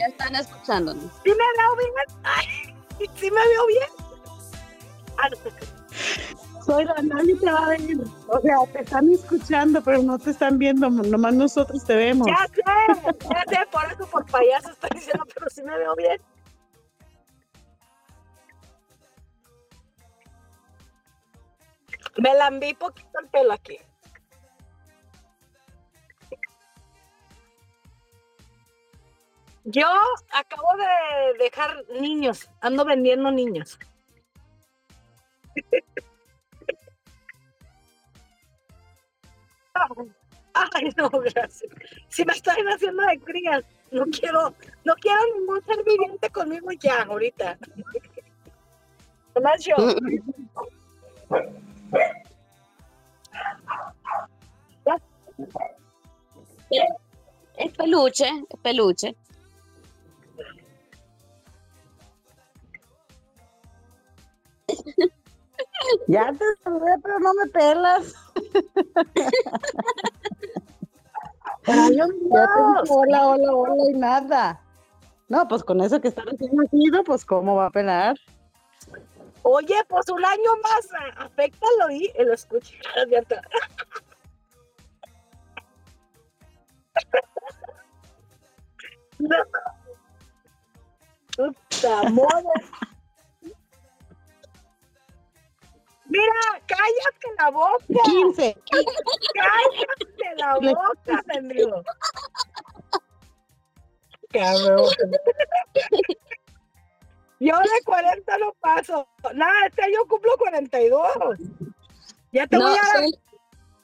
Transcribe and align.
ya 0.00 0.06
están 0.06 0.34
escuchándonos. 0.34 1.04
¿Sí 1.22 1.30
me 1.30 1.36
veo 1.36 1.76
bien? 1.76 1.92
Ay, 2.22 2.74
¿Sí 3.16 3.30
me 3.30 3.46
veo 3.48 3.66
bien? 3.66 3.88
Ah. 5.18 5.28
Soy 6.64 6.84
la 6.84 6.94
nadie 7.02 7.36
te 7.36 7.50
va 7.50 7.66
a 7.66 7.68
ver. 7.68 7.80
O 8.28 8.40
sea, 8.40 8.56
te 8.72 8.80
están 8.80 9.10
escuchando, 9.10 9.82
pero 9.82 10.02
no 10.02 10.18
te 10.18 10.30
están 10.30 10.58
viendo. 10.58 10.88
Nomás 10.88 11.34
nosotros 11.34 11.84
te 11.84 11.94
vemos. 11.94 12.26
Ya 12.26 12.46
sé, 12.46 12.62
ya 13.28 13.44
sé, 13.48 13.66
por 13.70 13.84
eso 13.92 14.10
por 14.10 14.24
payaso 14.26 14.70
estoy 14.70 14.90
diciendo, 14.94 15.24
pero 15.34 15.50
sí 15.50 15.62
me 15.62 15.76
veo 15.76 15.94
bien. 15.96 16.20
Me 22.16 22.34
lambí 22.34 22.74
poquito 22.74 23.18
el 23.20 23.28
pelo 23.28 23.52
aquí. 23.52 23.78
Yo 29.70 29.86
acabo 30.32 30.66
de 30.76 31.38
dejar 31.44 31.84
niños, 32.00 32.50
ando 32.60 32.84
vendiendo 32.84 33.30
niños. 33.30 33.78
Ay, 40.54 40.90
no, 40.96 41.08
gracias. 41.10 41.70
Si 42.08 42.24
me 42.24 42.32
están 42.32 42.66
haciendo 42.66 43.02
de 43.04 43.20
crías, 43.20 43.64
no 43.92 44.04
quiero, 44.06 44.52
no 44.84 44.94
quiero 44.96 45.20
ningún 45.38 45.64
ser 45.64 45.84
viviente 45.84 46.30
conmigo 46.30 46.72
ya, 46.72 47.02
ahorita. 47.02 47.56
Nomás 49.36 49.64
yo. 49.64 49.76
Es 57.56 57.72
peluche, 57.76 58.28
es 58.48 58.60
peluche. 58.60 59.14
Ya 66.08 66.32
te 66.32 66.44
saludé, 66.62 66.92
pero 67.02 67.18
no 67.18 67.34
me 67.34 67.46
pelas. 67.50 68.14
Ay, 71.66 71.96
Ya 71.96 72.06
te 72.06 72.12
dije 72.12 72.30
hola, 72.88 73.28
hola, 73.28 73.52
hola 73.52 73.90
y 73.90 73.98
nada. 73.98 74.60
No, 75.28 75.46
pues 75.46 75.62
con 75.62 75.80
eso 75.80 76.00
que 76.00 76.08
está 76.08 76.22
recién 76.22 76.50
nacido, 76.54 77.04
pues 77.04 77.24
cómo 77.24 77.56
va 77.56 77.66
a 77.66 77.70
pelar. 77.70 78.16
Oye, 79.42 79.76
pues 79.88 80.08
un 80.08 80.24
año 80.24 80.50
más, 80.62 80.88
afectalo 81.16 81.90
y 81.90 82.12
lo. 82.18 82.34
No. 89.18 89.36
Puta 91.36 92.02
madre. 92.10 92.64
Mira, 96.10 96.62
cállate 96.66 97.28
la 97.38 97.50
boca. 97.50 97.78
15. 98.04 98.56
Cállate 99.34 100.36
la 100.36 100.54
boca, 100.60 101.22
mendigo. 101.26 101.82
Cabrón. 104.32 104.86
Yo 107.40 107.56
de 107.58 107.82
40 107.84 108.38
no 108.38 108.52
paso. 108.60 109.08
Nada, 109.34 109.66
este 109.66 109.82
año 109.84 110.00
cumplo 110.08 110.36
42. 110.36 111.38
Ya 112.32 112.46
te 112.46 112.58
No, 112.58 112.66
voy 112.68 112.76
a 112.76 112.82
dar. 112.82 112.96
soy, 112.98 113.18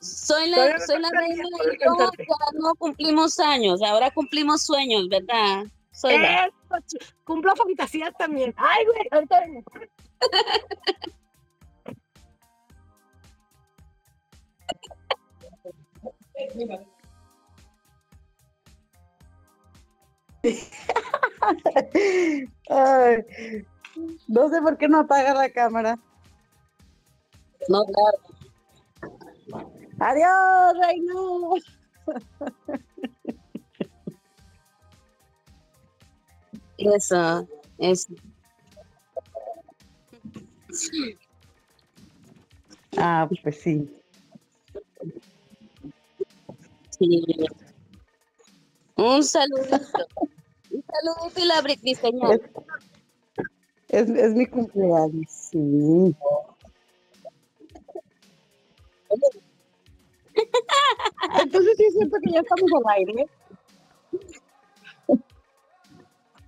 soy 0.00 0.48
la, 0.50 0.78
soy 0.80 1.00
la 1.00 1.10
reina 1.10 1.34
tiempo 1.42 1.62
y 1.64 1.66
de 1.70 1.72
yo 1.72 1.86
cantarte. 1.96 2.26
ya 2.28 2.58
no 2.60 2.74
cumplimos 2.74 3.38
años, 3.40 3.82
ahora 3.82 4.10
cumplimos 4.10 4.62
sueños, 4.62 5.08
¿verdad? 5.08 5.64
Soy 5.90 6.18
la- 6.18 6.44
Eso, 6.44 6.52
ch- 6.70 7.14
cumplo 7.24 7.56
fantasías 7.56 8.12
también. 8.18 8.54
Ay, 8.58 8.84
güey, 8.84 9.08
ahorita 9.10 9.40
vengo. 9.40 9.62
Ay, 22.68 23.24
no 24.28 24.48
sé 24.48 24.62
por 24.62 24.78
qué 24.78 24.88
no 24.88 25.00
apaga 25.00 25.34
la 25.34 25.50
cámara. 25.50 25.98
No, 27.68 27.84
claro. 27.84 28.18
Adiós, 29.98 30.74
Reina. 30.80 31.12
Eso, 36.78 37.46
eso. 37.78 38.14
Ah, 42.98 43.28
pues 43.42 43.60
sí. 43.60 43.88
Sí. 46.98 47.24
Un 48.96 49.22
saludito. 49.22 49.76
Un 50.70 50.84
saludito 50.84 51.40
y 51.40 51.44
la 51.44 51.62
señal. 51.96 52.50
Es, 53.88 54.10
es 54.10 54.34
mi 54.34 54.46
cumpleaños, 54.46 55.30
sí. 55.30 56.16
Entonces 61.40 61.76
sí 61.76 61.84
es 61.84 61.94
cierto 61.94 62.16
que 62.22 62.32
ya 62.32 62.40
estamos 62.40 62.70
al 62.72 62.94
aire. 62.94 63.26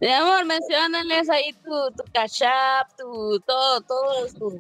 Mi 0.00 0.12
amor, 0.12 0.44
menciónales 0.47 1.28
ahí 1.28 1.53
tu, 1.65 1.91
tu 1.97 2.04
cash 2.12 2.42
app, 2.44 2.97
tu, 2.97 3.41
todo, 3.41 3.80
todos 3.80 4.34
tus, 4.34 4.54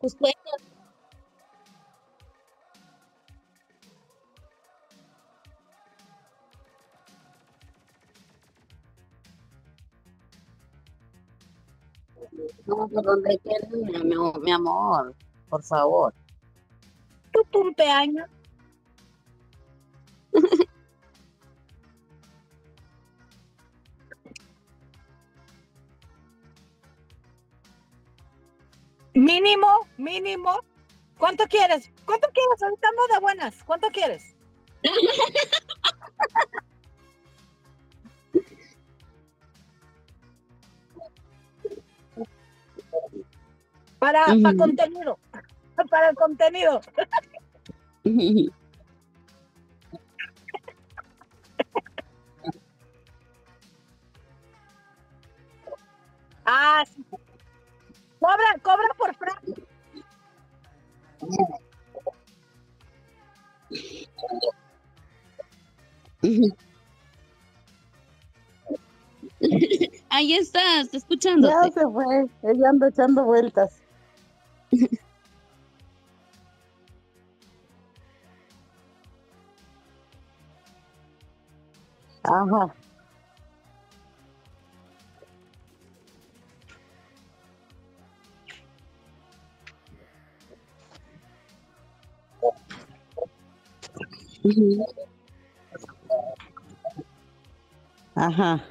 tus 0.00 0.14
cuentas. 0.14 0.62
No, 12.66 12.88
por 12.88 13.04
donde 13.04 13.38
quieras, 13.40 13.70
mi, 13.70 13.92
mi- 14.04 14.40
mi 14.40 14.52
amor, 14.52 15.14
por 15.48 15.62
favor. 15.62 16.14
Tu 17.32 17.44
cumpleaños. 17.52 18.28
Mínimo, 29.14 29.86
mínimo. 29.98 30.60
¿Cuánto 31.18 31.44
quieres? 31.46 31.90
¿Cuánto 32.06 32.28
quieres? 32.32 32.62
Ahorita 32.62 32.88
ando 32.88 33.14
de 33.14 33.20
buenas. 33.20 33.62
¿Cuánto 33.64 33.88
quieres? 33.90 34.34
Para, 44.00 44.24
para 44.42 44.56
contenido. 44.56 45.18
Para 45.90 46.10
el 46.10 46.16
contenido. 46.16 46.80
Ah, 56.52 56.82
sí. 56.84 57.04
Cobra, 58.18 58.58
cobra 58.60 58.88
por 58.98 59.14
frase. 59.14 59.54
Ahí 70.08 70.34
está, 70.34 70.80
está 70.80 70.96
escuchándote. 70.96 71.54
Ya 71.54 71.70
se 71.70 71.86
fue. 71.88 72.26
Ella 72.42 72.68
anda 72.68 72.88
echando 72.88 73.24
vueltas. 73.24 73.79
Ajá. 82.24 82.74
Ujú. 94.44 94.86
Ajá. 98.14 98.64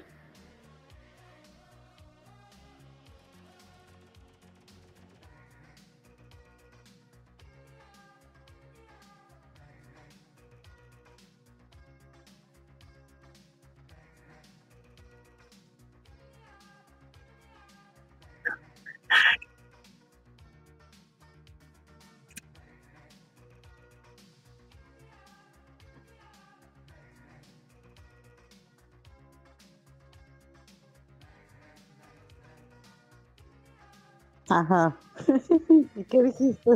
Ajá. 34.50 34.98
¿Y 35.96 36.04
qué 36.06 36.24
dijiste? 36.24 36.72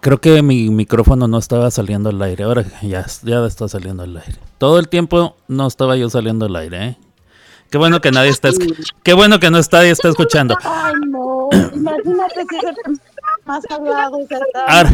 Creo 0.00 0.18
que 0.18 0.42
mi 0.42 0.70
micrófono 0.70 1.28
no 1.28 1.38
estaba 1.38 1.70
saliendo 1.70 2.08
al 2.08 2.22
aire. 2.22 2.44
Ahora 2.44 2.64
ya, 2.82 3.06
ya 3.22 3.44
está 3.46 3.68
saliendo 3.68 4.02
al 4.02 4.16
aire. 4.16 4.49
Todo 4.60 4.78
el 4.78 4.90
tiempo 4.90 5.38
no 5.48 5.66
estaba 5.66 5.96
yo 5.96 6.10
saliendo 6.10 6.44
al 6.44 6.54
aire, 6.54 6.84
¿eh? 6.84 6.96
Qué 7.70 7.78
bueno 7.78 8.02
que 8.02 8.10
nadie 8.10 8.28
está 8.28 8.50
Qué 9.02 9.14
bueno 9.14 9.40
que 9.40 9.50
no 9.50 9.56
está, 9.56 9.78
nadie 9.78 9.92
está 9.92 10.10
escuchando. 10.10 10.54
Ay, 10.62 10.92
no. 11.06 11.48
Imagínate 11.50 12.40
el 12.84 13.00
más 13.46 13.64
hablado. 13.70 14.18
Ahora, 14.66 14.90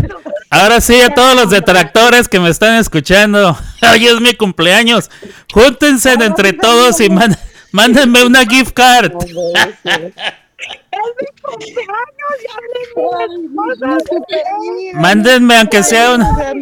ahora 0.51 0.81
sí, 0.81 1.01
a 1.01 1.13
todos 1.13 1.35
los 1.35 1.51
detractores 1.51 2.29
que 2.29 2.39
me 2.39 2.49
están 2.51 2.77
escuchando. 2.77 3.59
Hoy 3.93 4.07
es 4.07 4.21
mi 4.21 4.35
cumpleaños. 4.35 5.11
Júntense 5.53 6.13
entre 6.13 6.53
todos 6.53 7.01
y 7.01 7.09
mándenme 7.73 8.25
una 8.25 8.47
gift 8.47 8.73
card. 8.73 9.15
Mándenme 14.95 15.57
aunque 15.59 15.83
sea 15.83 16.15
escuchaba. 16.15 16.53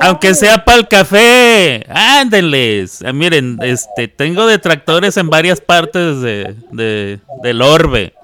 aunque 0.00 0.34
sea 0.34 0.64
para 0.64 0.78
el 0.78 0.88
café. 0.88 1.84
Ándenles. 1.88 3.02
Ah, 3.04 3.12
miren, 3.12 3.58
este, 3.62 4.08
tengo 4.08 4.46
detractores 4.46 5.16
en 5.16 5.28
varias 5.30 5.60
partes 5.60 6.20
de, 6.20 6.54
de- 6.70 7.20
del 7.42 7.62
orbe. 7.62 8.14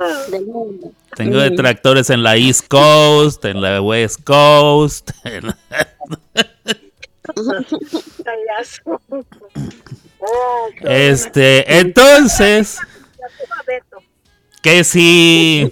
Tengo 1.17 1.39
detractores 1.39 2.11
en 2.11 2.23
la 2.23 2.37
East 2.37 2.69
Coast, 2.69 3.45
en 3.45 3.61
la 3.63 3.81
West 3.81 4.23
Coast. 4.25 5.11
en 5.25 5.47
la-. 5.47 5.57
Este, 10.83 11.79
entonces, 11.81 12.79
que 14.67 14.83
si 14.83 15.71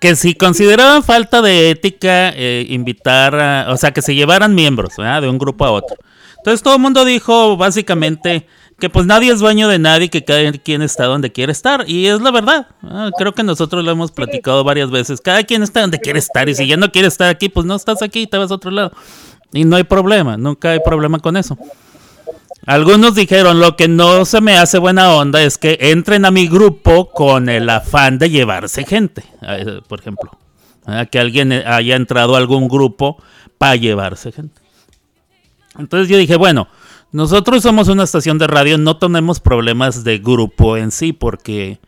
que 0.00 0.16
si 0.16 0.34
consideraban 0.34 1.04
falta 1.04 1.42
de 1.42 1.70
ética 1.70 2.30
eh, 2.34 2.66
invitar 2.68 3.68
o 3.68 3.76
sea 3.76 3.92
que 3.92 4.02
se 4.02 4.16
llevaran 4.16 4.52
miembros 4.52 4.96
de 4.96 5.28
un 5.28 5.38
grupo 5.38 5.64
a 5.64 5.70
otro. 5.70 5.96
Entonces 6.38 6.60
todo 6.60 6.74
el 6.74 6.80
mundo 6.80 7.04
dijo 7.04 7.56
básicamente 7.56 8.48
que 8.80 8.90
pues 8.90 9.06
nadie 9.06 9.32
es 9.32 9.38
dueño 9.38 9.68
de 9.68 9.78
nadie 9.78 10.08
que 10.08 10.24
cada 10.24 10.50
quien 10.52 10.82
está 10.82 11.04
donde 11.04 11.30
quiere 11.30 11.52
estar. 11.52 11.84
Y 11.88 12.06
es 12.06 12.20
la 12.20 12.32
verdad 12.32 12.66
creo 13.16 13.32
que 13.32 13.44
nosotros 13.44 13.84
lo 13.84 13.92
hemos 13.92 14.10
platicado 14.10 14.64
varias 14.64 14.90
veces. 14.90 15.20
Cada 15.20 15.44
quien 15.44 15.62
está 15.62 15.82
donde 15.82 16.00
quiere 16.00 16.18
estar 16.18 16.48
y 16.48 16.56
si 16.56 16.66
ya 16.66 16.76
no 16.76 16.90
quieres 16.90 17.12
estar 17.12 17.28
aquí 17.28 17.48
pues 17.48 17.64
no 17.64 17.76
estás 17.76 18.02
aquí 18.02 18.26
te 18.26 18.38
vas 18.38 18.50
a 18.50 18.54
otro 18.54 18.72
lado. 18.72 18.90
Y 19.52 19.64
no 19.64 19.76
hay 19.76 19.84
problema 19.84 20.36
nunca 20.36 20.70
hay 20.70 20.80
problema 20.80 21.20
con 21.20 21.36
eso 21.36 21.56
algunos 22.68 23.14
dijeron, 23.14 23.60
lo 23.60 23.76
que 23.76 23.88
no 23.88 24.26
se 24.26 24.42
me 24.42 24.58
hace 24.58 24.76
buena 24.76 25.14
onda 25.14 25.42
es 25.42 25.56
que 25.56 25.78
entren 25.80 26.26
a 26.26 26.30
mi 26.30 26.48
grupo 26.48 27.10
con 27.10 27.48
el 27.48 27.70
afán 27.70 28.18
de 28.18 28.28
llevarse 28.28 28.84
gente, 28.84 29.24
eh, 29.40 29.80
por 29.88 30.00
ejemplo. 30.00 30.32
Ah, 30.84 31.06
Que 31.06 31.18
alguien 31.18 31.50
eh, 31.50 31.64
haya 31.66 31.96
entrado 31.96 32.34
a 32.34 32.38
algún 32.38 32.68
grupo 32.68 33.16
para 33.56 33.76
llevarse 33.76 34.32
gente. 34.32 34.60
Entonces 35.78 36.10
yo 36.10 36.18
dije, 36.18 36.36
bueno, 36.36 36.68
nosotros 37.10 37.62
somos 37.62 37.88
una 37.88 38.04
estación 38.04 38.36
de 38.36 38.46
radio, 38.46 38.76
no 38.76 38.98
tenemos 38.98 39.40
problemas 39.40 40.04
de 40.04 40.18
grupo 40.18 40.76
en 40.76 40.90
sí, 40.90 41.14
porque 41.14 41.78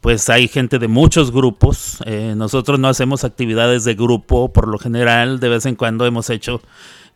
pues 0.00 0.30
hay 0.30 0.48
gente 0.48 0.78
de 0.78 0.88
muchos 0.88 1.32
grupos. 1.32 1.98
eh, 2.06 2.32
nosotros 2.34 2.80
no 2.80 2.88
hacemos 2.88 3.24
actividades 3.24 3.84
de 3.84 3.94
grupo 3.94 4.50
por 4.50 4.68
lo 4.68 4.78
general, 4.78 5.38
de 5.38 5.50
vez 5.50 5.66
en 5.66 5.76
cuando 5.76 6.06
hemos 6.06 6.30
hecho 6.30 6.62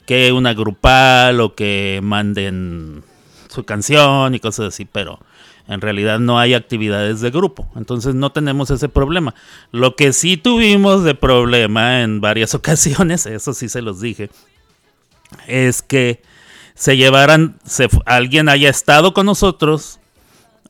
que 0.04 0.30
una 0.30 0.52
grupal 0.52 1.40
o 1.40 1.54
que 1.54 2.00
manden 2.02 3.02
su 3.54 3.64
canción 3.64 4.34
y 4.34 4.40
cosas 4.40 4.68
así, 4.68 4.84
pero 4.84 5.20
en 5.66 5.80
realidad 5.80 6.18
no 6.18 6.38
hay 6.38 6.54
actividades 6.54 7.20
de 7.20 7.30
grupo, 7.30 7.66
entonces 7.76 8.14
no 8.14 8.32
tenemos 8.32 8.70
ese 8.70 8.88
problema. 8.88 9.34
Lo 9.70 9.96
que 9.96 10.12
sí 10.12 10.36
tuvimos 10.36 11.04
de 11.04 11.14
problema 11.14 12.02
en 12.02 12.20
varias 12.20 12.54
ocasiones, 12.54 13.26
eso 13.26 13.54
sí 13.54 13.68
se 13.68 13.82
los 13.82 14.00
dije, 14.00 14.30
es 15.46 15.82
que 15.82 16.22
se 16.74 16.96
llevaran, 16.96 17.56
alguien 18.04 18.48
haya 18.48 18.68
estado 18.68 19.14
con 19.14 19.26
nosotros 19.26 20.00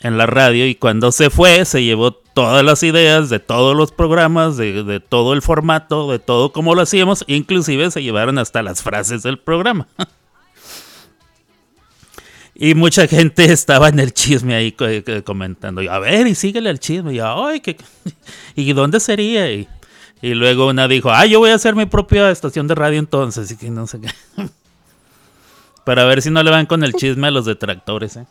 en 0.00 0.19
la 0.19 0.26
radio 0.26 0.66
y 0.66 0.75
cuando 0.75 1.12
se 1.12 1.30
fue 1.30 1.64
se 1.64 1.82
llevó 1.82 2.12
todas 2.12 2.64
las 2.64 2.82
ideas 2.82 3.30
de 3.30 3.40
todos 3.40 3.75
los 3.75 3.90
programas, 3.90 4.56
de, 4.56 4.82
de 4.82 5.00
todo 5.00 5.32
el 5.32 5.40
formato, 5.40 6.10
de 6.10 6.19
todo 6.19 6.52
como 6.52 6.75
lo 6.75 6.82
hacíamos, 6.82 7.25
inclusive 7.26 7.90
se 7.90 8.02
llevaron 8.02 8.38
hasta 8.38 8.62
las 8.62 8.82
frases 8.82 9.22
del 9.22 9.38
programa. 9.38 9.88
y 12.54 12.74
mucha 12.74 13.06
gente 13.06 13.44
estaba 13.52 13.88
en 13.88 13.98
el 14.00 14.12
chisme 14.12 14.54
ahí 14.54 14.72
co- 14.72 14.86
comentando, 15.24 15.82
y, 15.82 15.88
a 15.88 15.98
ver, 15.98 16.26
y 16.26 16.34
síguele 16.34 16.70
el 16.70 16.78
chisme, 16.78 17.12
y 17.12 17.16
yo, 17.16 17.46
ay, 17.46 17.60
¿qué- 17.60 17.76
¿y 18.54 18.72
dónde 18.72 19.00
sería? 19.00 19.50
Y, 19.52 19.68
y 20.22 20.34
luego 20.34 20.68
una 20.68 20.88
dijo, 20.88 21.10
ah, 21.10 21.26
yo 21.26 21.38
voy 21.38 21.50
a 21.50 21.54
hacer 21.54 21.74
mi 21.74 21.86
propia 21.86 22.30
estación 22.30 22.66
de 22.68 22.74
radio 22.74 22.98
entonces, 22.98 23.50
y 23.50 23.56
que 23.56 23.70
no 23.70 23.86
sé 23.86 24.00
qué. 24.00 24.08
Para 25.84 26.04
ver 26.04 26.22
si 26.22 26.30
no 26.30 26.42
le 26.42 26.50
van 26.50 26.64
con 26.66 26.82
el 26.82 26.94
chisme 26.94 27.26
a 27.26 27.30
los 27.30 27.44
detractores, 27.44 28.16
¿eh? 28.16 28.26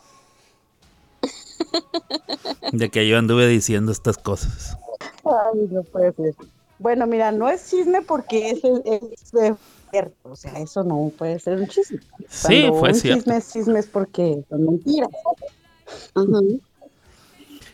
De 2.71 2.89
que 2.89 3.07
yo 3.07 3.17
anduve 3.17 3.47
diciendo 3.47 3.91
estas 3.91 4.17
cosas. 4.17 4.77
Ay, 5.23 5.67
no 5.69 5.83
puede 5.83 6.11
ser. 6.13 6.33
Bueno, 6.79 7.05
mira, 7.07 7.31
no 7.31 7.47
es 7.49 7.69
chisme 7.69 8.01
porque 8.01 8.51
es, 8.51 8.63
es, 8.63 9.33
es 9.33 9.53
cierto. 9.93 10.29
O 10.31 10.35
sea, 10.35 10.53
eso 10.53 10.83
no 10.83 11.11
puede 11.15 11.39
ser 11.39 11.59
un 11.59 11.67
chisme. 11.67 11.99
Sí, 12.27 12.61
Cuando 12.61 12.79
fue 12.79 12.89
un 12.89 12.95
cierto. 12.95 13.19
chisme 13.19 13.37
es 13.37 13.53
chisme 13.53 13.79
es 13.79 13.87
porque 13.87 14.43
son 14.49 14.65
mentiras. 14.65 15.09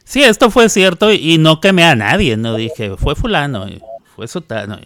Sí, 0.04 0.24
esto 0.24 0.52
fue 0.52 0.70
cierto 0.70 1.12
y 1.14 1.38
no 1.38 1.62
quemé 1.62 1.86
a 1.86 1.96
nadie, 1.96 2.36
no 2.36 2.56
dije, 2.56 2.98
fue 2.98 3.16
fulano, 3.16 3.68
fue 4.16 4.28
sotano, 4.28 4.80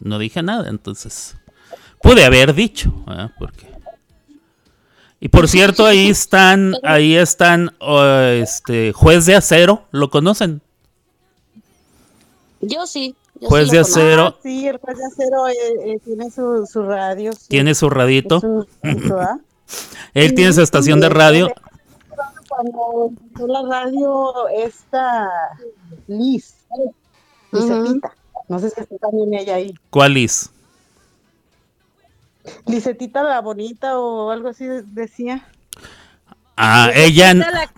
no 0.00 0.18
dije 0.18 0.42
nada, 0.42 0.70
entonces 0.70 1.36
pude 2.02 2.24
haber 2.24 2.54
dicho, 2.54 2.90
¿verdad? 3.06 3.30
porque 3.38 3.70
y 5.22 5.28
por 5.28 5.48
cierto 5.48 5.84
ahí 5.84 6.08
están, 6.08 6.74
ahí 6.82 7.14
están, 7.14 7.74
oh, 7.78 8.02
este, 8.02 8.94
juez 8.94 9.26
de 9.26 9.36
acero, 9.36 9.84
¿lo 9.90 10.08
conocen? 10.08 10.62
Yo 12.62 12.86
sí. 12.86 13.14
Yo 13.40 13.48
Juez 13.48 13.66
sí 13.68 13.72
de 13.74 13.78
acero, 13.80 14.26
Ah, 14.26 14.36
sí, 14.42 14.68
el 14.68 14.76
juez 14.78 14.98
de 14.98 15.04
acero 15.06 15.48
eh, 15.48 15.54
eh, 15.86 15.98
tiene 16.04 16.30
su, 16.30 16.66
su 16.70 16.82
radio. 16.82 17.30
tiene 17.48 17.74
su 17.74 17.88
radito, 17.90 18.40
¿ah? 19.18 19.38
él 20.14 20.34
tiene 20.34 20.52
su 20.52 20.60
estación 20.62 21.00
de 21.00 21.08
radio, 21.08 21.50
Cuando 22.48 23.08
empezó 23.08 23.46
la 23.46 23.62
radio, 23.62 24.48
esta 24.48 25.28
Liz, 26.08 26.54
Ujú. 27.52 27.60
Lizetita. 27.82 28.12
No 28.48 28.58
sé 28.58 28.70
si 28.70 28.80
está 28.80 28.96
también 28.98 29.32
ella 29.34 29.54
ahí. 29.54 29.74
¿cuál 29.90 30.16
es? 30.16 30.50
Lizetita 32.66 33.22
la 33.22 33.40
bonita 33.40 33.98
o 33.98 34.30
algo 34.30 34.48
así 34.48 34.66
de- 34.66 34.82
decía. 34.82 35.46
Ah, 36.56 36.90
ella, 36.94 37.30
Está 37.30 37.50
la 37.52 37.70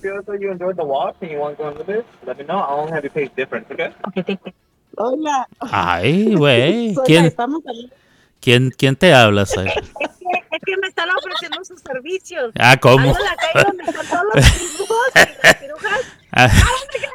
feel 0.00 0.18
as 0.18 0.24
though 0.26 0.34
you 0.38 0.50
enjoyed 0.50 0.76
the 0.76 0.84
walk 0.84 1.16
and 1.20 1.30
you 1.30 1.38
want 1.38 1.56
to 1.58 1.62
go 1.64 1.68
into 1.70 1.84
this, 1.84 2.04
let 2.26 2.38
me 2.38 2.44
know. 2.44 2.58
I'll 2.58 2.80
only 2.80 2.92
have 2.92 3.04
you 3.04 3.10
pay 3.10 3.28
different, 3.36 3.70
okay? 3.70 3.90
Ok, 4.06 4.14
te- 4.24 4.36
te- 4.36 4.54
Hola. 4.96 5.46
ay, 5.60 6.34
güey, 6.34 6.94
¿quién, 7.06 7.26
ahí. 7.26 7.90
quién, 8.40 8.70
quién 8.76 8.96
te 8.96 9.12
habla, 9.14 9.46
Sara? 9.46 9.72
Es 10.28 10.50
que, 10.50 10.56
es 10.56 10.62
que 10.66 10.76
me 10.76 10.88
están 10.88 11.08
ofreciendo 11.10 11.64
sus 11.64 11.80
servicios. 11.80 12.52
Ah, 12.58 12.76
¿cómo? 12.78 13.08
Ando 13.08 13.18
la 13.18 13.34
calle 13.36 13.64
donde 13.66 13.84
están 13.84 14.06
todos 14.06 14.24
los 14.34 14.44
cirujos 14.44 15.08
y 15.14 15.46
las 15.46 15.58
cirujas. 15.58 16.00
Ah, 16.32 16.50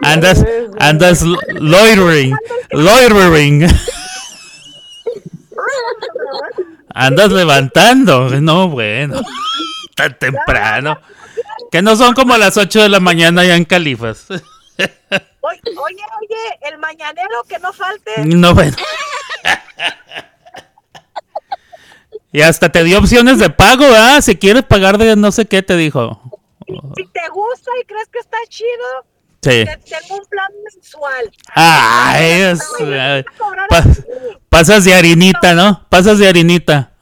Andas, 0.01 0.45
andas 0.79 1.21
lo- 1.21 1.37
loitering, 1.59 2.35
loitering. 2.71 3.67
Andas 6.95 7.31
levantando. 7.31 8.29
No, 8.41 8.69
bueno. 8.69 9.21
Tan 9.95 10.17
temprano. 10.17 10.97
Que 11.73 11.81
no 11.81 11.95
son 11.95 12.13
como 12.13 12.37
las 12.37 12.55
8 12.55 12.83
de 12.83 12.89
la 12.89 12.99
mañana 12.99 13.43
ya 13.43 13.55
en 13.55 13.65
Califas. 13.65 14.27
Oye, 14.29 14.39
oye, 15.65 16.59
el 16.71 16.77
mañanero 16.77 17.43
que 17.49 17.57
no 17.57 17.73
falte. 17.73 18.11
No, 18.25 18.53
bueno. 18.53 18.77
Y 22.31 22.41
hasta 22.43 22.69
te 22.71 22.83
dio 22.83 22.99
opciones 22.99 23.39
de 23.39 23.49
pago, 23.49 23.85
¿ah? 23.95 24.21
Si 24.21 24.35
quieres 24.37 24.61
pagar 24.65 24.99
de 24.99 25.15
no 25.15 25.31
sé 25.31 25.47
qué, 25.47 25.63
te 25.63 25.75
dijo. 25.75 26.21
Si 26.95 27.05
te 27.07 27.27
gusta 27.29 27.71
y 27.81 27.85
crees 27.85 28.07
que 28.09 28.19
está 28.19 28.37
chido, 28.49 29.05
Sí. 29.41 29.65
te 29.65 29.77
tengo 29.99 30.17
un 30.19 30.25
plan 30.27 30.51
mensual. 30.63 31.31
Ay, 31.55 32.31
es- 32.41 32.61
a 32.61 33.23
pa- 33.67 33.83
pasas 34.49 34.85
de 34.85 34.93
harinita, 34.93 35.53
¿no? 35.55 35.87
Pasas 35.89 36.19
de 36.19 36.27
harinita. 36.29 36.91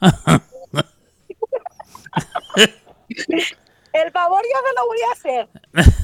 El 3.92 4.10
favor 4.10 4.42
yo 4.42 4.58
se 4.66 4.74
lo 4.74 4.86
voy 4.86 4.98
a 5.02 5.12
hacer. 5.12 5.48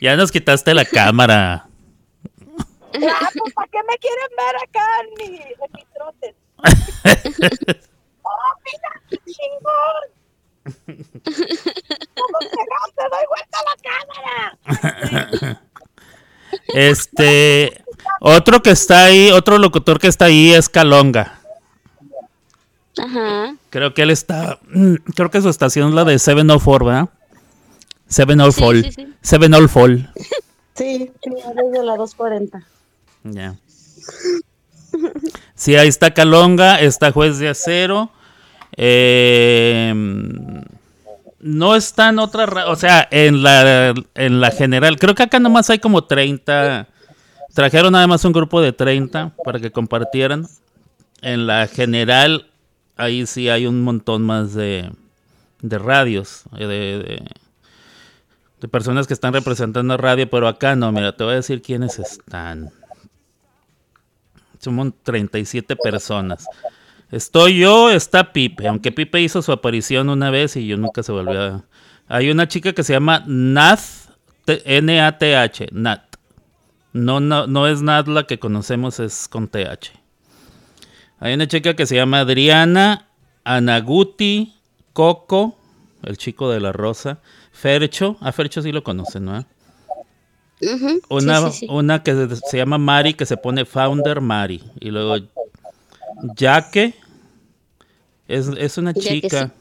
Ya 0.00 0.14
nos 0.14 0.30
quitaste 0.30 0.72
la 0.74 0.84
cámara. 0.84 1.66
Ah, 2.94 3.28
pues, 3.36 3.52
¿para 3.52 3.68
qué 3.68 3.78
me 3.82 3.98
quieren 3.98 4.28
ver 4.36 4.56
acá 4.62 4.86
en 5.02 5.08
mi, 5.18 5.36
en 5.38 5.72
mi 5.74 5.84
trote? 5.92 6.36
¡Oh, 8.22 8.52
mira, 8.64 8.90
qué 9.10 9.18
chingón! 9.26 10.04
¿Cómo 12.14 12.38
te 12.94 13.04
doy 13.10 13.26
vuelta 13.28 13.58
a 13.58 13.64
la 13.64 13.76
cámara? 13.82 15.60
Este, 16.68 17.84
otro 18.20 18.62
que 18.62 18.70
está 18.70 19.06
ahí, 19.06 19.30
otro 19.32 19.58
locutor 19.58 19.98
que 19.98 20.06
está 20.06 20.26
ahí 20.26 20.52
es 20.52 20.68
Calonga. 20.68 21.40
Ajá. 22.98 23.56
Creo 23.70 23.94
que 23.94 24.02
él 24.02 24.10
está, 24.10 24.58
mm, 24.68 24.94
creo 25.14 25.30
que 25.30 25.42
su 25.42 25.48
estación 25.48 25.88
es 25.88 25.94
la 25.94 26.04
de 26.04 26.18
704, 26.18 26.86
¿verdad? 26.86 27.08
704. 28.08 28.82
Sí, 28.82 28.82
sí, 28.82 28.92
sí. 28.92 29.14
704. 29.22 30.12
Sí, 30.74 31.10
sí, 31.22 31.30
desde 31.54 31.84
la 31.84 31.96
240. 31.96 32.62
Ya. 33.24 33.56
Sí, 35.54 35.74
ahí 35.76 35.88
está 35.88 36.12
Calonga, 36.14 36.80
está 36.80 37.12
Juez 37.12 37.38
de 37.38 37.48
Acero. 37.48 38.10
eh, 38.76 39.92
no 41.40 41.76
está 41.76 42.08
en 42.08 42.18
otra, 42.18 42.46
ra- 42.46 42.68
o 42.68 42.76
sea, 42.76 43.06
en 43.10 43.42
la, 43.42 43.94
en 44.14 44.40
la 44.40 44.50
general. 44.50 44.98
Creo 44.98 45.14
que 45.14 45.22
acá 45.22 45.38
nomás 45.38 45.70
hay 45.70 45.78
como 45.78 46.04
30. 46.04 46.88
Trajeron 47.54 47.92
nada 47.92 48.06
más 48.06 48.24
un 48.24 48.32
grupo 48.32 48.60
de 48.60 48.72
30 48.72 49.32
para 49.44 49.60
que 49.60 49.70
compartieran. 49.70 50.46
En 51.22 51.46
la 51.46 51.66
general, 51.68 52.48
ahí 52.96 53.26
sí 53.26 53.48
hay 53.48 53.66
un 53.66 53.82
montón 53.82 54.22
más 54.22 54.54
de, 54.54 54.90
de 55.62 55.78
radios, 55.78 56.42
eh, 56.58 56.66
de, 56.66 56.98
de- 56.98 57.30
personas 58.70 59.06
que 59.06 59.14
están 59.14 59.32
representando 59.32 59.96
radio, 59.96 60.28
pero 60.28 60.48
acá 60.48 60.76
no, 60.76 60.92
mira, 60.92 61.16
te 61.16 61.24
voy 61.24 61.34
a 61.34 61.36
decir 61.36 61.62
quiénes 61.62 61.98
están. 61.98 62.70
Somos 64.58 64.92
37 65.02 65.76
personas. 65.76 66.46
Estoy 67.10 67.58
yo, 67.58 67.90
está 67.90 68.32
Pipe, 68.32 68.66
aunque 68.66 68.90
Pipe 68.90 69.20
hizo 69.20 69.40
su 69.42 69.52
aparición 69.52 70.08
una 70.08 70.30
vez 70.30 70.56
y 70.56 70.66
yo 70.66 70.76
nunca 70.76 71.02
se 71.02 71.12
volvió 71.12 71.40
a... 71.40 71.64
Hay 72.08 72.30
una 72.30 72.48
chica 72.48 72.72
que 72.72 72.82
se 72.82 72.92
llama 72.92 73.22
Nath, 73.26 74.10
N-A-T-H, 74.46 75.68
Nat. 75.72 76.16
No, 76.92 77.20
no, 77.20 77.46
no 77.46 77.66
es 77.66 77.82
Nat 77.82 78.08
la 78.08 78.24
que 78.24 78.38
conocemos, 78.38 79.00
es 79.00 79.28
con 79.28 79.48
TH. 79.48 79.92
Hay 81.18 81.34
una 81.34 81.46
chica 81.46 81.74
que 81.74 81.86
se 81.86 81.96
llama 81.96 82.20
Adriana, 82.20 83.08
Anaguti, 83.44 84.54
Coco, 84.92 85.56
el 86.02 86.16
chico 86.16 86.50
de 86.50 86.60
la 86.60 86.72
rosa, 86.72 87.20
Fercho, 87.56 88.16
a 88.20 88.32
Fercho 88.32 88.60
sí 88.62 88.70
lo 88.72 88.82
conocen, 88.84 89.24
¿no? 89.24 89.44
Una, 91.08 91.40
Sí, 91.40 91.50
sí, 91.50 91.58
sí. 91.60 91.66
una 91.70 92.02
que 92.02 92.28
se- 92.50 92.56
llama 92.56 92.78
Mari, 92.78 93.14
que 93.14 93.26
se 93.26 93.36
pone 93.36 93.64
Founder 93.64 94.20
Mari. 94.20 94.62
Y 94.80 94.90
luego 94.90 95.16
Jaque. 96.38 96.94
Es, 98.28 98.48
es 98.48 98.78
una 98.78 98.92
chica. 98.94 99.52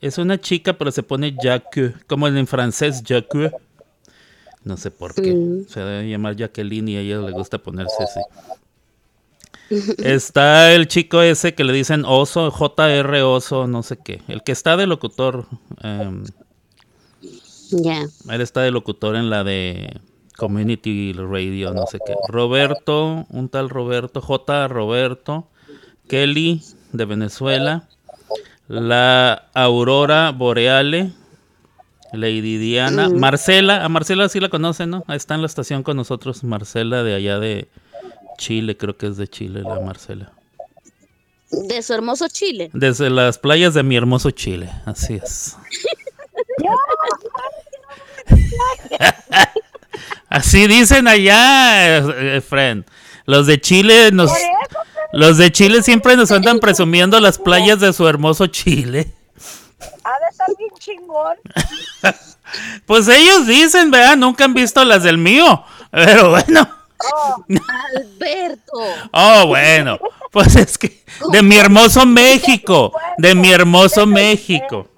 Es 0.00 0.18
una 0.18 0.38
chica, 0.40 0.74
pero 0.74 0.90
se 0.90 1.02
pone 1.02 1.36
Jacques. 1.42 1.94
Como 2.06 2.28
en 2.28 2.46
francés, 2.46 3.02
Jacques. 3.02 3.52
No 4.64 4.76
sé 4.76 4.90
por 4.90 5.14
qué. 5.14 5.32
Mm. 5.34 5.66
Se 5.68 5.80
debe 5.80 6.08
llamar 6.10 6.36
Jacqueline 6.36 6.88
y 6.88 6.96
a 6.96 7.00
ella 7.00 7.18
le 7.18 7.32
gusta 7.32 7.58
ponerse 7.58 8.02
así. 8.02 8.20
Está 10.04 10.72
el 10.72 10.86
chico 10.86 11.22
ese 11.22 11.54
que 11.54 11.64
le 11.64 11.72
dicen 11.72 12.04
oso, 12.06 12.50
JR 12.50 13.22
oso, 13.22 13.66
no 13.66 13.82
sé 13.82 13.96
qué. 13.96 14.22
El 14.28 14.42
que 14.44 14.52
está 14.52 14.76
de 14.76 14.86
locutor. 14.86 15.46
em, 15.82 16.24
Ya. 17.70 18.06
él 18.30 18.40
está 18.40 18.62
de 18.62 18.70
locutor 18.70 19.16
en 19.16 19.30
la 19.30 19.44
de 19.44 20.00
Community 20.36 21.12
Radio, 21.12 21.72
no 21.72 21.86
sé 21.86 21.98
qué. 22.04 22.14
Roberto, 22.28 23.26
un 23.30 23.48
tal 23.48 23.70
Roberto, 23.70 24.20
J. 24.20 24.68
Roberto, 24.68 25.48
Kelly 26.08 26.62
de 26.92 27.04
Venezuela, 27.04 27.88
la 28.68 29.48
Aurora 29.54 30.30
Boreale, 30.32 31.12
Lady 32.12 32.58
Diana, 32.58 33.08
Marcela, 33.08 33.84
a 33.84 33.88
Marcela 33.88 34.28
sí 34.28 34.40
la 34.40 34.48
conocen, 34.48 34.90
¿no? 34.90 35.04
Ahí 35.06 35.16
está 35.16 35.34
en 35.34 35.40
la 35.40 35.46
estación 35.46 35.82
con 35.82 35.96
nosotros, 35.96 36.44
Marcela 36.44 37.02
de 37.02 37.14
allá 37.14 37.38
de 37.38 37.68
Chile, 38.38 38.76
creo 38.76 38.96
que 38.96 39.06
es 39.06 39.16
de 39.16 39.28
Chile 39.28 39.62
la 39.62 39.80
Marcela. 39.80 40.32
De 41.50 41.80
su 41.82 41.94
hermoso 41.94 42.28
Chile. 42.28 42.70
Desde 42.72 43.08
las 43.08 43.38
playas 43.38 43.72
de 43.74 43.82
mi 43.82 43.96
hermoso 43.96 44.30
Chile, 44.30 44.70
así 44.84 45.14
es. 45.14 45.56
Así 50.28 50.66
dicen 50.66 51.08
allá, 51.08 51.98
eh, 51.98 52.40
friend. 52.46 52.84
Los 53.24 53.46
de 53.46 53.60
Chile 53.60 54.10
nos, 54.12 54.30
los 55.12 55.38
de 55.38 55.50
Chile 55.50 55.82
siempre 55.82 56.16
nos 56.16 56.30
andan 56.30 56.60
presumiendo 56.60 57.18
las 57.20 57.38
playas 57.38 57.80
de 57.80 57.92
su 57.92 58.06
hermoso 58.06 58.46
Chile. 58.46 59.12
Ha 60.04 60.18
de 60.20 60.26
estar 60.30 60.48
bien 60.58 60.70
chingón. 60.78 61.36
Pues 62.86 63.08
ellos 63.08 63.46
dicen, 63.46 63.90
¿verdad? 63.90 64.16
Nunca 64.16 64.44
han 64.44 64.54
visto 64.54 64.84
las 64.84 65.02
del 65.02 65.18
mío. 65.18 65.64
Pero 65.90 66.30
bueno. 66.30 66.68
Alberto. 67.96 68.72
Oh, 69.12 69.46
bueno. 69.48 69.98
Pues 70.30 70.54
es 70.56 70.78
que 70.78 71.02
de 71.32 71.42
mi 71.42 71.56
hermoso 71.56 72.06
México, 72.06 72.92
de 73.18 73.34
mi 73.34 73.50
hermoso 73.50 74.06
México. 74.06 74.88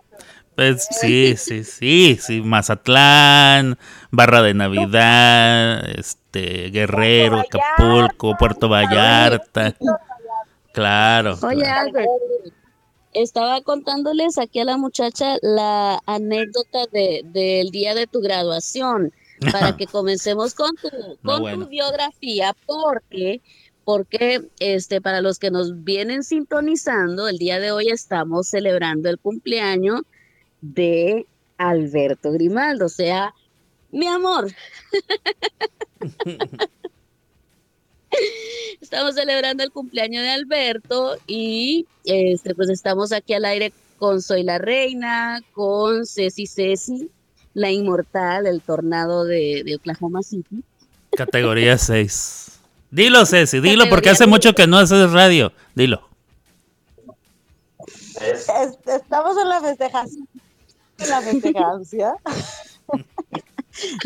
Pues 0.59 0.89
sí, 0.91 1.37
sí, 1.37 1.63
sí, 1.63 2.19
sí, 2.21 2.41
Mazatlán, 2.41 3.79
Barra 4.11 4.43
de 4.43 4.55
Navidad, 4.55 5.89
este, 5.97 6.71
Guerrero, 6.71 7.39
Acapulco, 7.39 8.37
Puerto 8.37 8.69
Vallarta. 8.69 9.77
Claro. 10.73 11.39
Oye, 11.45 11.63
claro. 11.63 11.87
Albert. 11.87 12.09
Estaba 13.13 13.61
contándoles 13.61 14.37
aquí 14.37 14.59
a 14.59 14.65
la 14.65 14.77
muchacha 14.77 15.37
la 15.43 16.01
anécdota 16.07 16.87
de, 16.91 17.23
del 17.27 17.71
día 17.71 17.95
de 17.95 18.09
tu 18.09 18.21
graduación 18.21 19.13
para 19.53 19.77
que 19.77 19.87
comencemos 19.87 20.55
con 20.55 20.75
tu, 20.75 20.89
No, 21.23 21.35
con 21.35 21.41
bueno. 21.43 21.65
tu 21.67 21.71
biografía 21.71 22.53
porque 22.67 23.43
porque 23.85 24.51
este 24.59 25.01
para 25.01 25.21
los 25.21 25.39
que 25.39 25.53
nos 25.53 25.85
vienen 25.85 26.25
sintonizando 26.25 27.29
el 27.29 27.39
día 27.39 27.61
de 27.61 27.71
hoy 27.71 27.91
estamos 27.91 28.49
celebrando 28.49 29.09
el 29.09 29.21
cumpleaños 29.21 30.03
de 30.61 31.27
Alberto 31.57 32.33
Grimaldo, 32.33 32.87
o 32.87 32.91
sea, 32.91 33.35
mi 33.91 34.07
amor. 34.07 34.51
Estamos 38.81 39.15
celebrando 39.15 39.63
el 39.63 39.71
cumpleaños 39.71 40.23
de 40.23 40.31
Alberto 40.31 41.17
y 41.27 41.87
este 42.05 42.55
pues 42.55 42.71
estamos 42.71 43.13
aquí 43.13 43.35
al 43.35 43.45
aire 43.45 43.73
con 43.99 44.23
Soy 44.23 44.43
la 44.45 44.59
Reina, 44.59 45.43
con 45.53 46.07
Ceci 46.07 46.47
Ceci, 46.47 47.11
la 47.55 47.71
inmortal, 47.71 48.47
el 48.47 48.61
tornado 48.63 49.25
de, 49.25 49.63
de 49.65 49.75
Oklahoma 49.77 50.23
City. 50.23 50.63
Categoría 51.17 51.77
6. 51.77 52.61
Dilo, 52.91 53.27
Ceci, 53.27 53.61
dilo, 53.61 53.89
porque 53.91 54.09
hace 54.11 54.27
mucho 54.27 54.55
que 54.55 54.67
no 54.67 54.79
haces 54.79 55.11
radio. 55.11 55.53
Dilo. 55.75 56.09
Es- 58.21 58.49
estamos 58.87 59.37
en 59.43 59.49
la 59.49 59.61
festejación. 59.61 60.29
La 61.09 61.21
festejancia. 61.21 62.17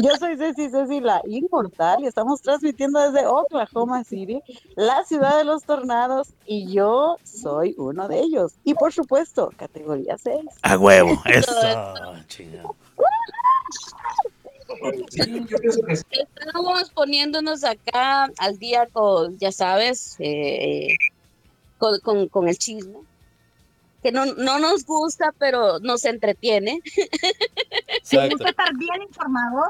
Yo 0.03 0.11
soy 0.19 0.37
Ceci 0.37 0.69
Ceci, 0.69 1.01
la 1.01 1.23
inmortal, 1.27 2.03
y 2.03 2.07
estamos 2.07 2.43
transmitiendo 2.43 3.01
desde 3.01 3.27
Oklahoma 3.27 4.05
City, 4.05 4.43
la 4.77 5.03
ciudad 5.05 5.39
de 5.39 5.45
los 5.45 5.63
tornados, 5.65 6.29
y 6.47 6.71
yo 6.73 7.17
soy 7.25 7.75
uno 7.79 8.07
de 8.09 8.21
ellos. 8.21 8.53
Y 8.65 8.75
por 8.75 8.93
supuesto, 8.93 9.51
categoría 9.57 10.19
6. 10.19 10.41
A 10.63 10.77
huevo. 10.77 11.23
Eso. 11.25 11.53
chingado. 12.27 12.77
Estamos 16.11 16.91
poniéndonos 16.91 17.65
acá 17.65 18.29
al 18.39 18.59
día 18.59 18.87
con, 18.93 19.39
ya 19.39 19.53
sabes, 19.53 20.17
eh, 20.19 20.89
con, 21.79 21.99
con- 22.01 22.29
con 22.29 22.49
el 22.49 22.59
chisme, 22.59 22.99
que 24.03 24.13
no, 24.13 24.27
no 24.27 24.59
nos 24.59 24.85
gusta, 24.85 25.33
pero 25.39 25.79
nos 25.81 26.05
entretiene. 26.05 26.81
Nos 28.13 28.31
gusta 28.31 28.51
estar 28.51 28.75
bien 28.77 29.03
informados. 29.03 29.69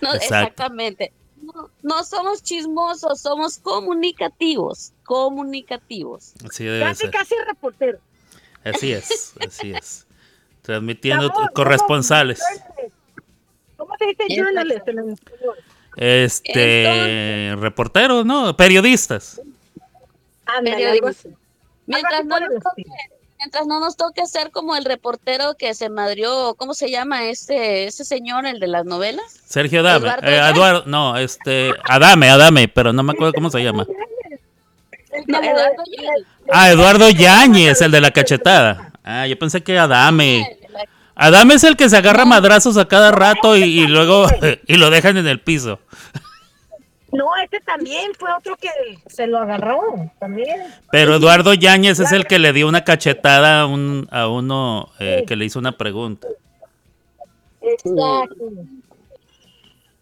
No, 0.00 0.14
exactamente. 0.14 1.12
No, 1.42 1.70
no 1.82 2.04
somos 2.04 2.42
chismosos, 2.42 3.20
somos 3.20 3.58
comunicativos, 3.58 4.92
comunicativos. 5.04 6.32
Así 6.48 6.64
debe 6.64 6.80
Casi, 6.80 7.00
ser. 7.02 7.10
casi 7.10 7.34
reportero. 7.46 7.98
Así 8.64 8.92
es, 8.92 9.34
así 9.46 9.72
es. 9.72 10.06
Transmitiendo 10.62 11.26
Estamos- 11.26 11.50
corresponsales. 11.54 12.40
¿Cómo 13.76 13.94
se 13.98 14.06
dice 14.06 14.24
journalist 14.36 14.88
en 14.88 14.98
español? 15.10 15.56
Este, 15.96 17.54
reporteros, 17.58 18.24
¿no? 18.26 18.56
Periodistas. 18.56 19.40
Ándale, 20.46 20.76
Periodismo. 20.76 21.36
Mientras 21.86 22.24
no, 22.24 22.40
nos 22.40 22.62
toque, 22.62 22.84
mientras 23.38 23.66
no 23.66 23.80
nos 23.80 23.96
toque 23.96 24.26
ser 24.26 24.50
como 24.50 24.76
el 24.76 24.84
reportero 24.84 25.56
que 25.56 25.74
se 25.74 25.88
madrió, 25.88 26.54
¿cómo 26.56 26.74
se 26.74 26.90
llama 26.90 27.24
ese, 27.24 27.84
ese 27.84 28.04
señor, 28.04 28.46
el 28.46 28.60
de 28.60 28.66
las 28.66 28.84
novelas? 28.84 29.40
Sergio 29.44 29.80
Adame. 29.80 30.06
Eduardo 30.08 30.26
eh, 30.26 30.36
Yáñez. 30.36 30.56
Eduardo, 30.56 30.82
no, 30.86 31.16
este. 31.16 31.72
Adame, 31.88 32.28
Adame, 32.28 32.68
pero 32.68 32.92
no 32.92 33.02
me 33.02 33.12
acuerdo 33.12 33.32
cómo 33.32 33.50
se 33.50 33.62
llama. 33.62 33.86
No, 35.26 35.38
Eduardo 35.42 35.82
Yáñez. 35.96 36.26
Ah, 36.50 36.70
Eduardo 36.70 37.10
Yáñez, 37.10 37.80
el 37.80 37.90
de 37.90 38.00
la 38.00 38.10
cachetada. 38.10 38.92
Ah, 39.04 39.26
yo 39.26 39.38
pensé 39.38 39.62
que 39.62 39.78
Adame. 39.78 40.58
Adame 41.14 41.54
es 41.54 41.64
el 41.64 41.76
que 41.76 41.88
se 41.88 41.96
agarra 41.96 42.26
madrazos 42.26 42.76
a 42.76 42.86
cada 42.86 43.10
rato 43.10 43.56
y, 43.56 43.62
y 43.62 43.86
luego 43.86 44.26
y 44.66 44.74
lo 44.74 44.90
dejan 44.90 45.16
en 45.16 45.26
el 45.26 45.40
piso. 45.40 45.80
No, 47.12 47.36
este 47.36 47.60
también 47.60 48.12
fue 48.18 48.32
otro 48.32 48.56
que 48.56 48.68
se 49.06 49.26
lo 49.26 49.38
agarró. 49.38 49.80
También. 50.18 50.74
Pero 50.90 51.14
Eduardo 51.16 51.54
Yáñez 51.54 52.00
es 52.00 52.12
el 52.12 52.26
que 52.26 52.38
le 52.38 52.52
dio 52.52 52.68
una 52.68 52.84
cachetada 52.84 53.62
a, 53.62 53.66
un, 53.66 54.08
a 54.10 54.28
uno 54.28 54.90
eh, 54.98 55.24
que 55.26 55.36
le 55.36 55.44
hizo 55.44 55.58
una 55.58 55.76
pregunta. 55.78 56.26
Exacto. 57.60 58.34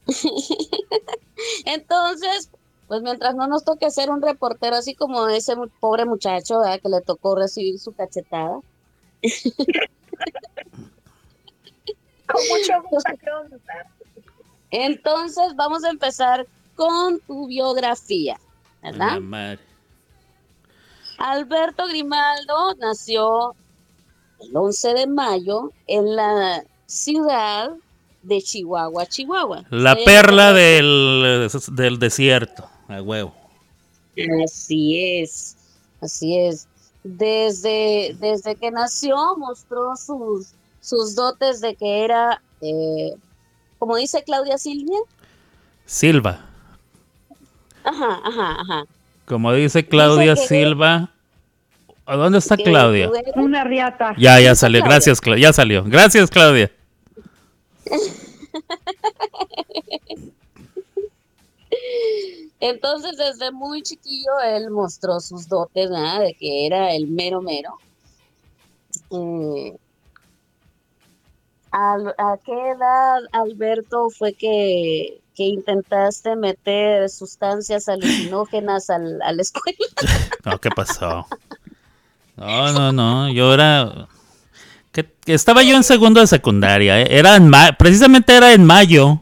Entonces, 1.66 2.50
pues 2.88 3.02
mientras 3.02 3.34
no 3.34 3.46
nos 3.48 3.64
toque 3.64 3.90
ser 3.90 4.10
un 4.10 4.22
reportero 4.22 4.76
así 4.76 4.94
como 4.94 5.28
ese 5.28 5.54
pobre 5.80 6.04
muchacho 6.04 6.60
¿verdad? 6.60 6.80
que 6.80 6.88
le 6.88 7.00
tocó 7.00 7.34
recibir 7.36 7.78
su 7.78 7.92
cachetada. 7.92 8.60
Con 12.26 12.42
mucho 12.48 12.82
gusto. 12.90 13.10
Entonces, 14.70 15.54
vamos 15.54 15.84
a 15.84 15.90
empezar 15.90 16.46
con 16.74 17.20
tu 17.20 17.46
biografía, 17.46 18.38
¿verdad? 18.82 19.20
madre. 19.20 19.60
Alberto 21.18 21.86
Grimaldo 21.86 22.74
nació 22.78 23.54
el 24.40 24.56
11 24.56 24.94
de 24.94 25.06
mayo 25.06 25.70
en 25.86 26.16
la 26.16 26.64
ciudad 26.86 27.70
de 28.22 28.42
Chihuahua, 28.42 29.06
Chihuahua. 29.06 29.64
La 29.70 29.94
Sí, 29.94 30.02
perla 30.04 30.52
del, 30.52 31.48
del 31.72 31.98
desierto, 31.98 32.68
a 32.88 33.00
huevo. 33.00 33.34
Así 34.44 35.20
es, 35.20 35.56
así 36.00 36.38
es. 36.38 36.66
Desde, 37.02 38.16
desde 38.18 38.56
que 38.56 38.70
nació 38.70 39.36
mostró 39.36 39.94
sus, 39.96 40.52
sus 40.80 41.14
dotes 41.14 41.60
de 41.60 41.74
que 41.74 42.04
era, 42.04 42.40
eh, 42.60 43.14
como 43.78 43.96
dice 43.96 44.22
Claudia 44.24 44.56
Silvia. 44.58 44.98
Silva. 45.84 46.50
Ajá, 47.84 48.20
ajá, 48.24 48.60
ajá. 48.60 48.84
Como 49.26 49.52
dice 49.52 49.86
Claudia 49.86 50.36
Silva. 50.36 51.10
¿A 52.06 52.16
dónde 52.16 52.38
está 52.38 52.56
Claudia? 52.56 53.10
Una 53.36 53.64
riata. 53.64 54.14
Ya, 54.18 54.38
ya 54.40 54.54
salió. 54.54 54.82
Gracias, 54.82 55.22
Cla- 55.22 55.38
ya 55.38 55.52
salió. 55.52 55.84
Gracias, 55.84 56.30
Claudia. 56.30 56.70
Entonces, 62.60 63.16
desde 63.16 63.50
muy 63.52 63.82
chiquillo, 63.82 64.40
él 64.44 64.70
mostró 64.70 65.20
sus 65.20 65.48
dotes, 65.48 65.90
¿verdad? 65.90 66.20
De 66.20 66.34
que 66.34 66.66
era 66.66 66.94
el 66.94 67.06
mero 67.08 67.40
mero. 67.42 67.74
Eh, 69.10 69.76
¿a 71.72 72.36
qué 72.44 72.52
edad, 72.70 73.20
Alberto, 73.32 74.08
fue 74.10 74.32
que, 74.34 75.20
que 75.34 75.44
intentaste 75.44 76.36
meter 76.36 77.08
sustancias 77.10 77.88
alucinógenas 77.88 78.90
al, 78.90 79.20
a 79.22 79.32
la 79.32 79.42
escuela? 79.42 79.78
No, 80.44 80.60
¿qué 80.60 80.68
pasó? 80.70 81.26
No, 82.36 82.72
no, 82.72 82.92
no. 82.92 83.32
Yo 83.32 83.54
era. 83.54 84.08
que, 84.92 85.08
estaba 85.26 85.62
yo 85.62 85.74
en 85.76 85.84
segundo 85.84 86.20
de 86.20 86.26
secundaria. 86.26 87.00
¿eh? 87.00 87.06
Era 87.10 87.36
en 87.36 87.48
ma- 87.48 87.72
precisamente 87.78 88.34
era 88.36 88.52
en 88.52 88.64
mayo. 88.64 89.20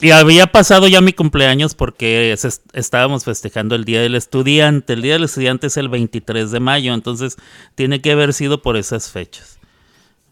Y 0.00 0.10
había 0.10 0.46
pasado 0.48 0.88
ya 0.88 1.00
mi 1.00 1.12
cumpleaños 1.12 1.74
porque 1.74 2.34
estábamos 2.72 3.24
festejando 3.24 3.74
el 3.74 3.84
Día 3.84 4.00
del 4.02 4.14
Estudiante. 4.16 4.94
El 4.94 5.02
Día 5.02 5.14
del 5.14 5.24
Estudiante 5.24 5.68
es 5.68 5.76
el 5.76 5.88
23 5.88 6.50
de 6.50 6.60
mayo, 6.60 6.94
entonces 6.94 7.36
tiene 7.74 8.00
que 8.02 8.12
haber 8.12 8.32
sido 8.34 8.60
por 8.60 8.76
esas 8.76 9.10
fechas. 9.10 9.53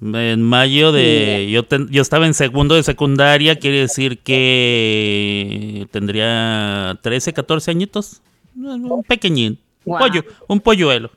En 0.03 0.43
mayo 0.43 0.91
de... 0.91 1.49
Yo, 1.53 1.63
ten- 1.65 1.89
yo 1.89 2.03
estaba 2.03 2.27
en 2.27 2.35
segundo 2.35 2.75
de 2.75 2.83
secundaria, 2.83 3.59
quiere 3.59 3.79
decir 3.81 4.19
que 4.19 5.87
tendría 5.93 6.99
13, 7.03 7.33
14 7.33 7.71
añitos. 7.71 8.21
Un 8.57 9.05
pequeñín. 9.05 9.59
Un, 9.85 9.99
pollo, 9.99 10.25
un 10.49 10.61
polluelo. 10.61 11.11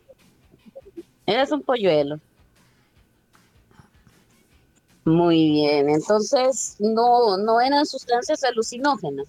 Eres 1.26 1.52
un 1.52 1.64
polluelo. 1.64 2.20
Muy 5.04 5.50
bien, 5.52 5.90
entonces 5.90 6.76
no, 6.80 7.38
no 7.38 7.62
eran 7.62 7.86
sustancias 7.86 8.44
alucinógenas. 8.44 9.28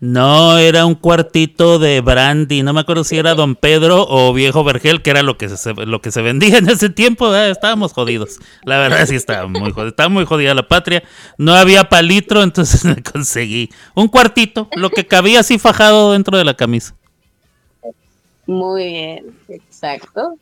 No, 0.00 0.56
era 0.56 0.86
un 0.86 0.94
cuartito 0.94 1.78
de 1.78 2.00
brandy. 2.00 2.62
No 2.62 2.72
me 2.72 2.80
acuerdo 2.80 3.04
si 3.04 3.18
era 3.18 3.34
Don 3.34 3.54
Pedro 3.54 4.06
o 4.08 4.32
Viejo 4.32 4.64
Vergel, 4.64 5.02
que 5.02 5.10
era 5.10 5.22
lo 5.22 5.36
que 5.36 5.50
se, 5.50 5.74
lo 5.74 6.00
que 6.00 6.10
se 6.10 6.22
vendía 6.22 6.56
en 6.56 6.70
ese 6.70 6.88
tiempo. 6.88 7.34
Estábamos 7.34 7.92
jodidos. 7.92 8.38
La 8.64 8.78
verdad 8.78 9.04
sí 9.06 9.14
estaba 9.14 9.46
muy 9.46 9.72
jodida. 9.72 9.90
Estaba 9.90 10.08
muy 10.08 10.24
jodida 10.24 10.54
la 10.54 10.66
patria. 10.66 11.02
No 11.36 11.52
había 11.54 11.90
palitro, 11.90 12.42
entonces 12.42 12.82
me 12.86 13.02
conseguí 13.02 13.68
un 13.94 14.08
cuartito, 14.08 14.68
lo 14.74 14.88
que 14.88 15.06
cabía 15.06 15.40
así 15.40 15.58
fajado 15.58 16.12
dentro 16.12 16.38
de 16.38 16.44
la 16.44 16.54
camisa. 16.54 16.96
Muy 18.46 18.84
bien, 18.84 19.36
exacto. 19.48 20.38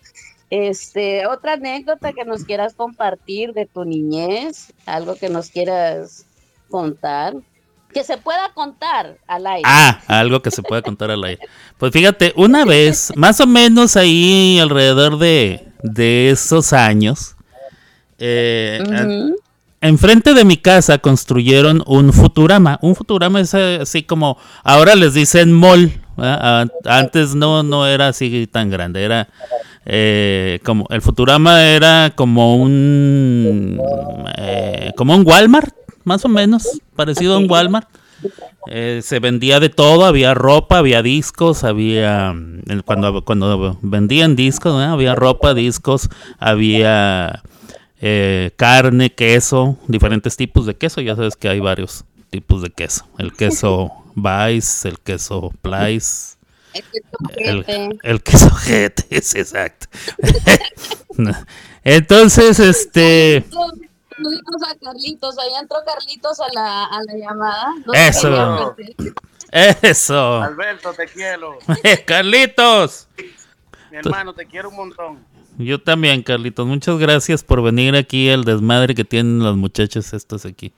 Este, 0.51 1.27
otra 1.27 1.55
anécdota 1.55 2.12
que 2.12 2.25
nos 2.25 2.44
quieras 2.44 2.75
compartir 2.75 3.53
de 3.55 3.66
tu 3.66 3.85
niñez, 3.85 4.73
algo 4.87 5.16
que 5.16 5.29
nos 5.29 5.51
quieras 5.51 6.25
contar, 6.71 7.35
que 7.92 8.05
se 8.05 8.16
pueda 8.18 8.51
contar 8.55 9.16
al 9.27 9.46
aire. 9.46 9.62
Ah, 9.64 10.01
algo 10.07 10.40
que 10.42 10.51
se 10.51 10.62
pueda 10.62 10.83
contar 10.83 11.11
al 11.11 11.24
aire. 11.24 11.40
Pues 11.79 11.92
fíjate, 11.92 12.33
una 12.37 12.64
vez, 12.64 13.12
más 13.16 13.40
o 13.40 13.46
menos 13.46 13.96
ahí 13.96 14.59
alrededor 14.61 15.18
de, 15.18 15.68
de 15.83 16.31
esos 16.31 16.72
años, 16.72 17.35
eh, 18.18 18.81
Ujú. 18.85 19.37
Enfrente 19.81 20.35
de 20.35 20.44
mi 20.44 20.57
casa 20.57 20.98
construyeron 20.98 21.85
un 21.87 22.12
Futurama. 22.12 22.81
Un 22.83 22.96
Futurama 22.96 23.40
es 23.40 23.55
eh, 23.55 23.79
así 23.83 24.03
como, 24.03 24.37
ahora 24.64 24.96
les 24.96 25.14
dicen 25.14 25.53
mall. 25.53 25.92
¿verdad? 26.16 26.62
A- 26.85 26.98
Antes 26.98 27.37
no, 27.37 27.62
no 27.62 27.87
era 27.87 28.09
así 28.09 28.48
tan 28.51 28.70
grande. 28.70 29.05
Era 29.05 29.29
eh, 29.87 30.59
como, 30.64 30.85
el 30.90 31.01
Futurama 31.01 31.62
era 31.64 32.11
como 32.16 32.57
un, 32.57 33.81
eh, 34.37 34.90
como 34.96 35.14
un 35.14 35.24
Walmart, 35.24 35.72
más 36.09 36.25
o 36.25 36.29
menos, 36.29 36.81
parecido 36.97 37.35
a 37.35 37.38
un 37.38 37.49
Walmart. 37.49 37.88
Eh, 38.66 39.01
se 39.05 39.21
vendía 39.21 39.61
de 39.61 39.68
todo, 39.68 40.05
había 40.05 40.35
ropa, 40.35 40.79
había 40.79 41.03
discos, 41.03 41.62
había 41.62 42.33
mm, 42.33 42.81
cuando, 42.85 43.25
cuando 43.25 43.79
vendían 43.83 44.35
discos, 44.35 44.73
¿no? 44.73 44.81
había 44.81 45.14
ropa, 45.14 45.55
discos, 45.55 46.09
había 46.38 47.42
eh, 48.01 48.51
carne, 48.57 49.14
queso, 49.14 49.79
diferentes 49.87 50.37
tipos 50.37 50.66
de 50.66 50.75
queso, 50.75 51.01
ya 51.01 51.14
sabes 51.14 51.37
que 51.37 51.49
hay 51.49 51.61
varios 51.61 52.05
tipos 52.31 52.62
de 52.62 52.71
queso, 52.71 53.07
el 53.18 53.33
queso 53.33 53.92
Vice, 54.16 54.88
el 54.88 54.99
queso 54.99 55.53
Place, 55.62 56.37
el, 57.37 57.64
el 58.03 58.23
queso 58.23 58.51
GT, 58.51 59.07
es 59.11 59.35
exacto. 59.37 59.87
Entonces, 61.85 62.59
este, 62.59 63.44
Saluditos 64.18 64.62
a 64.64 64.74
Carlitos, 64.78 65.38
ahí 65.38 65.52
entró 65.61 65.78
Carlitos 65.87 66.40
a 66.40 66.46
la, 66.52 66.85
a 66.87 67.02
la 67.04 67.14
llamada. 67.16 67.68
No 67.87 67.92
Eso. 67.94 68.76
eso, 69.52 70.42
Alberto, 70.42 70.92
te 70.92 71.07
quiero. 71.07 71.59
Carlitos. 72.07 73.07
Mi 73.90 73.98
hermano, 73.98 74.33
te 74.35 74.44
quiero 74.44 74.70
un 74.70 74.76
montón. 74.76 75.24
Yo 75.57 75.81
también, 75.81 76.22
Carlitos. 76.22 76.66
Muchas 76.66 76.98
gracias 76.98 77.44
por 77.44 77.62
venir 77.62 77.94
aquí 77.94 78.28
al 78.28 78.44
desmadre 78.44 78.94
que 78.94 79.04
tienen 79.04 79.42
las 79.42 79.54
muchachas 79.54 80.12
estas 80.12 80.44
aquí. 80.44 80.72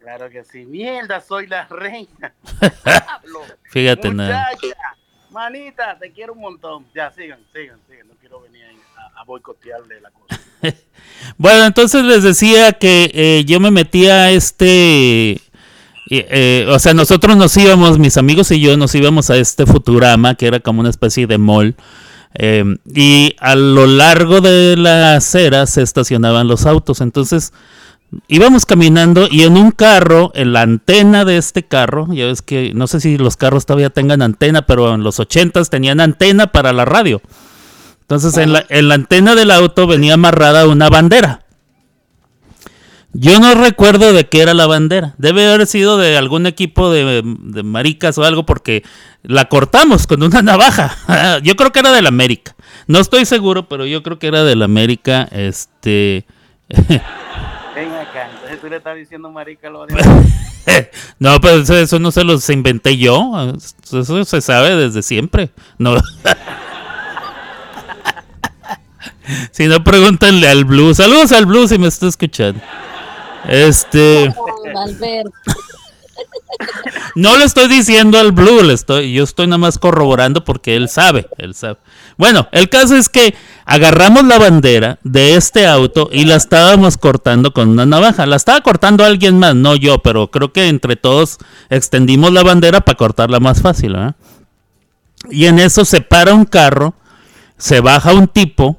Claro 0.00 0.28
que 0.28 0.44
sí. 0.44 0.64
Mierda, 0.66 1.20
soy 1.20 1.46
la 1.46 1.66
reina. 1.68 2.34
Fíjate 3.64 4.10
nada. 4.12 4.48
muchacha, 4.52 4.76
manita, 5.30 5.98
te 5.98 6.12
quiero 6.12 6.34
un 6.34 6.40
montón. 6.40 6.86
Ya, 6.94 7.10
sigan, 7.12 7.40
sigan, 7.52 7.80
sigan. 7.88 8.08
No 8.08 8.14
quiero 8.20 8.40
venir 8.40 8.64
a, 8.96 9.20
a 9.20 9.24
boicotearle 9.24 10.00
la 10.00 10.10
cosa. 10.10 10.40
Bueno, 11.36 11.66
entonces 11.66 12.04
les 12.04 12.22
decía 12.22 12.72
que 12.72 13.10
eh, 13.14 13.44
yo 13.46 13.60
me 13.60 13.70
metía 13.70 14.24
a 14.24 14.30
este... 14.30 15.40
eh, 16.10 16.66
o 16.70 16.78
sea, 16.78 16.94
nosotros 16.94 17.36
nos 17.36 17.56
íbamos, 17.56 17.98
mis 17.98 18.16
amigos 18.16 18.50
y 18.50 18.60
yo 18.60 18.76
nos 18.76 18.94
íbamos 18.94 19.30
a 19.30 19.36
este 19.36 19.66
Futurama, 19.66 20.34
que 20.34 20.46
era 20.46 20.60
como 20.60 20.80
una 20.80 20.90
especie 20.90 21.26
de 21.26 21.38
mall. 21.38 21.76
eh, 22.34 22.64
y 22.94 23.34
a 23.40 23.54
lo 23.54 23.86
largo 23.86 24.40
de 24.40 24.76
la 24.76 25.14
acera 25.16 25.66
se 25.66 25.82
estacionaban 25.82 26.48
los 26.48 26.66
autos. 26.66 27.00
Entonces 27.00 27.52
íbamos 28.26 28.64
caminando 28.64 29.28
y 29.30 29.42
en 29.42 29.56
un 29.56 29.70
carro, 29.70 30.32
en 30.34 30.52
la 30.52 30.62
antena 30.62 31.24
de 31.24 31.36
este 31.36 31.64
carro, 31.64 32.08
ya 32.12 32.26
ves 32.26 32.42
que 32.42 32.72
no 32.74 32.86
sé 32.86 33.00
si 33.00 33.18
los 33.18 33.36
carros 33.36 33.66
todavía 33.66 33.90
tengan 33.90 34.22
antena, 34.22 34.62
pero 34.62 34.94
en 34.94 35.02
los 35.02 35.20
ochentas 35.20 35.68
tenían 35.70 36.00
antena 36.00 36.46
para 36.48 36.72
la 36.72 36.84
radio. 36.84 37.20
Entonces 38.08 38.38
en 38.38 38.54
la, 38.54 38.64
en 38.70 38.88
la 38.88 38.94
antena 38.94 39.34
del 39.34 39.50
auto 39.50 39.86
venía 39.86 40.14
amarrada 40.14 40.66
una 40.66 40.88
bandera. 40.88 41.44
Yo 43.12 43.38
no 43.38 43.54
recuerdo 43.54 44.14
de 44.14 44.26
qué 44.30 44.40
era 44.40 44.54
la 44.54 44.66
bandera. 44.66 45.14
Debe 45.18 45.46
haber 45.46 45.66
sido 45.66 45.98
de 45.98 46.16
algún 46.16 46.46
equipo 46.46 46.90
de, 46.90 47.22
de 47.22 47.62
maricas 47.62 48.16
o 48.16 48.24
algo 48.24 48.46
porque 48.46 48.82
la 49.22 49.50
cortamos 49.50 50.06
con 50.06 50.22
una 50.22 50.40
navaja. 50.42 51.40
yo 51.42 51.54
creo 51.54 51.70
que 51.70 51.80
era 51.80 51.92
del 51.92 52.06
América. 52.06 52.56
No 52.86 52.98
estoy 52.98 53.26
seguro, 53.26 53.68
pero 53.68 53.84
yo 53.84 54.02
creo 54.02 54.18
que 54.18 54.28
era 54.28 54.42
del 54.42 54.62
América. 54.62 55.28
Este. 55.30 56.24
Ven 56.68 57.92
acá, 57.92 58.30
entonces 58.32 58.60
tú 58.62 58.68
le 58.70 58.76
estás 58.76 58.96
diciendo 58.96 59.30
marica 59.30 59.68
a 59.68 59.70
los 59.70 59.86
no, 61.18 61.40
pero 61.40 61.62
eso, 61.62 61.76
eso 61.76 61.98
no 61.98 62.10
se 62.10 62.24
los 62.24 62.48
inventé 62.48 62.96
yo. 62.96 63.54
Eso 63.82 64.24
se 64.24 64.40
sabe 64.40 64.76
desde 64.76 65.02
siempre. 65.02 65.50
No. 65.78 65.94
si 69.50 69.66
no, 69.66 69.82
pregúntenle 69.84 70.48
al 70.48 70.64
Blue. 70.64 70.94
Saludos 70.94 71.32
al 71.32 71.46
Blue 71.46 71.68
si 71.68 71.78
me 71.78 71.88
está 71.88 72.06
escuchando. 72.06 72.60
Este. 73.46 74.34
No 77.14 77.36
le 77.36 77.44
estoy 77.44 77.68
diciendo 77.68 78.18
al 78.18 78.32
Blue, 78.32 78.62
le 78.62 78.74
estoy, 78.74 79.12
yo 79.12 79.24
estoy 79.24 79.46
nada 79.46 79.58
más 79.58 79.78
corroborando 79.78 80.44
porque 80.44 80.76
él 80.76 80.88
sabe, 80.88 81.28
él 81.38 81.54
sabe. 81.54 81.78
Bueno, 82.16 82.48
el 82.52 82.68
caso 82.68 82.96
es 82.96 83.08
que 83.08 83.34
agarramos 83.64 84.24
la 84.24 84.38
bandera 84.38 84.98
de 85.04 85.36
este 85.36 85.66
auto 85.66 86.08
y 86.12 86.24
la 86.24 86.36
estábamos 86.36 86.96
cortando 86.96 87.52
con 87.52 87.68
una 87.68 87.86
navaja. 87.86 88.26
La 88.26 88.36
estaba 88.36 88.60
cortando 88.60 89.04
alguien 89.04 89.38
más, 89.38 89.54
no 89.54 89.76
yo, 89.76 89.98
pero 90.00 90.30
creo 90.30 90.52
que 90.52 90.68
entre 90.68 90.96
todos 90.96 91.38
extendimos 91.70 92.32
la 92.32 92.42
bandera 92.42 92.80
para 92.80 92.96
cortarla 92.96 93.40
más 93.40 93.62
fácil. 93.62 93.92
¿verdad? 93.92 94.16
Y 95.30 95.46
en 95.46 95.58
eso 95.58 95.84
se 95.84 96.00
para 96.00 96.34
un 96.34 96.44
carro, 96.44 96.94
se 97.56 97.80
baja 97.80 98.12
un 98.12 98.28
tipo, 98.28 98.78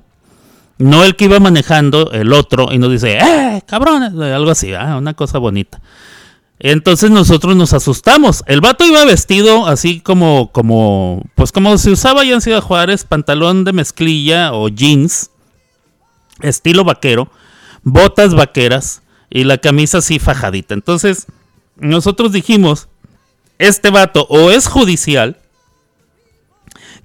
no 0.80 1.04
el 1.04 1.16
que 1.16 1.26
iba 1.26 1.40
manejando, 1.40 2.12
el 2.12 2.34
otro, 2.34 2.70
y 2.72 2.78
nos 2.78 2.92
dice, 2.92 3.18
¡eh, 3.20 3.62
cabrones! 3.68 4.14
Algo 4.14 4.50
así, 4.50 4.72
¿verdad? 4.72 4.98
una 4.98 5.14
cosa 5.14 5.38
bonita. 5.38 5.82
Entonces 6.58 7.12
nosotros 7.12 7.56
nos 7.56 7.74
asustamos. 7.74 8.44
El 8.48 8.62
vato 8.62 8.86
iba 8.86 9.06
vestido 9.06 9.68
así 9.68 10.02
como, 10.02 10.52
como, 10.52 11.24
pues 11.36 11.52
como 11.52 11.78
se 11.78 11.92
usaba 11.92 12.24
ya 12.24 12.34
en 12.34 12.42
Ciudad 12.42 12.62
Juárez, 12.62 13.04
pantalón 13.04 13.64
de 13.64 13.74
mezclilla 13.74 14.54
o 14.54 14.68
jeans, 14.68 15.32
estilo 16.42 16.84
vaquero, 16.84 17.30
botas 17.84 18.34
vaqueras 18.34 19.02
y 19.30 19.44
la 19.44 19.58
camisa 19.58 20.00
así 20.00 20.20
fajadita. 20.20 20.74
Entonces 20.74 21.28
nosotros 21.78 22.34
dijimos, 22.34 22.90
este 23.58 23.90
vato 23.90 24.28
o 24.30 24.50
es 24.52 24.68
judicial, 24.68 25.38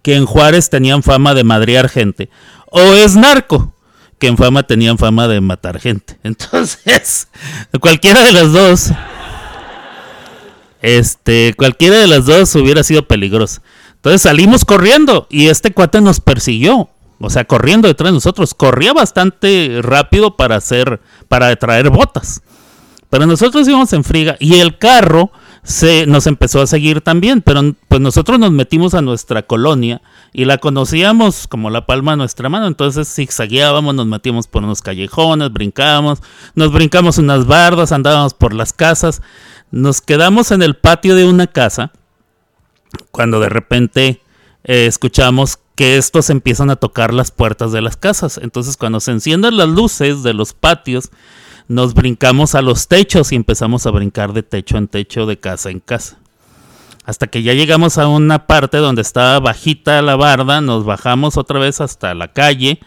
que 0.04 0.14
en 0.14 0.26
Juárez 0.26 0.70
tenían 0.70 1.02
fama 1.02 1.34
de 1.34 1.42
madrear 1.42 1.88
gente, 1.88 2.30
o 2.66 2.80
es 2.80 3.16
narco, 3.16 3.74
que 4.20 4.28
en 4.28 4.36
fama 4.36 4.62
tenían 4.62 4.98
fama 4.98 5.26
de 5.26 5.40
matar 5.40 5.80
gente. 5.80 6.16
Entonces, 6.22 7.26
cualquiera 7.80 8.22
de 8.22 8.32
las 8.32 8.52
dos 8.52 8.92
este, 10.84 11.54
cualquiera 11.56 11.96
de 11.96 12.06
las 12.06 12.26
dos 12.26 12.54
hubiera 12.56 12.82
sido 12.82 13.08
peligrosa. 13.08 13.62
Entonces 13.94 14.20
salimos 14.20 14.66
corriendo 14.66 15.26
y 15.30 15.48
este 15.48 15.72
cuate 15.72 16.02
nos 16.02 16.20
persiguió. 16.20 16.90
O 17.20 17.30
sea, 17.30 17.46
corriendo 17.46 17.88
detrás 17.88 18.10
de 18.10 18.16
nosotros. 18.16 18.52
Corría 18.52 18.92
bastante 18.92 19.80
rápido 19.80 20.36
para 20.36 20.56
hacer, 20.56 21.00
para 21.28 21.56
traer 21.56 21.88
botas. 21.88 22.42
Pero 23.08 23.24
nosotros 23.24 23.66
íbamos 23.66 23.94
en 23.94 24.04
friga 24.04 24.36
y 24.40 24.56
el 24.56 24.76
carro 24.76 25.32
se 25.64 26.06
nos 26.06 26.26
empezó 26.26 26.60
a 26.60 26.66
seguir 26.66 27.00
también. 27.00 27.42
Pero 27.42 27.74
pues 27.88 28.00
nosotros 28.00 28.38
nos 28.38 28.52
metimos 28.52 28.94
a 28.94 29.02
nuestra 29.02 29.42
colonia 29.42 30.00
y 30.32 30.44
la 30.44 30.58
conocíamos 30.58 31.48
como 31.48 31.70
la 31.70 31.86
palma 31.86 32.12
de 32.12 32.18
nuestra 32.18 32.48
mano. 32.48 32.66
Entonces 32.66 33.12
zigzagueábamos, 33.12 33.94
nos 33.94 34.06
metíamos 34.06 34.46
por 34.46 34.62
unos 34.62 34.82
callejones, 34.82 35.52
brincábamos, 35.52 36.22
nos 36.54 36.72
brincamos 36.72 37.18
unas 37.18 37.46
bardas, 37.46 37.90
andábamos 37.90 38.34
por 38.34 38.54
las 38.54 38.72
casas. 38.72 39.22
Nos 39.70 40.00
quedamos 40.00 40.52
en 40.52 40.62
el 40.62 40.76
patio 40.76 41.16
de 41.16 41.24
una 41.24 41.48
casa 41.48 41.90
cuando 43.10 43.40
de 43.40 43.48
repente 43.48 44.20
eh, 44.62 44.86
escuchamos 44.86 45.58
que 45.74 45.96
estos 45.96 46.30
empiezan 46.30 46.70
a 46.70 46.76
tocar 46.76 47.12
las 47.12 47.30
puertas 47.30 47.72
de 47.72 47.80
las 47.80 47.96
casas. 47.96 48.38
Entonces 48.40 48.76
cuando 48.76 49.00
se 49.00 49.10
encienden 49.10 49.56
las 49.56 49.68
luces 49.68 50.22
de 50.22 50.34
los 50.34 50.52
patios, 50.52 51.10
nos 51.68 51.94
brincamos 51.94 52.54
a 52.54 52.62
los 52.62 52.88
techos 52.88 53.32
y 53.32 53.36
empezamos 53.36 53.86
a 53.86 53.90
brincar 53.90 54.32
de 54.32 54.42
techo 54.42 54.76
en 54.76 54.88
techo, 54.88 55.26
de 55.26 55.38
casa 55.38 55.70
en 55.70 55.80
casa. 55.80 56.18
Hasta 57.04 57.26
que 57.26 57.42
ya 57.42 57.52
llegamos 57.52 57.98
a 57.98 58.08
una 58.08 58.46
parte 58.46 58.78
donde 58.78 59.02
estaba 59.02 59.38
bajita 59.40 60.00
la 60.02 60.16
barda, 60.16 60.60
nos 60.60 60.84
bajamos 60.84 61.36
otra 61.36 61.58
vez 61.58 61.80
hasta 61.80 62.14
la 62.14 62.28
calle 62.28 62.80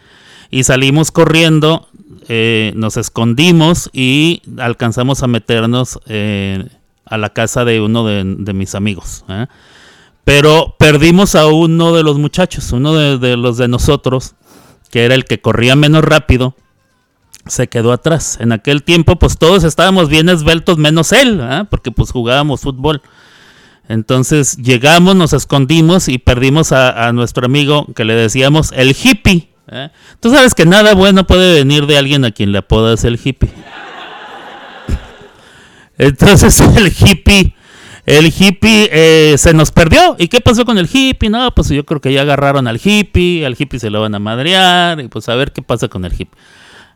y 0.49 0.63
salimos 0.63 1.11
corriendo, 1.11 1.87
eh, 2.27 2.73
nos 2.75 2.97
escondimos 2.97 3.89
y 3.93 4.41
alcanzamos 4.57 5.21
a 5.23 5.27
meternos 5.27 5.99
eh, 6.07 6.67
a 7.05 7.17
la 7.17 7.29
casa 7.29 7.63
de 7.63 7.79
uno 7.79 8.05
de, 8.05 8.53
mis 8.53 8.75
amigos. 8.75 9.23
¿eh? 9.29 9.47
Pero 10.23 10.75
perdimos 10.77 11.35
a 11.35 11.47
uno 11.47 11.95
de 11.95 12.03
los 12.03 12.17
muchachos, 12.17 12.71
uno 12.71 12.95
de, 12.95 13.37
los 13.37 13.57
de 13.57 13.67
nosotros, 13.67 14.35
que 14.91 15.05
era 15.05 15.15
el 15.15 15.25
que 15.25 15.39
corría 15.39 15.75
menos 15.75 16.03
rápido, 16.03 16.55
se 17.49 17.67
quedó 17.67 17.91
atrás. 17.91 18.37
En 18.39 18.51
aquel 18.51 18.83
tiempo, 18.83 19.17
pues 19.17 19.37
todos 19.37 19.63
estábamos 19.63 20.09
bien 20.09 20.29
esbeltos, 20.29 20.77
menos 20.77 21.11
él, 21.11 21.41
porque 21.69 21.91
pues 21.91 22.11
jugábamos 22.11 22.61
fútbol. 22.61 23.01
Entonces 23.89 24.57
llegamos, 24.57 25.15
nos 25.15 25.33
escondimos 25.33 26.09
y 26.09 26.17
perdimos 26.17 26.71
a, 26.71 27.11
nuestro 27.13 27.45
amigo 27.45 27.87
que 27.95 28.03
le 28.03 28.15
decíamos 28.15 28.71
el 28.73 28.95
hippie. 29.01 29.49
¿eh? 29.71 29.89
Tú 30.19 30.29
sabes 30.29 30.53
que 30.53 30.65
nada 30.65 30.93
bueno 30.93 31.25
puede 31.25 31.53
venir 31.53 31.87
de 31.87 31.97
alguien 31.97 32.25
a 32.25 32.31
quien 32.31 32.51
le 32.51 32.57
apodas 32.57 33.05
el 33.05 33.19
hippie. 33.23 33.49
Entonces 35.97 36.59
el 36.75 36.87
hippie, 36.87 37.55
el 38.05 38.25
hippie 38.25 38.89
eh, 38.91 39.35
se 39.37 39.53
nos 39.53 39.71
perdió. 39.71 40.17
¿Y 40.19 40.27
qué 40.27 40.41
pasó 40.41 40.65
con 40.65 40.77
el 40.77 40.89
hippie? 40.91 41.29
No, 41.29 41.55
pues 41.55 41.69
yo 41.69 41.85
creo 41.85 42.01
que 42.01 42.11
ya 42.11 42.21
agarraron 42.21 42.67
al 42.67 42.81
hippie, 42.83 43.45
al 43.45 43.55
hippie 43.57 43.79
se 43.79 43.89
lo 43.89 44.01
van 44.01 44.15
a 44.15 44.19
madrear, 44.19 44.99
y 44.99 45.07
pues 45.07 45.29
a 45.29 45.35
ver 45.35 45.53
qué 45.53 45.61
pasa 45.61 45.87
con 45.87 46.03
el 46.03 46.11
hippie. 46.11 46.37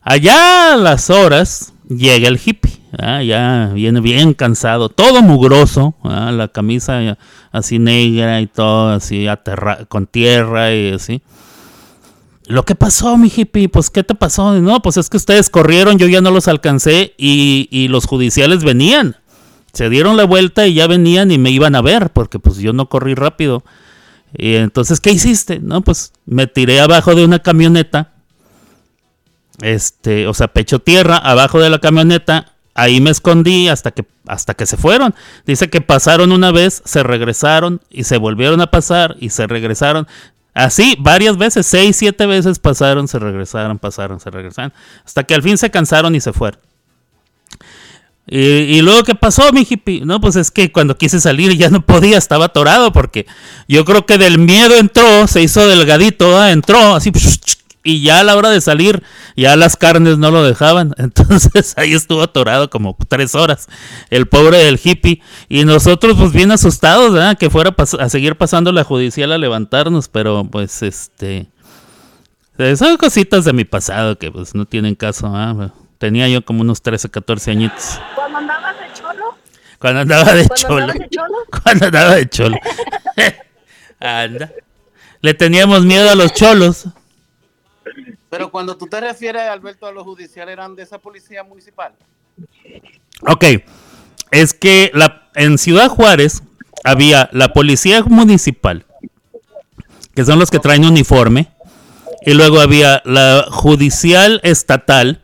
Allá 0.04 0.74
a 0.74 0.78
las 0.78 1.10
horas 1.10 1.74
llega 1.88 2.28
el 2.28 2.40
hippie, 2.44 2.72
¿ah? 2.98 3.22
ya 3.22 3.72
viene 3.74 4.02
bien 4.02 4.34
cansado, 4.34 4.90
todo 4.90 5.22
mugroso, 5.22 5.96
la 6.04 6.48
camisa 6.48 7.18
así 7.52 7.78
negra 7.78 8.42
y 8.42 8.48
todo 8.48 8.90
así 8.90 9.28
con 9.90 10.08
tierra 10.08 10.74
y 10.74 10.94
así. 10.94 11.22
Lo 12.48 12.66
que 12.66 12.76
pasó, 12.76 13.16
mi 13.18 13.32
hippie, 13.34 13.70
pues 13.70 13.90
¿qué 13.90 14.04
te 14.04 14.16
pasó? 14.16 14.60
No, 14.60 14.82
pues 14.82 14.98
es 14.98 15.10
que 15.10 15.18
ustedes 15.18 15.50
corrieron, 15.50 15.98
yo 15.98 16.08
ya 16.08 16.20
no 16.22 16.32
los 16.32 16.48
alcancé 16.48 17.14
y, 17.18 17.88
los 17.90 18.06
judiciales 18.06 18.64
venían. 18.64 19.18
Se 19.72 19.90
dieron 19.90 20.18
la 20.18 20.26
vuelta 20.26 20.68
y 20.68 20.74
ya 20.74 20.88
venían 20.88 21.32
y 21.32 21.38
me 21.38 21.52
iban 21.52 21.76
a 21.76 21.82
ver, 21.82 22.10
porque 22.12 22.40
pues 22.40 22.58
yo 22.58 22.74
no 22.74 22.90
corrí 22.90 23.14
rápido. 23.14 23.64
Y 24.36 24.56
entonces, 24.56 25.00
¿qué 25.00 25.12
hiciste? 25.12 25.60
No, 25.60 25.82
pues 25.82 26.12
me 26.26 26.48
tiré 26.48 26.82
abajo 26.82 27.16
de 27.16 27.24
una 27.24 27.40
camioneta. 27.40 28.11
Este, 29.62 30.28
o 30.28 30.34
sea, 30.34 30.48
pecho 30.48 30.80
tierra, 30.80 31.18
abajo 31.18 31.60
de 31.60 31.70
la 31.70 31.80
camioneta. 31.80 32.54
Ahí 32.74 33.02
me 33.02 33.10
escondí 33.10 33.68
hasta 33.68 33.92
que, 33.92 34.06
hasta 34.28 34.54
que 34.54 34.66
se 34.66 34.78
fueron. 34.78 35.14
Dice 35.46 35.70
que 35.70 35.82
pasaron 35.82 36.32
una 36.32 36.52
vez, 36.52 36.82
se 36.86 37.04
regresaron 37.04 37.82
y 37.90 38.06
se 38.06 38.18
volvieron 38.18 38.62
a 38.62 38.72
pasar 38.72 39.18
y 39.20 39.30
se 39.30 39.46
regresaron. 39.48 40.08
Así, 40.54 40.96
varias 41.00 41.38
veces, 41.38 41.66
seis, 41.66 41.96
siete 41.96 42.26
veces 42.26 42.60
pasaron, 42.60 43.08
se 43.08 43.20
regresaron, 43.20 43.80
pasaron, 43.80 44.20
se 44.20 44.30
regresaron, 44.30 44.74
hasta 45.06 45.24
que 45.24 45.34
al 45.34 45.42
fin 45.42 45.58
se 45.58 45.72
cansaron 45.72 46.14
y 46.14 46.20
se 46.20 46.34
fueron. 46.34 46.60
Y, 48.28 48.82
luego, 48.82 49.04
¿qué 49.04 49.14
pasó, 49.14 49.52
mi 49.52 49.68
hippie? 49.70 50.06
No, 50.06 50.22
pues 50.22 50.38
es 50.38 50.52
que 50.52 50.72
cuando 50.72 50.98
quise 50.98 51.20
salir 51.20 51.58
ya 51.58 51.70
no 51.70 51.86
podía, 51.86 52.18
estaba 52.18 52.46
atorado, 52.46 52.94
porque 52.94 53.26
yo 53.68 53.84
creo 53.84 54.06
que 54.06 54.18
del 54.18 54.38
miedo 54.38 54.76
entró, 54.76 55.28
se 55.28 55.42
hizo 55.42 55.68
delgadito, 55.68 56.40
¿ah? 56.40 56.52
entró 56.52 56.96
así, 56.96 57.12
y 57.84 58.04
ya 58.04 58.20
a 58.20 58.24
la 58.24 58.36
hora 58.36 58.50
de 58.50 58.62
salir, 58.62 59.04
ya 59.36 59.56
las 59.56 59.76
carnes 59.76 60.18
no 60.18 60.32
lo 60.32 60.44
dejaban. 60.44 60.94
Entonces 60.98 61.74
ahí 61.78 61.94
estuvo 61.94 62.22
atorado 62.22 62.70
como 62.70 62.98
tres 63.08 63.36
horas 63.36 63.68
el 64.10 64.28
pobre 64.28 64.58
del 64.58 64.80
hippie. 64.82 65.22
Y 65.50 65.66
nosotros 65.66 66.16
pues 66.18 66.32
bien 66.32 66.52
asustados, 66.52 67.14
¿verdad? 67.14 67.38
Que 67.38 67.50
fuera 67.50 67.76
a 68.00 68.10
seguir 68.10 68.36
pasando 68.36 68.72
la 68.72 68.84
judicial 68.84 69.32
a 69.32 69.38
levantarnos, 69.38 70.08
pero 70.08 70.44
pues 70.44 70.82
este... 70.84 71.48
Son 72.78 72.96
cositas 72.98 73.44
de 73.44 73.54
mi 73.54 73.66
pasado 73.66 74.20
que 74.20 74.32
pues 74.32 74.54
no 74.54 74.66
tienen 74.66 74.94
caso. 74.94 75.28
¿ah? 75.34 75.74
Tenía 75.98 76.28
yo 76.28 76.46
como 76.46 76.62
unos 76.62 76.84
13, 76.84 77.10
14 77.10 77.52
añitos. 77.52 78.00
¿Cuando 78.14 78.38
andabas 78.38 78.76
de 78.80 78.94
cholo? 78.94 79.36
Cuando 79.80 80.00
andaba 80.02 80.34
de 80.34 80.48
¿Cuando 80.48 80.56
cholo. 80.56 80.78
andabas 80.78 81.00
de 81.00 81.10
cholo? 81.10 81.38
Cuando 81.64 81.86
andaba 81.86 82.16
de 82.16 82.30
cholo. 82.30 82.58
Anda. 84.00 84.52
Le 85.22 85.34
teníamos 85.34 85.86
miedo 85.86 86.10
a 86.10 86.16
los 86.16 86.34
cholos. 86.34 86.88
Pero 88.30 88.52
cuando 88.52 88.78
tú 88.78 88.88
te 88.88 89.00
refieres, 89.02 89.44
Alberto, 89.44 89.86
a 89.88 89.92
los 89.92 90.04
judiciales, 90.04 90.54
¿eran 90.54 90.76
de 90.76 90.84
esa 90.84 90.98
policía 91.00 91.44
municipal? 91.44 91.94
Ok, 93.28 93.44
es 94.32 94.54
que 94.54 94.92
la, 94.94 95.30
en 95.36 95.58
Ciudad 95.58 95.90
Juárez 95.90 96.42
había 96.84 97.30
la 97.34 97.54
policía 97.54 98.04
municipal, 98.04 98.86
que 100.16 100.26
son 100.26 100.40
los 100.40 100.50
que 100.52 100.60
traen 100.60 100.86
uniforme, 100.86 101.50
Y 102.26 102.34
luego 102.36 102.60
había 102.62 103.02
la 103.04 103.46
judicial 103.50 104.40
estatal, 104.44 105.22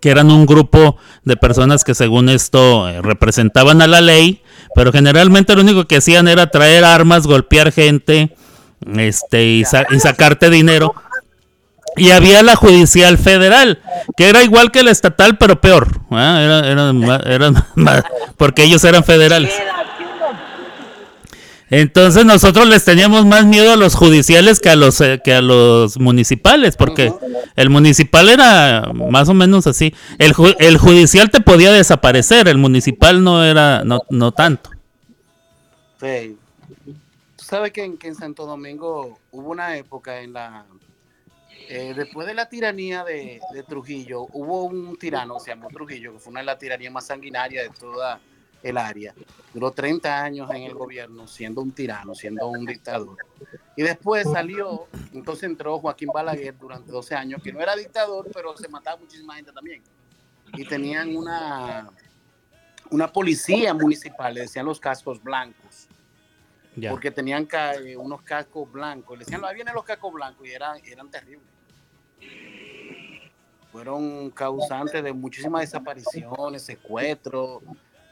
que 0.00 0.10
eran 0.10 0.30
un 0.32 0.46
grupo 0.46 0.96
de 1.22 1.36
personas 1.36 1.84
que 1.84 1.94
según 1.94 2.28
esto 2.28 2.88
eh, 2.88 3.00
representaban 3.02 3.80
a 3.82 3.86
la 3.86 4.00
ley, 4.00 4.42
pero 4.74 4.90
generalmente 4.90 5.54
lo 5.54 5.62
único 5.62 5.86
que 5.86 5.98
hacían 5.98 6.26
era 6.26 6.48
traer 6.50 6.84
armas, 6.84 7.26
golpear 7.28 7.70
gente, 7.70 8.34
este 8.96 9.44
y, 9.44 9.64
sa- 9.64 9.86
y 9.90 10.00
sacarte 10.00 10.50
dinero. 10.50 10.92
Y 11.96 12.10
había 12.10 12.42
la 12.42 12.56
judicial 12.56 13.18
federal, 13.18 13.80
que 14.16 14.28
era 14.28 14.42
igual 14.42 14.70
que 14.70 14.82
la 14.82 14.90
estatal, 14.90 15.36
pero 15.36 15.60
peor. 15.60 15.88
¿ah? 16.10 16.40
Era- 16.40 16.66
eran 17.34 17.54
ma- 17.74 18.02
porque 18.36 18.64
ellos 18.64 18.82
eran 18.84 19.04
federales. 19.04 19.52
Entonces 21.70 22.26
nosotros 22.26 22.68
les 22.68 22.84
teníamos 22.84 23.24
más 23.24 23.46
miedo 23.46 23.72
a 23.72 23.76
los 23.76 23.94
judiciales 23.94 24.60
que 24.60 24.68
a 24.68 24.76
los 24.76 25.00
eh, 25.00 25.22
que 25.24 25.32
a 25.32 25.40
los 25.40 25.98
municipales, 25.98 26.76
porque 26.76 27.10
el 27.56 27.70
municipal 27.70 28.28
era 28.28 28.90
más 28.92 29.30
o 29.30 29.34
menos 29.34 29.66
así. 29.66 29.94
El, 30.18 30.34
ju- 30.34 30.54
el 30.58 30.76
judicial 30.76 31.30
te 31.30 31.40
podía 31.40 31.72
desaparecer, 31.72 32.46
el 32.48 32.58
municipal 32.58 33.24
no 33.24 33.42
era 33.42 33.84
no, 33.84 34.02
no 34.10 34.32
tanto. 34.32 34.68
Sí. 35.98 36.36
Tú 36.84 37.44
sabes 37.44 37.72
que 37.72 37.84
en, 37.84 37.96
que 37.96 38.08
en 38.08 38.16
Santo 38.16 38.44
Domingo 38.44 39.18
hubo 39.30 39.50
una 39.50 39.74
época 39.78 40.20
en 40.20 40.34
la. 40.34 40.64
Eh, 41.74 41.94
después 41.94 42.26
de 42.26 42.34
la 42.34 42.48
tiranía 42.48 43.04
de, 43.04 43.40
de 43.52 43.62
Trujillo, 43.62 44.22
hubo 44.32 44.64
un 44.64 44.96
tirano, 44.98 45.38
se 45.40 45.50
llamó 45.50 45.68
Trujillo, 45.68 46.12
que 46.12 46.18
fue 46.18 46.30
una 46.30 46.40
de 46.40 46.46
las 46.46 46.58
tiranías 46.58 46.92
más 46.92 47.06
sanguinarias 47.06 47.64
de 47.70 47.78
toda 47.78 48.20
el 48.62 48.76
área. 48.76 49.14
Duró 49.52 49.70
30 49.72 50.22
años 50.22 50.50
en 50.50 50.62
el 50.62 50.74
gobierno 50.74 51.26
siendo 51.26 51.60
un 51.60 51.72
tirano, 51.72 52.14
siendo 52.14 52.46
un 52.48 52.64
dictador. 52.64 53.16
Y 53.76 53.82
después 53.82 54.30
salió, 54.30 54.86
entonces 55.12 55.44
entró 55.44 55.78
Joaquín 55.78 56.10
Balaguer 56.12 56.56
durante 56.58 56.92
12 56.92 57.14
años, 57.14 57.42
que 57.42 57.52
no 57.52 57.60
era 57.60 57.74
dictador, 57.74 58.28
pero 58.32 58.56
se 58.56 58.68
mataba 58.68 58.98
muchísima 58.98 59.34
gente 59.34 59.50
también. 59.52 59.82
Y 60.54 60.64
tenían 60.66 61.16
una, 61.16 61.88
una 62.90 63.10
policía 63.10 63.72
municipal, 63.74 64.34
le 64.34 64.42
decían 64.42 64.66
los 64.66 64.78
cascos 64.78 65.22
blancos 65.22 65.88
porque 66.90 67.10
tenían 67.10 67.44
ca- 67.46 67.74
eh, 67.74 67.96
unos 67.96 68.22
cascos 68.22 68.70
blancos. 68.70 69.18
Le 69.18 69.24
decían, 69.24 69.44
ahí 69.44 69.54
vienen 69.54 69.74
los 69.74 69.84
cascos 69.84 70.12
blancos 70.12 70.46
y 70.46 70.52
eran, 70.52 70.78
eran 70.84 71.10
terribles. 71.10 71.46
Fueron 73.72 74.30
causantes 74.30 75.02
de 75.02 75.12
muchísimas 75.14 75.62
desapariciones, 75.62 76.62
secuestros, 76.62 77.62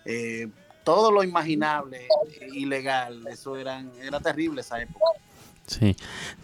eh, 0.07 0.49
todo 0.83 1.13
lo 1.13 1.23
imaginable, 1.23 2.09
eh, 2.41 2.49
ilegal. 2.55 3.27
Eso 3.29 3.57
eran, 3.57 3.93
era 4.01 4.19
terrible 4.21 4.63
esa 4.63 4.81
época. 4.81 5.05
Sí. 5.71 5.95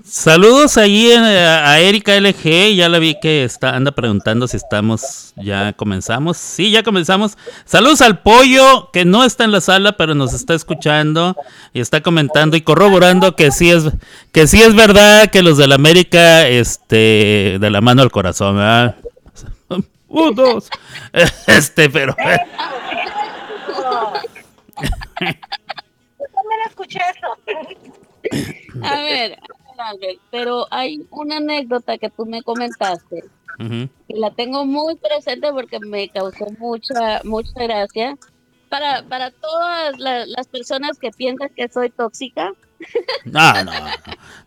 Saludos 0.05 0.77
ahí 0.77 1.11
eh, 1.11 1.19
a 1.19 1.81
Erika 1.81 2.15
LG, 2.15 2.77
ya 2.77 2.89
la 2.89 3.01
vi 3.01 3.19
que 3.21 3.43
está 3.43 3.75
anda 3.75 3.91
preguntando 3.91 4.47
si 4.47 4.57
estamos 4.57 5.33
ya 5.35 5.73
comenzamos. 5.73 6.37
Sí, 6.37 6.71
ya 6.71 6.85
comenzamos. 6.85 7.37
Saludos 7.65 8.03
al 8.03 8.21
pollo 8.21 8.91
que 8.93 9.05
no 9.05 9.25
está 9.25 9.43
en 9.43 9.51
la 9.51 9.61
sala, 9.61 9.97
pero 9.97 10.15
nos 10.15 10.33
está 10.33 10.55
escuchando 10.55 11.35
y 11.73 11.81
está 11.81 12.03
comentando 12.03 12.57
y 12.57 12.61
corroborando 12.61 13.35
que 13.35 13.51
sí 13.51 13.69
es 13.73 13.87
que 14.31 14.47
sí 14.47 14.63
es 14.63 14.77
verdad 14.77 15.29
que 15.29 15.43
los 15.43 15.59
del 15.59 15.73
América 15.73 16.47
este 16.47 17.59
de 17.59 17.71
la 17.71 17.81
mano 17.81 18.03
al 18.03 18.13
corazón, 18.13 18.59
¿verdad? 18.59 18.95
Dos. 20.37 20.71
Este, 21.49 21.91
pero 21.91 22.15
Yo 22.17 22.25
también 26.33 26.61
escuché 26.69 27.01
eso. 27.11 27.37
A 28.83 29.01
ver, 29.03 29.33
a 29.33 29.37
ver, 29.37 29.39
Ángel, 29.79 30.21
pero 30.31 30.67
hay 30.71 31.07
una 31.11 31.37
anécdota 31.39 31.99
que 31.99 32.11
tú 32.11 32.25
me 32.27 32.43
comentaste 32.43 33.25
y 34.09 34.19
la 34.19 34.31
tengo 34.33 34.65
muy 34.67 34.97
presente 34.97 35.51
porque 35.53 35.79
me 35.81 36.09
causó 36.11 36.47
mucha, 36.59 37.21
mucha 37.25 37.53
gracia. 37.63 38.17
Para, 38.69 39.03
para 39.05 39.31
todas 39.31 39.97
la- 39.99 40.27
las 40.27 40.49
personas 40.49 40.99
que 40.99 41.11
piensan 41.11 41.49
que 41.57 41.69
soy 41.69 41.89
tóxica, 41.91 42.53
No, 43.25 43.65
no. 43.65 43.73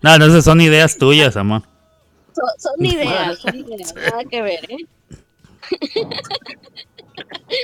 No, 0.01 0.17
no, 0.19 0.25
esas 0.25 0.43
son 0.45 0.61
ideas 0.61 0.97
tuyas, 0.97 1.35
amor. 1.37 1.63
so- 2.35 2.41
son 2.59 2.85
ideas, 2.85 3.39
son 3.39 3.55
ideas, 3.55 3.95
nada 3.95 4.23
que 4.29 4.41
ver, 4.41 4.59
¿eh? 4.69 4.77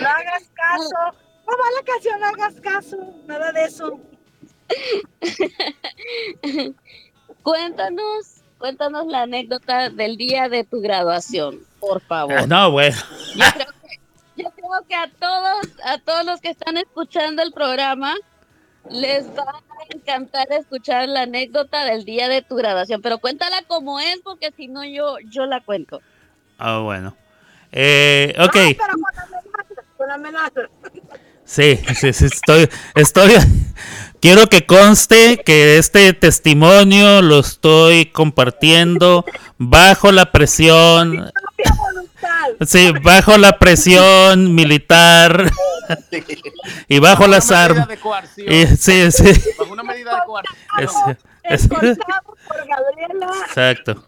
No 0.01 0.07
hagas 0.09 0.49
caso. 0.53 1.17
No 1.47 1.53
va 1.57 1.71
la 1.79 1.85
canción, 1.85 2.19
no 2.19 2.25
hagas 2.27 2.55
caso. 2.61 2.97
Nada 3.27 3.51
de 3.51 3.63
eso. 3.65 3.99
Cuéntanos, 7.43 8.41
cuéntanos 8.57 9.05
la 9.07 9.23
anécdota 9.23 9.89
del 9.89 10.17
día 10.17 10.49
de 10.49 10.63
tu 10.63 10.81
graduación, 10.81 11.59
por 11.79 12.01
favor. 12.01 12.33
Ah, 12.39 12.47
No, 12.47 12.71
bueno. 12.71 12.95
Yo 13.35 13.45
creo 13.53 13.67
que, 13.81 13.99
yo 14.43 14.49
creo 14.51 14.85
que 14.87 14.95
a 14.95 15.09
todos, 15.11 15.67
a 15.83 15.97
todos 15.99 16.25
los 16.25 16.41
que 16.41 16.49
están 16.49 16.77
escuchando 16.77 17.43
el 17.43 17.51
programa, 17.53 18.15
les 18.89 19.27
va 19.29 19.43
a 19.43 19.95
encantar 19.95 20.51
escuchar 20.51 21.07
la 21.09 21.21
anécdota 21.23 21.83
del 21.85 22.05
día 22.05 22.27
de 22.27 22.41
tu 22.41 22.55
graduación, 22.55 23.01
pero 23.01 23.19
cuéntala 23.19 23.61
como 23.67 23.99
es, 23.99 24.19
porque 24.23 24.51
si 24.55 24.67
no 24.67 24.83
yo, 24.83 25.17
yo 25.29 25.45
la 25.45 25.61
cuento. 25.61 26.01
Ah, 26.57 26.79
bueno. 26.79 27.15
Eh, 27.71 28.33
ok. 28.39 28.55
Ay, 28.55 28.75
pero 28.75 28.93
Sí, 31.45 31.79
sí, 31.99 32.11
sí, 32.11 32.25
estoy, 32.25 32.67
estoy, 32.95 33.33
quiero 34.19 34.47
que 34.47 34.65
conste 34.65 35.37
que 35.45 35.77
este 35.77 36.11
testimonio 36.13 37.21
lo 37.21 37.39
estoy 37.39 38.07
compartiendo 38.07 39.23
bajo 39.59 40.11
la 40.11 40.31
presión, 40.31 41.31
Propia 41.31 41.73
voluntad. 41.77 42.65
sí, 42.67 42.91
bajo 43.03 43.37
la 43.37 43.59
presión 43.59 44.55
militar 44.55 45.51
y 46.87 46.97
bajo 46.99 47.27
las 47.27 47.51
armas. 47.51 47.87
Sí, 48.79 49.11
sí, 49.11 49.23
bajo 49.59 49.71
una 49.71 49.83
medida 49.83 50.15
de 50.15 50.21
coerción. 50.25 51.17
es- 51.43 51.69
es- 51.81 51.97
exacto. 53.47 54.03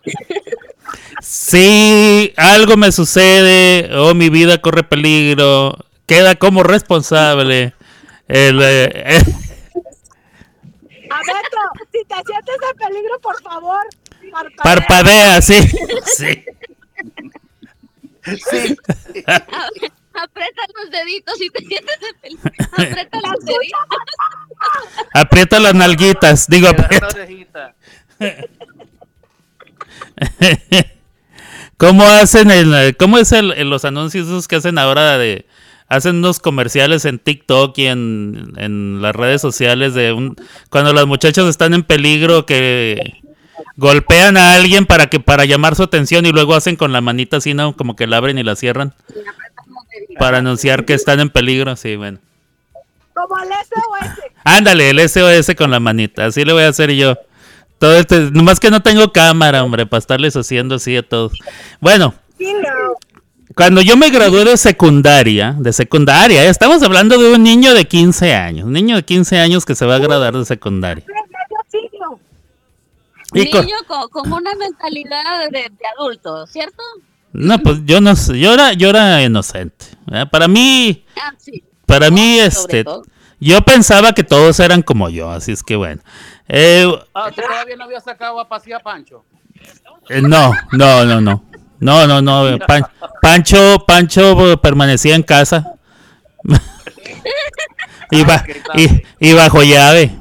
Si 1.21 2.33
algo 2.35 2.77
me 2.77 2.91
sucede 2.91 3.95
o 3.95 4.13
mi 4.15 4.29
vida 4.29 4.59
corre 4.59 4.83
peligro, 4.83 5.77
queda 6.07 6.35
como 6.35 6.63
responsable 6.63 7.75
el, 8.27 8.61
eh, 8.61 8.91
eh, 8.95 9.21
A 11.11 11.19
Beto, 11.19 11.61
si 11.91 12.03
te 12.05 12.15
sientes 12.15 12.55
en 12.71 12.77
peligro, 12.77 13.19
por 13.21 13.39
favor, 13.41 13.85
parpadea. 14.31 14.63
parpadea, 14.63 15.41
sí, 15.41 15.61
sí. 16.05 16.45
Sí, 18.25 18.75
Aprieta 20.13 20.61
los 20.75 20.89
deditos 20.89 21.39
y 21.39 21.49
te 21.49 21.59
sientes 21.63 21.97
en 22.01 22.15
peligro. 22.19 22.51
Aprieta 22.73 23.19
los 23.21 23.45
deditos. 23.45 23.79
Aprieta 25.13 25.59
las 25.59 25.75
nalguitas, 25.75 26.47
digo, 26.47 26.67
aprieta. 26.69 27.75
¿Cómo 31.77 32.03
hacen 32.03 32.49
el, 32.49 32.97
cómo 32.97 33.19
es 33.19 33.31
el, 33.31 33.69
los 33.69 33.85
anuncios 33.85 34.27
esos 34.27 34.47
que 34.47 34.55
hacen 34.55 34.79
ahora 34.79 35.17
de, 35.19 35.45
hacen 35.89 36.17
unos 36.17 36.39
comerciales 36.39 37.05
en 37.05 37.19
TikTok 37.19 37.77
y 37.77 37.87
en, 37.87 38.53
en 38.57 39.01
las 39.01 39.15
redes 39.15 39.41
sociales 39.41 39.93
de 39.93 40.13
un, 40.13 40.35
cuando 40.69 40.93
las 40.93 41.07
muchachas 41.07 41.47
están 41.47 41.73
en 41.73 41.83
peligro 41.83 42.45
que 42.45 43.21
golpean 43.75 44.37
a 44.37 44.55
alguien 44.55 44.85
para 44.85 45.07
que, 45.07 45.19
para 45.19 45.45
llamar 45.45 45.75
su 45.75 45.83
atención 45.83 46.25
y 46.25 46.31
luego 46.31 46.55
hacen 46.55 46.75
con 46.75 46.91
la 46.91 47.01
manita 47.01 47.37
así, 47.37 47.53
¿no? 47.53 47.75
Como 47.75 47.95
que 47.95 48.07
la 48.07 48.17
abren 48.17 48.37
y 48.37 48.43
la 48.43 48.55
cierran 48.55 48.93
para 50.19 50.39
anunciar 50.39 50.85
que 50.85 50.93
están 50.93 51.19
en 51.19 51.29
peligro, 51.29 51.75
sí, 51.75 51.95
bueno. 51.95 52.19
Como 53.13 53.35
el 53.41 53.49
SOS. 53.49 54.19
Ándale, 54.43 54.89
el 54.89 55.09
SOS 55.09 55.55
con 55.55 55.71
la 55.71 55.79
manita, 55.79 56.25
así 56.25 56.43
le 56.43 56.53
voy 56.53 56.63
a 56.63 56.69
hacer 56.69 56.91
yo. 56.91 57.17
Todo 57.79 57.95
este, 57.95 58.31
nomás 58.31 58.59
que 58.59 58.71
no 58.71 58.81
tengo 58.81 59.11
cámara, 59.11 59.63
hombre, 59.63 59.85
para 59.85 59.99
estarles 59.99 60.35
haciendo 60.35 60.75
así 60.75 60.97
a 60.97 61.03
todos. 61.03 61.33
Bueno, 61.79 62.15
Sí, 62.37 62.53
no. 62.53 62.95
Cuando 63.57 63.81
yo 63.81 63.97
me 63.97 64.09
gradué 64.09 64.45
de 64.45 64.55
secundaria, 64.55 65.53
de 65.57 65.73
secundaria, 65.73 66.45
eh, 66.45 66.49
estamos 66.49 66.81
hablando 66.83 67.17
de 67.17 67.33
un 67.33 67.43
niño 67.43 67.73
de 67.73 67.85
15 67.85 68.33
años, 68.33 68.65
un 68.67 68.73
niño 68.73 68.95
de 68.95 69.03
15 69.03 69.37
años 69.39 69.65
que 69.65 69.75
se 69.75 69.85
va 69.85 69.95
a 69.95 69.99
graduar 69.99 70.33
de 70.37 70.45
secundaria. 70.45 71.03
Y 73.33 73.49
con- 73.49 73.65
Niño 73.65 73.75
con, 73.87 74.07
con 74.09 74.31
una 74.31 74.55
mentalidad 74.55 75.49
de, 75.51 75.63
de 75.63 75.69
adulto, 75.97 76.47
¿cierto? 76.47 76.81
no, 77.33 77.59
pues 77.59 77.79
yo 77.85 77.99
no 77.99 78.15
sé, 78.15 78.39
yo 78.39 78.53
era, 78.53 78.73
yo 78.73 78.89
era 78.89 79.21
inocente. 79.23 79.85
Para 80.31 80.47
mí, 80.47 81.03
Ah, 81.21 81.33
sí. 81.37 81.61
para 81.85 82.09
mí, 82.09 82.37
Sobre 82.37 82.47
este, 82.47 82.83
todo. 82.85 83.03
yo 83.39 83.61
pensaba 83.61 84.13
que 84.13 84.23
todos 84.23 84.59
eran 84.61 84.81
como 84.81 85.09
yo, 85.09 85.29
así 85.29 85.51
es 85.51 85.61
que 85.61 85.75
bueno. 85.75 86.01
Eh, 86.47 86.87
Ah, 87.13 87.29
¿tú 87.35 87.41
todavía 87.41 87.75
no 87.75 87.83
había 87.83 87.99
sacado 87.99 88.39
a 88.39 88.47
pasear 88.47 88.79
a 88.79 88.83
Pancho? 88.83 89.25
Eh, 90.09 90.21
no, 90.21 90.53
no, 90.71 91.03
no, 91.05 91.19
no. 91.19 91.43
No, 91.79 92.07
no, 92.07 92.21
no. 92.21 92.47
eh, 92.49 92.59
Pan- 92.65 92.87
Pancho, 93.21 93.83
Pancho 93.85 94.53
eh, 94.53 94.57
permanecía 94.57 95.15
en 95.15 95.23
casa. 95.23 95.73
y, 98.11 98.23
ba- 98.23 98.45
y, 98.75 98.87
y 99.19 99.33
bajo 99.33 99.61
llave. 99.63 100.15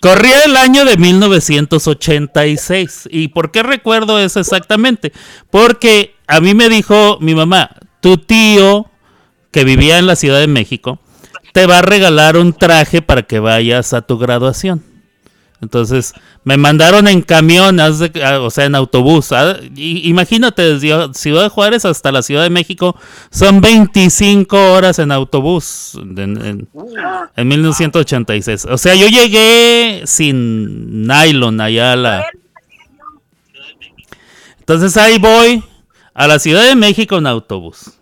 Corría 0.00 0.42
el 0.44 0.56
año 0.56 0.84
de 0.84 0.96
1986. 0.96 3.08
¿Y 3.10 3.28
por 3.28 3.50
qué 3.52 3.62
recuerdo 3.62 4.18
eso 4.18 4.40
exactamente? 4.40 5.12
Porque 5.50 6.16
a 6.26 6.40
mí 6.40 6.54
me 6.54 6.68
dijo 6.68 7.18
mi 7.20 7.34
mamá, 7.36 7.70
tu 8.00 8.16
tío, 8.18 8.90
que 9.52 9.62
vivía 9.64 9.98
en 9.98 10.06
la 10.06 10.16
Ciudad 10.16 10.40
de 10.40 10.48
México, 10.48 10.98
te 11.52 11.66
va 11.66 11.78
a 11.78 11.82
regalar 11.82 12.36
un 12.36 12.52
traje 12.52 13.00
para 13.02 13.22
que 13.22 13.38
vayas 13.38 13.92
a 13.92 14.02
tu 14.02 14.18
graduación. 14.18 14.82
Entonces 15.62 16.12
me 16.44 16.56
mandaron 16.56 17.06
en 17.06 17.22
camión, 17.22 17.78
ah, 17.78 17.88
o 18.40 18.50
sea, 18.50 18.64
en 18.64 18.74
autobús. 18.74 19.30
ah, 19.32 19.56
y- 19.76 20.08
Imagínate, 20.10 20.74
desde 20.74 21.14
Ciudad 21.14 21.44
de 21.44 21.48
Juárez 21.48 21.84
hasta 21.84 22.10
la 22.10 22.22
Ciudad 22.22 22.42
de 22.42 22.50
México 22.50 22.96
son 23.30 23.60
25 23.60 24.72
horas 24.72 24.98
en 24.98 25.12
autobús 25.12 25.92
en, 25.94 26.18
en- 26.44 26.68
en 27.36 27.48
1986. 27.48 28.66
O 28.70 28.76
sea, 28.76 28.94
yo 28.96 29.06
llegué 29.06 30.02
sin 30.04 31.06
nylon 31.06 31.60
allá 31.60 31.92
a 31.92 31.96
la... 31.96 32.26
Entonces 34.58 34.96
ahí 34.96 35.18
voy 35.18 35.62
a 36.14 36.26
la 36.26 36.38
Ciudad 36.38 36.66
de 36.66 36.74
México 36.74 37.16
en 37.18 37.26
autobús. 37.26 37.92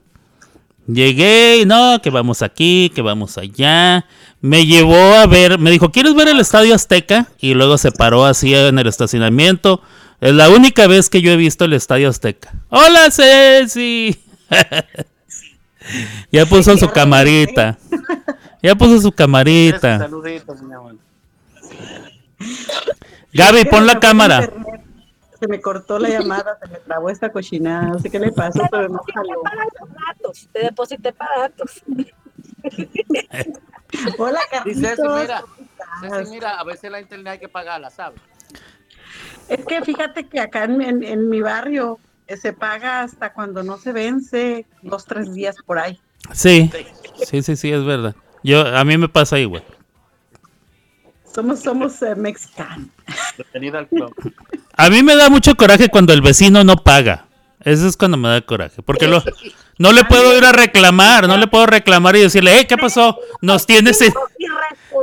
Llegué 0.92 1.58
y 1.62 1.66
no, 1.66 2.00
que 2.02 2.10
vamos 2.10 2.42
aquí, 2.42 2.90
que 2.94 3.02
vamos 3.02 3.38
allá. 3.38 4.06
Me 4.40 4.66
llevó 4.66 5.14
a 5.14 5.26
ver, 5.26 5.58
me 5.58 5.70
dijo, 5.70 5.90
¿quieres 5.90 6.14
ver 6.14 6.28
el 6.28 6.40
Estadio 6.40 6.74
Azteca? 6.74 7.28
Y 7.38 7.54
luego 7.54 7.78
se 7.78 7.92
paró 7.92 8.24
así 8.24 8.54
en 8.54 8.78
el 8.78 8.86
estacionamiento. 8.86 9.82
Es 10.20 10.34
la 10.34 10.48
única 10.50 10.86
vez 10.86 11.08
que 11.08 11.22
yo 11.22 11.30
he 11.30 11.36
visto 11.36 11.64
el 11.64 11.74
Estadio 11.74 12.08
Azteca. 12.08 12.52
¡Hola, 12.70 13.10
Ceci! 13.10 14.18
ya 16.32 16.46
puso 16.46 16.76
su 16.76 16.88
camarita. 16.88 17.78
Ya 18.62 18.74
puso 18.74 19.00
su 19.00 19.12
camarita. 19.12 19.98
Saluditos, 19.98 20.60
mi 20.62 20.74
amor. 20.74 20.96
Gaby, 23.32 23.64
pon 23.66 23.86
la 23.86 24.00
cámara. 24.00 24.50
Se 25.40 25.48
me 25.48 25.60
cortó 25.60 25.98
la 25.98 26.08
llamada, 26.10 26.56
se 26.60 26.68
me 26.68 26.78
trabó 26.80 27.08
esta 27.10 27.32
cochinada. 27.32 27.88
No 27.88 27.98
sé 27.98 28.10
qué 28.10 28.18
le 28.20 28.30
pasó, 28.32 28.62
pero 28.70 28.88
no 28.90 29.00
jaló. 29.14 29.42
datos, 30.06 30.48
te 30.52 30.60
deposité 30.60 31.12
para 31.12 31.38
datos. 31.40 31.82
Hola, 34.18 34.40
Dice 34.64 34.80
Ceci, 34.80 35.02
Carlitos. 35.02 35.20
mira, 35.22 35.40
¿cómo 35.40 35.54
estás? 35.56 36.00
Ceci, 36.18 36.30
mira, 36.30 36.60
a 36.60 36.64
veces 36.64 36.90
la 36.90 37.00
internet 37.00 37.32
hay 37.32 37.38
que 37.38 37.48
pagarla, 37.48 37.90
¿sabes? 37.90 38.20
Es 39.48 39.64
que 39.66 39.82
fíjate 39.82 40.28
que 40.28 40.40
acá 40.40 40.64
en, 40.64 40.80
en- 40.82 41.02
en 41.02 41.28
mi 41.28 41.40
barrio 41.40 41.98
eh, 42.26 42.36
se 42.36 42.52
paga 42.52 43.00
hasta 43.02 43.32
cuando 43.32 43.62
no 43.62 43.78
se 43.78 43.92
vence, 43.92 44.66
dos, 44.82 45.06
tres 45.06 45.32
días 45.32 45.56
por 45.66 45.78
ahí. 45.78 45.98
Sí, 46.32 46.70
sí, 47.24 47.42
sí, 47.42 47.56
sí, 47.56 47.72
es 47.72 47.84
verdad. 47.84 48.14
Yo, 48.44 48.60
a 48.66 48.84
mí 48.84 48.96
me 48.98 49.08
pasa 49.08 49.38
igual. 49.38 49.64
Somos, 51.24 51.60
somos 51.60 52.00
eh, 52.02 52.14
mexicanos. 52.14 52.88
Bienvenida 53.36 53.78
al 53.80 53.88
club. 53.88 54.14
A 54.80 54.88
mí 54.88 55.02
me 55.02 55.14
da 55.14 55.28
mucho 55.28 55.54
coraje 55.56 55.90
cuando 55.90 56.14
el 56.14 56.22
vecino 56.22 56.64
no 56.64 56.76
paga. 56.76 57.26
Eso 57.62 57.86
es 57.86 57.98
cuando 57.98 58.16
me 58.16 58.30
da 58.30 58.40
coraje. 58.40 58.80
Porque 58.80 59.06
lo, 59.06 59.22
no 59.76 59.92
le 59.92 60.04
puedo 60.04 60.38
ir 60.38 60.42
a 60.46 60.52
reclamar, 60.52 61.28
no 61.28 61.36
le 61.36 61.46
puedo 61.48 61.66
reclamar 61.66 62.16
y 62.16 62.20
decirle, 62.20 62.52
hey, 62.54 62.64
¿qué 62.66 62.78
pasó? 62.78 63.18
Nos 63.42 63.66
tienes 63.66 64.00
en, 64.00 64.14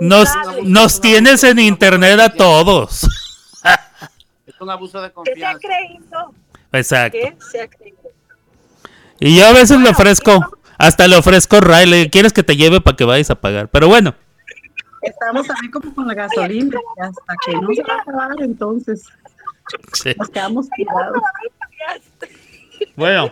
nos, 0.01 0.29
nos 0.63 0.99
tienes 0.99 1.43
en 1.43 1.59
internet 1.59 2.19
a 2.19 2.33
todos. 2.33 3.07
Es 4.47 4.59
un 4.59 4.71
abuso 4.71 4.99
de 4.99 5.09
¿Qué 5.09 5.35
se 5.35 5.45
ha 5.45 5.53
confianza. 5.53 5.59
creído? 5.59 6.33
Exacto. 6.71 7.19
¿Qué 7.21 7.35
se 7.51 7.61
ha 7.61 7.67
creído? 7.67 7.97
Y 9.19 9.37
yo 9.37 9.45
a 9.45 9.53
veces 9.53 9.79
le 9.79 9.89
ofrezco, 9.89 10.43
hasta 10.79 11.07
le 11.07 11.17
ofrezco 11.17 11.59
Ray, 11.59 11.85
le 11.85 11.97
digo, 11.97 12.09
¿quieres 12.09 12.33
que 12.33 12.41
te 12.41 12.55
lleve 12.55 12.81
para 12.81 12.97
que 12.97 13.03
vayas 13.03 13.29
a 13.29 13.35
pagar? 13.35 13.67
Pero 13.67 13.87
bueno, 13.87 14.15
Estamos 15.03 15.45
también 15.45 15.71
como 15.71 15.93
con 15.93 16.07
la 16.07 16.15
gasolina, 16.15 16.77
hasta 16.99 17.33
que 17.45 17.53
no 17.53 17.67
se 17.73 17.83
va 17.83 17.93
a 17.93 18.01
acabar, 18.01 18.35
entonces 18.39 19.05
sí. 19.93 20.13
nos 20.17 20.29
quedamos 20.29 20.69
tirados. 20.69 21.21
Bueno, 22.95 23.31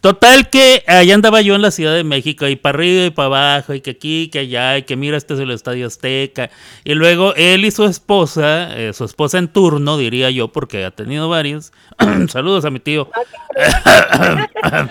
total 0.00 0.50
que 0.50 0.82
allá 0.86 1.14
andaba 1.14 1.40
yo 1.40 1.54
en 1.54 1.62
la 1.62 1.70
Ciudad 1.70 1.94
de 1.94 2.04
México, 2.04 2.46
y 2.46 2.56
para 2.56 2.76
arriba 2.76 3.04
y 3.06 3.10
para 3.10 3.26
abajo, 3.26 3.74
y 3.74 3.80
que 3.80 3.90
aquí, 3.90 4.28
que 4.28 4.40
allá, 4.40 4.78
y 4.78 4.82
que 4.82 4.96
mira, 4.96 5.16
este 5.16 5.34
es 5.34 5.40
el 5.40 5.50
Estadio 5.50 5.86
Azteca. 5.86 6.50
Y 6.84 6.94
luego 6.94 7.34
él 7.34 7.64
y 7.64 7.70
su 7.70 7.84
esposa, 7.84 8.76
eh, 8.76 8.92
su 8.92 9.04
esposa 9.04 9.38
en 9.38 9.48
turno, 9.48 9.98
diría 9.98 10.30
yo, 10.30 10.48
porque 10.48 10.84
ha 10.84 10.90
tenido 10.90 11.28
varios. 11.28 11.72
Saludos 12.28 12.64
a 12.64 12.70
mi 12.70 12.80
tío. 12.80 13.10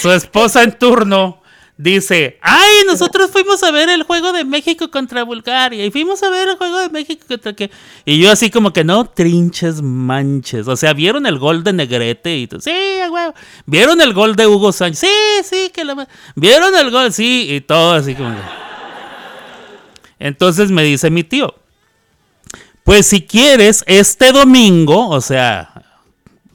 su 0.00 0.12
esposa 0.12 0.62
en 0.62 0.72
turno 0.78 1.42
dice, 1.78 2.38
ay, 2.40 2.84
nosotros 2.86 3.30
fuimos 3.30 3.62
a 3.62 3.70
ver 3.70 3.88
el 3.88 4.02
juego 4.04 4.32
de 4.32 4.44
México 4.44 4.90
contra 4.90 5.24
Bulgaria 5.24 5.84
y 5.84 5.90
fuimos 5.90 6.22
a 6.22 6.30
ver 6.30 6.48
el 6.48 6.56
juego 6.56 6.78
de 6.78 6.88
México 6.88 7.24
contra 7.28 7.52
que... 7.52 7.70
Y 8.04 8.18
yo 8.20 8.30
así 8.30 8.50
como 8.50 8.72
que 8.72 8.84
no, 8.84 9.04
trinches 9.06 9.82
manches. 9.82 10.68
O 10.68 10.76
sea, 10.76 10.92
¿vieron 10.94 11.26
el 11.26 11.38
gol 11.38 11.64
de 11.64 11.72
Negrete? 11.72 12.36
Y 12.36 12.48
sí, 12.60 12.72
huevo. 13.10 13.34
¿Vieron 13.66 14.00
el 14.00 14.14
gol 14.14 14.36
de 14.36 14.46
Hugo 14.46 14.72
Sánchez? 14.72 15.00
Sí, 15.00 15.44
sí, 15.44 15.70
que 15.72 15.84
la... 15.84 16.08
¿Vieron 16.34 16.74
el 16.74 16.90
gol? 16.90 17.12
Sí, 17.12 17.46
y 17.50 17.60
todo 17.60 17.92
así 17.92 18.14
como 18.14 18.30
que... 18.30 18.66
Entonces 20.18 20.70
me 20.70 20.82
dice 20.82 21.10
mi 21.10 21.24
tío, 21.24 21.54
pues 22.84 23.06
si 23.06 23.20
quieres, 23.22 23.84
este 23.86 24.32
domingo, 24.32 25.08
o 25.08 25.20
sea, 25.20 25.82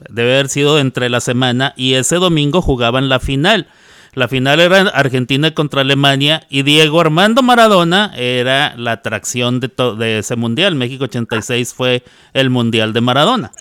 debe 0.08 0.32
haber 0.32 0.48
sido 0.48 0.80
entre 0.80 1.08
la 1.08 1.20
semana, 1.20 1.74
y 1.76 1.94
ese 1.94 2.16
domingo 2.16 2.60
jugaban 2.60 3.08
la 3.08 3.20
final. 3.20 3.68
La 4.14 4.28
final 4.28 4.60
era 4.60 4.82
Argentina 4.90 5.54
contra 5.54 5.80
Alemania 5.80 6.46
y 6.50 6.64
Diego 6.64 7.00
Armando 7.00 7.42
Maradona 7.42 8.12
era 8.14 8.74
la 8.76 8.92
atracción 8.92 9.58
de, 9.58 10.18
ese 10.18 10.36
mundial. 10.36 10.74
México 10.74 11.04
86 11.04 11.72
fue 11.72 12.04
el 12.34 12.50
mundial 12.50 12.92
de 12.92 13.00
Maradona. 13.00 13.52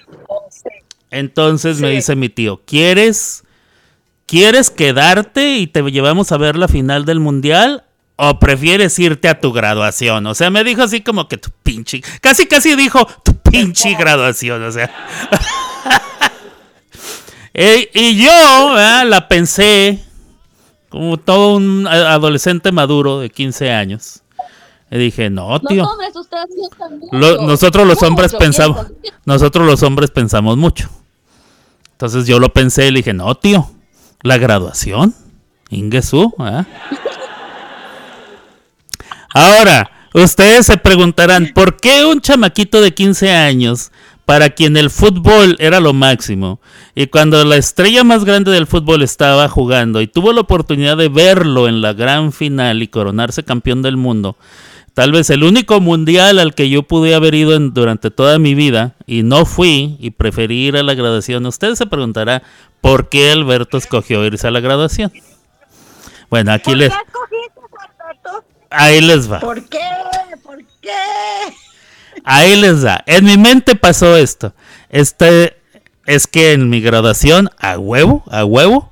Entonces 1.09 1.79
me 1.79 1.91
dice 1.91 2.17
mi 2.17 2.27
tío, 2.27 2.61
¿quieres, 2.65 3.43
¿quieres 4.25 4.69
quedarte 4.69 5.55
y 5.55 5.67
te 5.67 5.89
llevamos 5.89 6.33
a 6.33 6.37
ver 6.37 6.57
la 6.57 6.67
final 6.67 7.05
del 7.05 7.21
mundial? 7.21 7.85
¿O 8.17 8.37
prefieres 8.37 8.99
irte 8.99 9.29
a 9.29 9.39
tu 9.39 9.53
graduación? 9.53 10.27
O 10.27 10.35
sea, 10.35 10.49
me 10.49 10.65
dijo 10.65 10.83
así 10.83 10.99
como 10.99 11.29
que 11.29 11.37
tu 11.37 11.49
pinche... 11.63 12.01
Casi, 12.19 12.45
casi 12.45 12.75
dijo 12.75 13.07
tu 13.23 13.35
pinche 13.37 13.95
graduación. 13.95 14.63
O 14.63 14.71
sea... 14.71 14.91
Eh, 17.53 17.89
y 17.93 18.15
yo 18.15 18.69
¿verdad? 18.69 19.05
la 19.07 19.27
pensé 19.27 20.01
como 20.91 21.17
todo 21.17 21.56
un 21.56 21.88
adolescente 21.88 22.71
maduro 22.71 23.19
de 23.19 23.30
15 23.32 23.71
años. 23.71 24.21
Y 24.91 24.97
dije, 24.97 25.30
no, 25.30 25.58
tío. 25.62 25.84
Los 25.84 25.91
hombres, 25.93 26.15
ustedes. 26.15 26.47
Lo- 27.13 27.41
nosotros 27.47 27.88
los 27.88 28.04
hombres 28.04 28.36
pensamos, 28.36 28.88
nosotros 29.25 29.65
los 29.65 29.82
hombres 29.84 30.12
pensamos 30.12 30.58
mucho. 30.58 30.89
Entonces 31.93 32.27
yo 32.27 32.39
lo 32.39 32.49
pensé 32.51 32.88
y 32.88 32.91
le 32.91 32.97
dije, 32.99 33.13
no, 33.13 33.34
tío, 33.36 33.71
la 34.21 34.38
graduación, 34.38 35.15
Ingesú, 35.69 36.34
¿ah? 36.39 36.65
Ahora, 39.34 39.89
ustedes 40.13 40.65
se 40.65 40.77
preguntarán, 40.77 41.51
¿por 41.56 41.77
qué 41.77 42.06
un 42.06 42.19
chamaquito 42.21 42.82
de 42.82 42.93
15 42.93 43.32
años, 43.32 43.91
para 44.31 44.51
quien 44.51 44.77
el 44.77 44.89
fútbol 44.89 45.57
era 45.59 45.81
lo 45.81 45.91
máximo, 45.91 46.61
y 46.95 47.07
cuando 47.07 47.43
la 47.43 47.57
estrella 47.57 48.05
más 48.05 48.23
grande 48.23 48.49
del 48.51 48.65
fútbol 48.65 49.01
estaba 49.01 49.49
jugando 49.49 49.99
y 49.99 50.07
tuvo 50.07 50.31
la 50.31 50.39
oportunidad 50.39 50.95
de 50.95 51.09
verlo 51.09 51.67
en 51.67 51.81
la 51.81 51.91
gran 51.91 52.31
final 52.31 52.82
y 52.82 52.88
coronarse 52.88 53.43
campeón 53.43 53.82
del 53.82 53.97
mundo, 53.97 54.38
Tal 54.93 55.11
vez 55.13 55.29
el 55.29 55.43
único 55.43 55.79
mundial 55.82 56.38
al 56.39 56.53
que 56.53 56.69
yo 56.69 56.84
pude 56.84 57.13
haber 57.15 57.34
ido 57.34 57.55
en- 57.55 57.73
durante 57.73 58.09
toda 58.11 58.39
mi 58.39 58.55
vida 58.55 58.95
y 59.05 59.23
no 59.23 59.45
fui 59.45 59.95
y 59.99 60.11
preferí 60.11 60.67
ir 60.67 60.75
a 60.77 60.84
la 60.84 60.93
graduación. 60.95 61.45
Usted 61.45 61.75
se 61.75 61.86
preguntará 61.86 62.43
por 62.82 63.07
qué 63.07 63.32
Alberto 63.32 63.77
escogió 63.77 64.25
irse 64.25 64.47
a 64.47 64.51
la 64.51 64.59
graduación. 64.59 65.11
Bueno, 66.29 66.51
aquí 66.51 66.71
¿Por 66.71 66.77
les, 66.77 66.93
ahí 68.69 68.99
les 69.01 69.32
va. 69.32 69.39
¿Por 69.39 69.63
qué? 69.69 69.79
¿Por 70.43 70.57
qué? 70.82 70.91
Ahí 72.24 72.55
les 72.55 72.82
da. 72.82 73.03
En 73.05 73.26
mi 73.26 73.38
mente 73.38 73.76
pasó 73.76 74.15
esto. 74.17 74.53
Este 74.89 75.57
es 76.05 76.28
que 76.28 76.53
en 76.53 76.69
mi 76.69 76.82
graduación, 76.82 77.49
a 77.59 77.78
huevo, 77.78 78.24
a 78.30 78.45
huevo, 78.45 78.89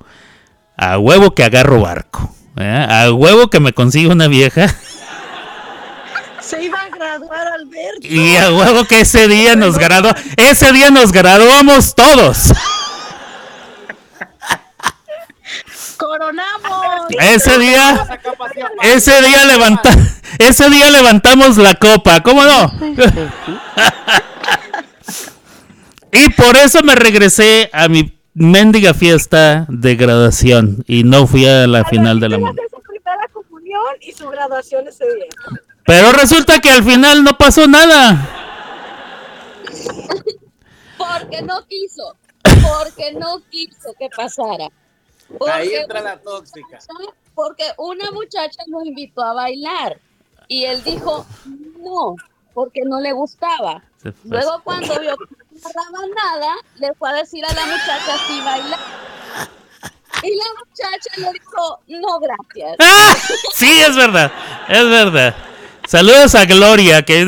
a 0.78 0.98
huevo 0.98 1.36
que 1.36 1.44
agarro 1.44 1.82
barco. 1.82 2.34
¿eh? 2.58 2.86
A 2.90 3.12
huevo 3.12 3.50
que 3.50 3.60
me 3.60 3.74
consigo 3.74 4.12
una 4.12 4.28
vieja. 4.28 4.74
Se 6.42 6.64
iba 6.64 6.80
a 6.80 6.90
graduar 6.90 7.48
Alberto. 7.48 8.08
Y 8.08 8.36
a 8.38 8.52
huevo 8.52 8.86
que 8.86 9.02
ese 9.02 9.28
día 9.28 9.56
nos 9.56 9.78
graduó. 9.78 10.12
Ese 10.38 10.72
día 10.72 10.90
nos 10.90 11.12
graduamos 11.12 11.94
todos. 11.96 12.52
¡Coronamos! 16.30 17.08
Ese 17.20 17.58
día, 17.58 18.20
ese 18.84 19.22
día 19.24 19.46
levanta, 19.46 19.90
ese 20.38 20.70
día 20.70 20.92
levantamos 20.92 21.58
la 21.58 21.74
copa, 21.74 22.22
¿cómo 22.22 22.44
no? 22.44 22.72
Y 26.12 26.30
por 26.34 26.56
eso 26.56 26.82
me 26.84 26.94
regresé 26.96 27.70
a 27.74 27.88
mi 27.88 28.16
mendiga 28.36 28.94
fiesta 28.94 29.66
de 29.70 29.96
graduación 29.96 30.84
y 30.88 31.04
no 31.04 31.26
fui 31.26 31.48
a 31.48 31.66
la 31.66 31.84
final 31.86 32.20
de 32.20 32.30
la 32.30 32.38
Iba 32.38 32.50
a 32.50 32.52
mundo. 32.52 32.62
hacer 32.62 32.80
su 32.80 32.84
primera 32.88 33.28
comunión 33.34 33.96
y 34.02 34.12
su 34.12 34.30
graduación 34.30 34.88
ese 34.88 35.06
día. 35.06 35.26
Pero 35.86 36.12
resulta 36.12 36.60
que 36.60 36.70
al 36.70 36.84
final 36.84 37.24
no 37.24 37.38
pasó 37.38 37.68
nada. 37.68 38.30
Porque 40.98 41.42
no 41.42 41.66
quiso. 41.66 42.16
Porque 42.44 43.14
no 43.14 43.40
quiso 43.50 43.94
que 43.98 44.10
pasara. 44.16 44.70
Ahí 45.52 45.74
entra 45.76 46.02
la 46.02 46.18
tóxica. 46.18 46.80
porque 47.36 47.64
una 47.78 48.12
muchacha 48.12 48.64
nos 48.68 48.86
invitó 48.86 49.24
a 49.24 49.34
bailar 49.34 50.00
y 50.48 50.66
él 50.66 50.84
dijo 50.84 51.26
no, 51.46 52.16
porque 52.54 52.82
no 52.86 53.00
le 53.00 53.14
gustaba. 53.14 53.84
Luego 54.24 54.62
cuando 54.64 55.00
vio 55.00 55.16
que 55.18 55.26
no 55.26 55.70
agarraba 55.70 56.08
nada, 56.16 56.56
le 56.80 56.94
fue 56.96 57.10
a 57.10 57.14
decir 57.14 57.46
a 57.46 57.54
la 57.54 57.66
muchacha 57.66 58.18
si 58.28 58.42
bailar. 58.42 58.80
Y 60.22 60.36
la 60.36 60.44
muchacha 60.60 61.10
le 61.18 61.32
dijo, 61.34 61.80
no, 61.88 62.20
gracias. 62.20 62.76
¡Ah! 62.80 63.16
Sí, 63.54 63.80
es 63.80 63.96
verdad, 63.96 64.32
es 64.68 64.90
verdad. 64.90 65.36
Saludos 65.88 66.36
a 66.36 66.46
Gloria, 66.46 67.04
que, 67.04 67.26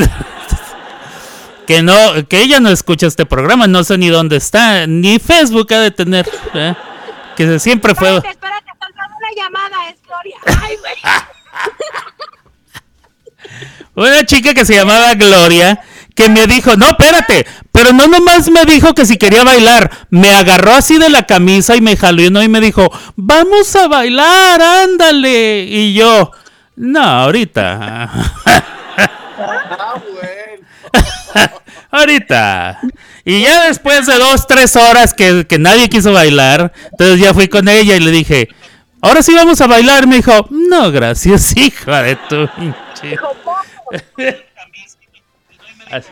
que 1.68 1.82
no, 1.82 2.28
que 2.28 2.42
ella 2.42 2.60
no 2.60 2.70
escucha 2.70 3.08
este 3.08 3.26
programa, 3.26 3.68
no 3.68 3.84
sé 3.84 3.98
ni 3.98 4.10
dónde 4.10 4.38
está, 4.38 4.88
ni 4.88 5.20
Facebook 5.20 5.74
ha 5.74 5.80
de 5.80 5.92
tener, 5.92 6.30
¿eh? 6.54 6.76
Que 7.36 7.60
siempre 7.60 7.96
fue. 7.96 8.18
Espérate, 8.18 8.30
espérate, 8.30 8.72
una 9.18 9.44
llamada, 9.44 9.90
es 9.90 10.02
Gloria. 10.04 10.38
Ay, 10.62 10.78
güey. 10.78 10.96
Una 13.96 14.26
chica 14.26 14.54
que 14.54 14.66
se 14.66 14.76
llamaba 14.76 15.14
Gloria, 15.16 15.82
que 16.16 16.30
me 16.30 16.48
dijo, 16.48 16.76
no, 16.78 16.86
espérate, 16.86 17.46
pero 17.72 17.92
no 17.92 18.08
nomás 18.08 18.50
me 18.50 18.64
dijo 18.66 18.94
que 18.94 19.06
si 19.06 19.18
quería 19.18 19.44
bailar, 19.44 19.92
me 20.10 20.34
agarró 20.34 20.74
así 20.74 20.98
de 20.98 21.10
la 21.10 21.24
camisa 21.24 21.76
y 21.76 21.82
me 21.82 21.98
jaló 21.98 22.22
y 22.22 22.50
me 22.50 22.62
dijo, 22.62 22.90
vamos 23.16 23.76
a 23.76 23.88
bailar, 23.88 24.62
ándale. 24.62 25.64
Y 25.64 25.94
yo, 25.94 26.32
no, 26.76 27.02
ahorita. 27.04 28.10
Ah, 29.44 29.96
bueno. 29.98 31.52
Ahorita. 31.92 32.80
Y 33.26 33.42
ya 33.42 33.66
después 33.68 34.06
de 34.06 34.16
dos, 34.18 34.48
tres 34.48 34.76
horas 34.76 35.14
que, 35.14 35.46
que 35.46 35.60
nadie 35.60 35.90
quiso 35.90 36.14
bailar, 36.14 36.72
entonces 36.92 37.20
ya 37.20 37.34
fui 37.34 37.48
con 37.48 37.68
ella 37.68 37.96
y 37.96 38.00
le 38.00 38.12
dije, 38.12 38.48
ahora 39.02 39.22
sí 39.22 39.34
vamos 39.36 39.60
a 39.62 39.68
bailar. 39.68 40.08
Me 40.08 40.16
dijo, 40.18 40.48
no, 40.50 40.92
gracias, 40.92 41.56
hija 41.58 42.02
de 42.04 42.16
tu 42.16 42.48
pinche". 42.56 43.18
Así- 45.92 46.10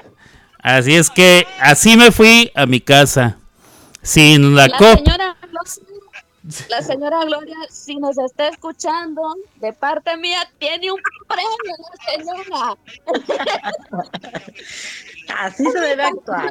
Así 0.61 0.93
es 0.95 1.09
que 1.09 1.47
así 1.61 1.95
me 1.95 2.11
fui 2.11 2.51
a 2.53 2.65
mi 2.65 2.81
casa. 2.81 3.37
Sin 4.01 4.53
la 4.55 4.67
La 4.67 4.77
copa. 4.77 4.97
señora, 4.97 5.37
la 6.69 6.81
señora 6.81 7.23
Gloria, 7.25 7.57
si 7.69 7.95
nos 7.97 8.17
está 8.17 8.47
escuchando, 8.47 9.35
de 9.57 9.73
parte 9.73 10.15
mía, 10.17 10.39
tiene 10.57 10.91
un 10.91 10.99
premio 11.27 11.49
la 11.77 12.43
señora. 12.43 12.77
Así 15.37 15.63
se 15.63 15.79
debe 15.79 16.03
actuar. 16.03 16.49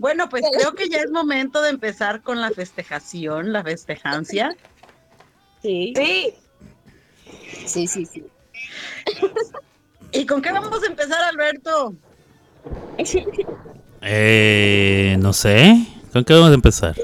Bueno, 0.00 0.28
pues 0.28 0.44
creo 0.56 0.74
que 0.74 0.88
ya 0.88 0.98
es 0.98 1.10
momento 1.10 1.62
de 1.62 1.70
empezar 1.70 2.22
con 2.22 2.40
la 2.40 2.50
festejación, 2.50 3.52
la 3.52 3.62
festejancia. 3.62 4.56
Sí, 5.62 5.92
Sí, 5.96 6.34
sí, 7.66 7.86
sí, 7.86 8.06
sí. 8.06 8.24
¿Y 10.12 10.26
con 10.26 10.42
qué 10.42 10.52
vamos 10.52 10.82
a 10.82 10.86
empezar, 10.86 11.22
Alberto? 11.22 11.94
Eh, 14.02 15.16
no 15.18 15.34
sé. 15.34 15.86
¿Con 16.10 16.24
qué 16.24 16.32
vamos 16.32 16.52
a 16.52 16.54
empezar? 16.54 16.96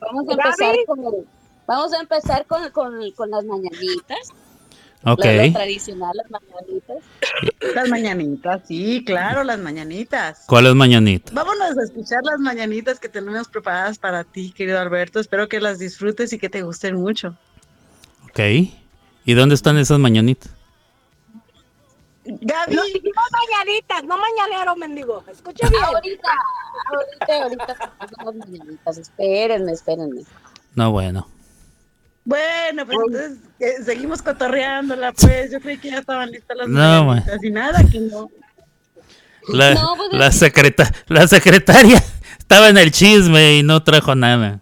Vamos 0.00 0.28
a 0.28 0.32
empezar 0.32 0.76
con, 0.86 1.00
vamos 1.66 1.92
a 1.92 2.00
empezar 2.00 2.46
con, 2.46 2.70
con, 2.70 3.10
con 3.12 3.30
las 3.30 3.44
mañanitas. 3.44 4.28
Ok. 5.04 5.22
Tradicional, 5.52 6.12
las 6.14 6.30
mañanitas. 6.30 6.96
Las 7.74 7.88
mañanitas, 7.88 8.62
sí, 8.66 9.02
claro, 9.04 9.44
las 9.44 9.58
mañanitas. 9.58 10.44
¿Cuál 10.46 10.66
es 10.66 10.74
mañanita? 10.74 11.32
Vámonos 11.32 11.78
a 11.78 11.82
escuchar 11.82 12.22
las 12.24 12.38
mañanitas 12.38 13.00
que 13.00 13.08
tenemos 13.08 13.48
preparadas 13.48 13.98
para 13.98 14.24
ti, 14.24 14.52
querido 14.52 14.78
Alberto. 14.78 15.20
Espero 15.20 15.48
que 15.48 15.60
las 15.60 15.78
disfrutes 15.78 16.32
y 16.34 16.38
que 16.38 16.50
te 16.50 16.62
gusten 16.62 16.96
mucho. 16.96 17.36
Ok. 18.28 18.40
¿Y 19.24 19.34
dónde 19.34 19.54
están 19.54 19.78
esas 19.78 19.98
mañanitas? 19.98 20.54
Gaby, 22.40 22.74
no 22.76 22.82
dijimos 22.84 23.24
mañanitas, 23.32 24.04
no 24.04 24.16
mañanero, 24.18 24.76
mendigo. 24.76 25.24
Escucha 25.30 25.68
bien. 25.68 25.82
Ahorita, 25.82 26.30
ahorita, 27.42 27.94
ahorita 27.98 28.24
mañanitas. 28.46 28.98
Espérenme, 28.98 29.72
espérenme. 29.72 30.22
No, 30.74 30.92
bueno. 30.92 31.26
bueno, 32.24 32.86
pues 32.86 32.98
entonces 33.06 33.38
eh, 33.58 33.82
seguimos 33.84 34.22
cotorreándola, 34.22 35.12
pues. 35.12 35.50
Yo 35.50 35.60
creí 35.60 35.78
que 35.78 35.90
ya 35.90 35.98
estaban 35.98 36.30
listas 36.30 36.56
las 36.56 36.68
No, 36.68 37.04
mañanitas 37.04 37.42
y 37.44 37.50
nada, 37.50 37.82
que 37.90 38.00
no. 38.00 38.28
La, 39.48 39.74
No, 39.74 39.94
pues, 39.96 40.12
la, 40.12 40.26
es- 40.28 40.38
secreta, 40.38 40.90
la 41.08 41.26
secretaria 41.26 42.02
estaba 42.38 42.68
en 42.68 42.78
el 42.78 42.90
chisme 42.92 43.54
y 43.58 43.62
no 43.62 43.82
trajo 43.82 44.14
nada. 44.14 44.60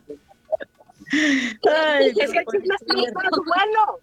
Ay, 1.12 2.08
Es 2.16 2.30
que 2.30 2.38
el 2.38 2.44
chisme 2.46 2.74
está 2.74 2.94
muy 2.94 3.06
bueno. 3.46 3.98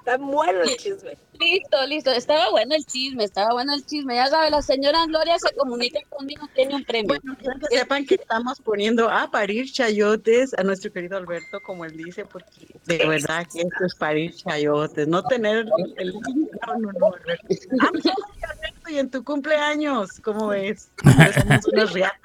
Está 0.00 0.16
bueno 0.16 0.62
el 0.62 0.76
chisme. 0.76 1.16
Listo, 1.38 1.86
listo. 1.86 2.10
Estaba 2.10 2.50
bueno 2.50 2.74
el 2.74 2.84
chisme, 2.86 3.24
estaba 3.24 3.52
bueno 3.52 3.74
el 3.74 3.84
chisme. 3.84 4.14
Ya 4.14 4.28
sabe, 4.28 4.50
la 4.50 4.62
señora 4.62 5.04
Gloria 5.06 5.38
se 5.38 5.54
comunica 5.54 6.00
conmigo, 6.08 6.48
tiene 6.54 6.74
un 6.76 6.84
premio. 6.84 7.08
Bueno, 7.08 7.36
que 7.38 7.76
sepan 7.76 8.06
que 8.06 8.14
estamos 8.14 8.60
poniendo 8.60 9.10
a 9.10 9.30
parir 9.30 9.70
chayotes 9.70 10.54
a 10.58 10.62
nuestro 10.62 10.90
querido 10.90 11.18
Alberto, 11.18 11.60
como 11.62 11.84
él 11.84 11.96
dice, 11.96 12.24
porque 12.24 12.66
de 12.86 13.06
verdad 13.06 13.46
que 13.52 13.60
esto 13.60 13.84
es 13.86 13.94
parir 13.94 14.34
chayotes, 14.34 15.06
no 15.06 15.22
tener 15.24 15.66
el, 15.96 16.12
no, 16.12 16.78
no, 16.78 16.92
no, 16.92 17.06
Alberto. 17.14 17.46
Sorry, 17.48 18.02
Alberto, 18.48 18.90
y 18.90 18.98
en 18.98 19.10
tu 19.10 19.22
cumpleaños, 19.22 20.18
¿cómo 20.24 20.48
ves? 20.48 20.90
Somos 21.02 21.66
unos 21.72 21.92
riatas. 21.92 22.20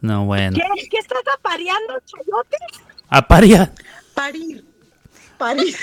No, 0.00 0.24
bueno. 0.24 0.56
¿Qué, 0.56 0.88
¿Qué 0.88 0.98
estás 0.98 1.22
apareando, 1.36 1.94
chayote? 2.04 2.56
Aparia. 3.08 3.72
Parir, 4.14 4.64
parir. 5.36 5.74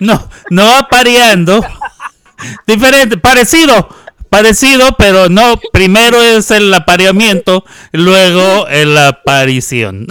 No, 0.00 0.28
no 0.50 0.76
apareando. 0.76 1.64
Diferente, 2.66 3.16
parecido. 3.16 3.88
Parecido, 4.28 4.94
pero 4.96 5.28
no. 5.28 5.58
Primero 5.72 6.20
es 6.20 6.50
el 6.50 6.72
apareamiento, 6.72 7.64
luego 7.92 8.66
la 8.68 9.08
aparición. 9.08 10.06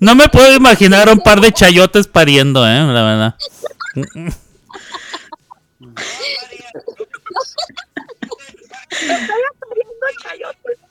No 0.00 0.14
me 0.14 0.28
puedo 0.28 0.54
imaginar 0.54 1.08
un 1.08 1.18
par 1.18 1.40
de 1.40 1.52
chayotes 1.52 2.06
pariendo, 2.06 2.66
eh, 2.66 2.80
la 2.80 3.02
verdad. 3.02 3.34
Estoy 8.90 9.42
apareando 9.50 10.06
chayote. 10.22 10.85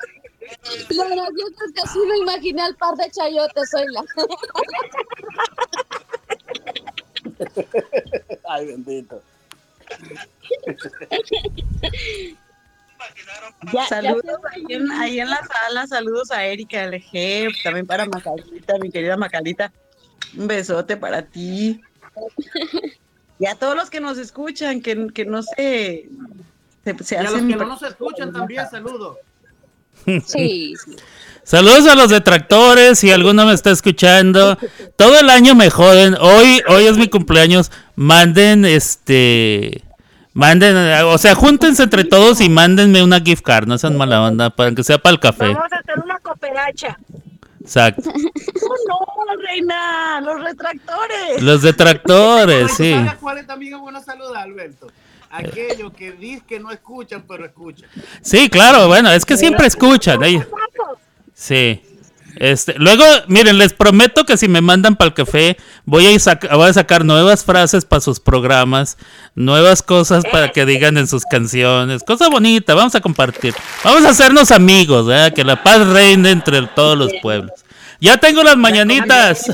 Lo 0.90 1.04
gracioso 1.04 1.56
es 1.68 1.74
que 1.74 1.88
sí 1.90 2.00
me 2.08 2.18
imaginé 2.18 2.62
al 2.62 2.76
par 2.76 2.96
de 2.96 3.10
chayotes, 3.12 3.70
soy 3.70 3.86
la. 3.92 4.04
Ay, 8.50 8.66
bendito. 8.68 9.22
Ya, 13.74 13.86
Saludos 13.88 14.24
ya 14.26 14.50
ahí 14.52 14.66
en, 14.70 14.92
ahí 14.92 15.20
en 15.20 15.30
la 15.30 15.46
sala, 15.46 15.86
saludos 15.88 16.32
a 16.32 16.46
Erika 16.46 16.88
LG, 16.88 17.52
también 17.64 17.86
para 17.86 18.06
Macalita, 18.06 18.78
mi 18.80 18.90
querida 18.90 19.18
Macalita. 19.18 19.72
Un 20.36 20.48
besote 20.48 20.98
para 20.98 21.22
ti. 21.22 21.82
Y 23.38 23.46
a 23.46 23.56
todos 23.56 23.76
los 23.76 23.90
que 23.90 24.00
nos 24.00 24.18
escuchan, 24.18 24.82
que, 24.82 25.08
que 25.14 25.26
no 25.26 25.44
se, 25.44 26.10
se, 26.84 27.04
se 27.04 27.16
Y 27.16 27.18
a 27.18 27.24
los 27.24 27.34
que 27.34 27.56
no 27.56 27.66
nos 27.66 27.84
escuchan 27.84 28.34
también, 28.34 28.68
saludos. 28.70 29.18
Sí. 30.26 30.74
Saludos 31.44 31.86
a 31.88 31.96
los 31.96 32.10
detractores, 32.10 32.98
si 32.98 33.12
alguno 33.12 33.46
me 33.46 33.54
está 33.54 33.70
escuchando. 33.70 34.58
Todo 34.96 35.20
el 35.20 35.30
año 35.30 35.54
me 35.54 35.70
joden. 35.70 36.16
Hoy, 36.20 36.62
hoy 36.68 36.86
es 36.86 36.98
mi 36.98 37.08
cumpleaños. 37.08 37.72
Manden 37.96 38.66
este. 38.66 39.84
Manden, 40.34 40.76
o 41.06 41.18
sea, 41.18 41.34
júntense 41.36 41.84
entre 41.84 42.04
todos 42.04 42.42
y 42.42 42.50
mándenme 42.50 43.02
una 43.04 43.22
gift 43.22 43.42
card, 43.42 43.68
no 43.68 43.78
sean 43.78 43.96
mala 43.96 44.22
onda, 44.22 44.50
para 44.50 44.74
que 44.74 44.84
sea 44.84 44.98
para 44.98 45.14
el 45.14 45.20
café. 45.22 45.54
Vamos 45.54 45.72
a 45.72 45.78
hacer 45.78 45.98
una 46.04 46.20
cooperacha. 46.20 46.98
Exacto. 47.62 48.12
No, 48.12 49.00
no, 49.26 49.42
reina, 49.42 50.20
los 50.22 50.44
retractores. 50.44 51.42
Los 51.42 51.62
detractores, 51.62 52.74
sí. 52.76 52.92
¿Sabes 52.92 53.16
cuál 53.22 53.38
es 53.38 53.48
también 53.48 53.76
es 53.76 53.80
buena 53.80 54.02
salud, 54.02 54.36
Alberto? 54.36 54.88
Aquellos 55.38 55.92
que 55.94 56.12
dicen 56.14 56.42
que 56.48 56.60
no 56.60 56.72
escuchan, 56.72 57.24
pero 57.28 57.46
escuchan. 57.46 57.90
Sí, 58.22 58.50
claro, 58.50 58.88
bueno, 58.88 59.12
es 59.12 59.26
que 59.26 59.38
siempre 59.38 59.68
escuchan. 59.68 60.24
ellos. 60.24 60.46
Sí. 61.34 61.82
Este, 62.38 62.74
luego, 62.78 63.04
miren, 63.28 63.58
les 63.58 63.72
prometo 63.72 64.26
que 64.26 64.36
si 64.36 64.50
me 64.50 64.60
mandan 64.60 64.98
para 64.98 65.08
el 65.08 65.14
café, 65.14 65.56
voy 65.86 66.06
a, 66.06 66.12
ir 66.12 66.20
sac- 66.20 66.54
voy 66.54 66.70
a 66.70 66.74
sacar 66.74 67.06
nuevas 67.06 67.46
frases 67.46 67.86
para 67.86 68.02
sus 68.02 68.20
programas, 68.20 68.98
nuevas 69.36 69.82
cosas 69.82 70.26
para 70.30 70.52
que 70.52 70.66
digan 70.66 70.98
en 70.98 71.08
sus 71.08 71.24
canciones, 71.24 72.04
cosa 72.04 72.28
bonita, 72.28 72.74
vamos 72.74 72.94
a 72.94 73.00
compartir. 73.00 73.54
Vamos 73.86 74.04
a 74.04 74.10
hacernos 74.10 74.52
amigos, 74.52 75.06
¿verdad? 75.08 75.34
que 75.34 75.46
la 75.46 75.64
paz 75.64 75.88
reine 75.88 76.32
entre 76.32 76.62
todos 76.68 76.98
los 76.98 77.14
pueblos. 77.22 77.54
Ya 78.02 78.18
tengo 78.18 78.44
las 78.44 78.58
mañanitas. 78.58 79.50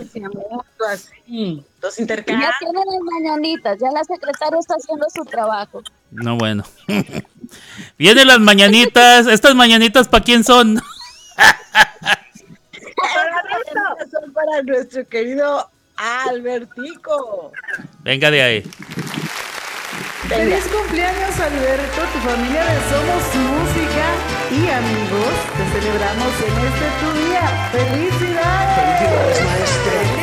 Así, 0.91 1.63
los 1.81 1.97
Ya 1.97 2.05
tienen 2.05 2.85
las 2.85 3.01
mañanitas, 3.11 3.79
ya 3.79 3.91
la 3.91 4.03
secretaria 4.03 4.59
está 4.59 4.75
haciendo 4.75 5.07
su 5.09 5.25
trabajo. 5.25 5.81
No, 6.11 6.37
bueno. 6.37 6.63
Vienen 7.97 8.27
las 8.27 8.39
mañanitas. 8.39 9.27
¿Estas 9.27 9.55
mañanitas 9.55 10.07
para 10.07 10.23
quién 10.23 10.43
son? 10.43 10.81
Son 14.11 14.33
para 14.33 14.61
nuestro 14.63 15.07
querido 15.07 15.69
Albertico. 15.95 17.51
Venga 18.03 18.29
de 18.29 18.41
ahí. 18.41 18.63
Feliz 20.27 20.65
cumpleaños 20.67 21.39
Alberto, 21.39 22.01
tu 22.13 22.19
familia 22.19 22.63
de 22.63 22.79
Somos 22.89 23.35
Música 23.35 24.05
y 24.51 24.69
amigos. 24.69 25.33
Te 25.57 25.79
celebramos 25.79 26.33
en 26.39 26.53
este 26.67 26.87
tu 26.99 27.09
día. 27.27 27.69
¡Felicidades! 27.71 28.75
Felicidades, 28.75 29.43
maestro. 29.45 30.20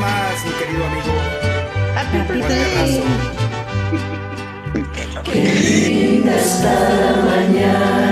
Más, 0.00 0.44
mi 0.44 0.52
querido 0.52 0.84
amigo. 0.86 1.14
Happy 1.96 2.18
birthday. 2.32 3.02
Ahorita 5.16 6.36
están 6.36 7.00
las 7.00 7.16
mañanitas. 7.24 8.06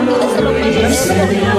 No 0.05 0.15
puedes 0.15 1.58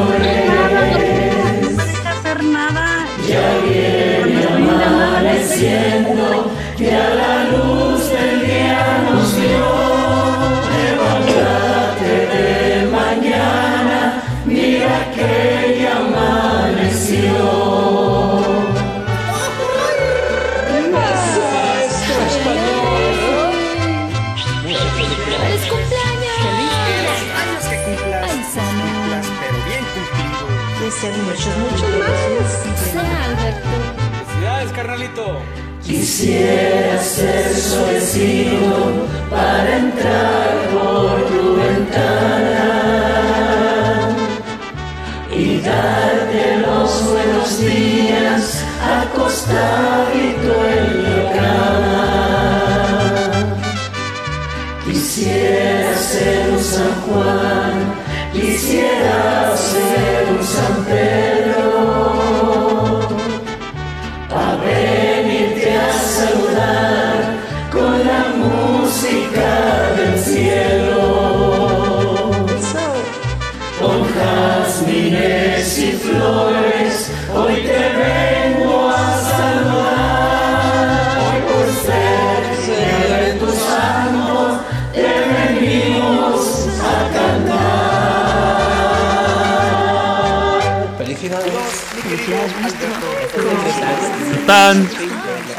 Tan. 94.49 94.89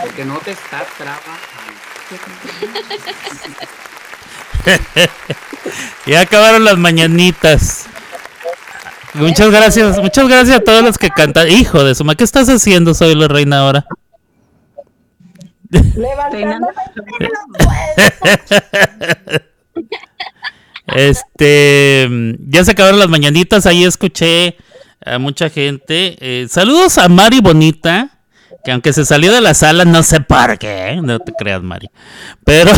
Porque 0.03 0.25
no 0.25 0.39
te 0.41 0.51
está 0.51 0.85
trabajando. 0.99 1.41
Ya 6.07 6.23
acabaron 6.23 6.65
las 6.65 6.77
mañanitas. 6.77 7.87
Muchas 9.15 9.51
gracias, 9.51 9.99
muchas 9.99 10.27
gracias 10.27 10.57
a 10.57 10.61
todos 10.61 10.83
los 10.83 10.99
que 10.99 11.11
cantan. 11.11 11.49
Hijo 11.49 11.85
de 11.85 11.95
suma, 11.95 12.17
¿qué 12.17 12.25
estás 12.25 12.49
haciendo, 12.49 12.93
soy 12.95 13.15
la 13.15 13.29
reina 13.29 13.61
ahora? 13.61 13.87
Levantando 15.71 16.69
Este, 20.87 22.09
ya 22.49 22.65
se 22.65 22.73
acabaron 22.73 22.99
las 22.99 23.09
mañanitas, 23.09 23.67
ahí 23.67 23.85
escuché 23.85 24.57
a 25.05 25.19
mucha 25.19 25.49
gente. 25.49 26.17
Eh, 26.19 26.49
saludos 26.49 26.99
a 26.99 27.09
Mari 27.09 27.39
Bonita, 27.41 28.20
que 28.65 28.73
aunque 28.73 28.93
se 28.93 29.05
salió 29.05 29.33
de 29.33 29.41
la 29.41 29.55
sala, 29.55 29.85
no 29.85 30.03
sé 30.03 30.21
por 30.21 30.59
qué, 30.59 30.91
¿eh? 30.91 31.01
no 31.03 31.19
te 31.19 31.33
creas, 31.33 31.63
Mari. 31.63 31.91
Pero 32.45 32.71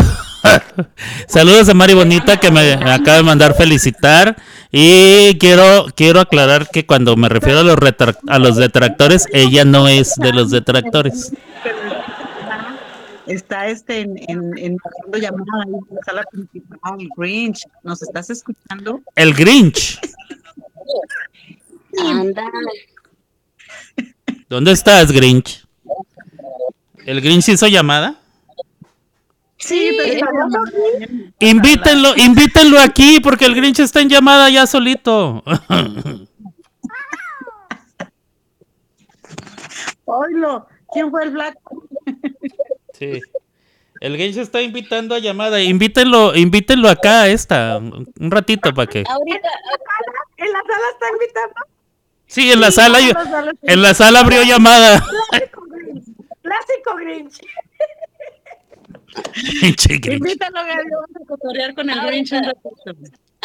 saludos 1.27 1.69
a 1.69 1.73
Mari 1.73 1.93
Bonita, 1.93 2.37
que 2.37 2.51
me 2.51 2.73
acaba 2.73 3.17
de 3.17 3.23
mandar 3.23 3.55
felicitar. 3.55 4.35
Y 4.71 5.37
quiero, 5.37 5.85
quiero 5.95 6.19
aclarar 6.19 6.69
que 6.69 6.85
cuando 6.85 7.15
me 7.15 7.29
refiero 7.29 7.59
a 7.59 7.63
los, 7.63 7.77
a 8.27 8.39
los 8.39 8.55
detractores, 8.55 9.27
ella 9.31 9.65
no 9.65 9.87
es 9.87 10.15
de 10.15 10.33
los 10.33 10.49
detractores. 10.49 11.31
Está 13.27 13.67
este 13.67 14.01
en, 14.01 14.17
en, 14.27 14.57
en 14.57 14.77
llamada 15.13 15.63
en 15.65 15.71
la 15.71 16.01
sala 16.05 16.23
principal, 16.29 16.97
Grinch. 17.15 17.65
¿Nos 17.83 18.01
estás 18.01 18.29
escuchando? 18.29 19.01
El 19.15 19.33
Grinch. 19.33 19.99
Anda. 21.99 22.43
¿Dónde 24.49 24.71
estás, 24.71 25.11
Grinch? 25.11 25.62
¿El 27.05 27.21
Grinch 27.21 27.49
hizo 27.49 27.67
llamada? 27.67 28.15
Sí, 29.57 29.97
pero. 29.97 30.27
Invítenlo, 31.39 32.13
invítenlo 32.17 32.79
aquí 32.79 33.19
porque 33.21 33.45
el 33.45 33.55
Grinch 33.55 33.79
está 33.79 34.01
en 34.01 34.09
llamada 34.09 34.49
ya 34.49 34.65
solito. 34.67 35.43
Oilo, 40.05 40.67
¿quién 40.91 41.09
fue 41.11 41.23
el 41.23 41.31
Black? 41.31 41.57
Sí. 42.97 43.21
El 44.01 44.17
Grinch 44.17 44.37
está 44.37 44.61
invitando 44.61 45.15
a 45.15 45.19
llamada. 45.19 45.61
Invítenlo, 45.61 46.35
invítenlo 46.35 46.89
acá 46.89 47.21
a 47.23 47.27
esta, 47.29 47.77
un 47.77 48.31
ratito 48.31 48.73
para 48.73 48.87
que. 48.87 49.03
Ahorita, 49.07 49.49
en 50.37 50.51
la 50.51 50.59
sala 50.59 50.85
está 50.93 51.05
invitando. 51.13 51.55
Sí, 52.27 52.51
en 52.51 52.59
la 52.61 52.71
sala, 52.71 52.99
yo- 52.99 53.09
en 53.09 53.13
la 53.15 53.23
sala, 53.31 53.51
sí. 53.51 53.57
en 53.61 53.81
la 53.81 53.93
sala 53.93 54.19
abrió 54.19 54.43
llamada. 54.43 55.05
Clásico 56.43 56.95
Grinch. 56.97 57.39
Grinch. 59.61 60.05
Invítalo, 60.07 60.55
Gaby, 60.65 60.89
vamos 60.91 61.09
a 61.21 61.25
cotorear 61.27 61.73
con 61.73 61.89
el 61.89 61.99
Grinch 62.05 62.31
un 62.33 62.43
ratito. 62.43 62.69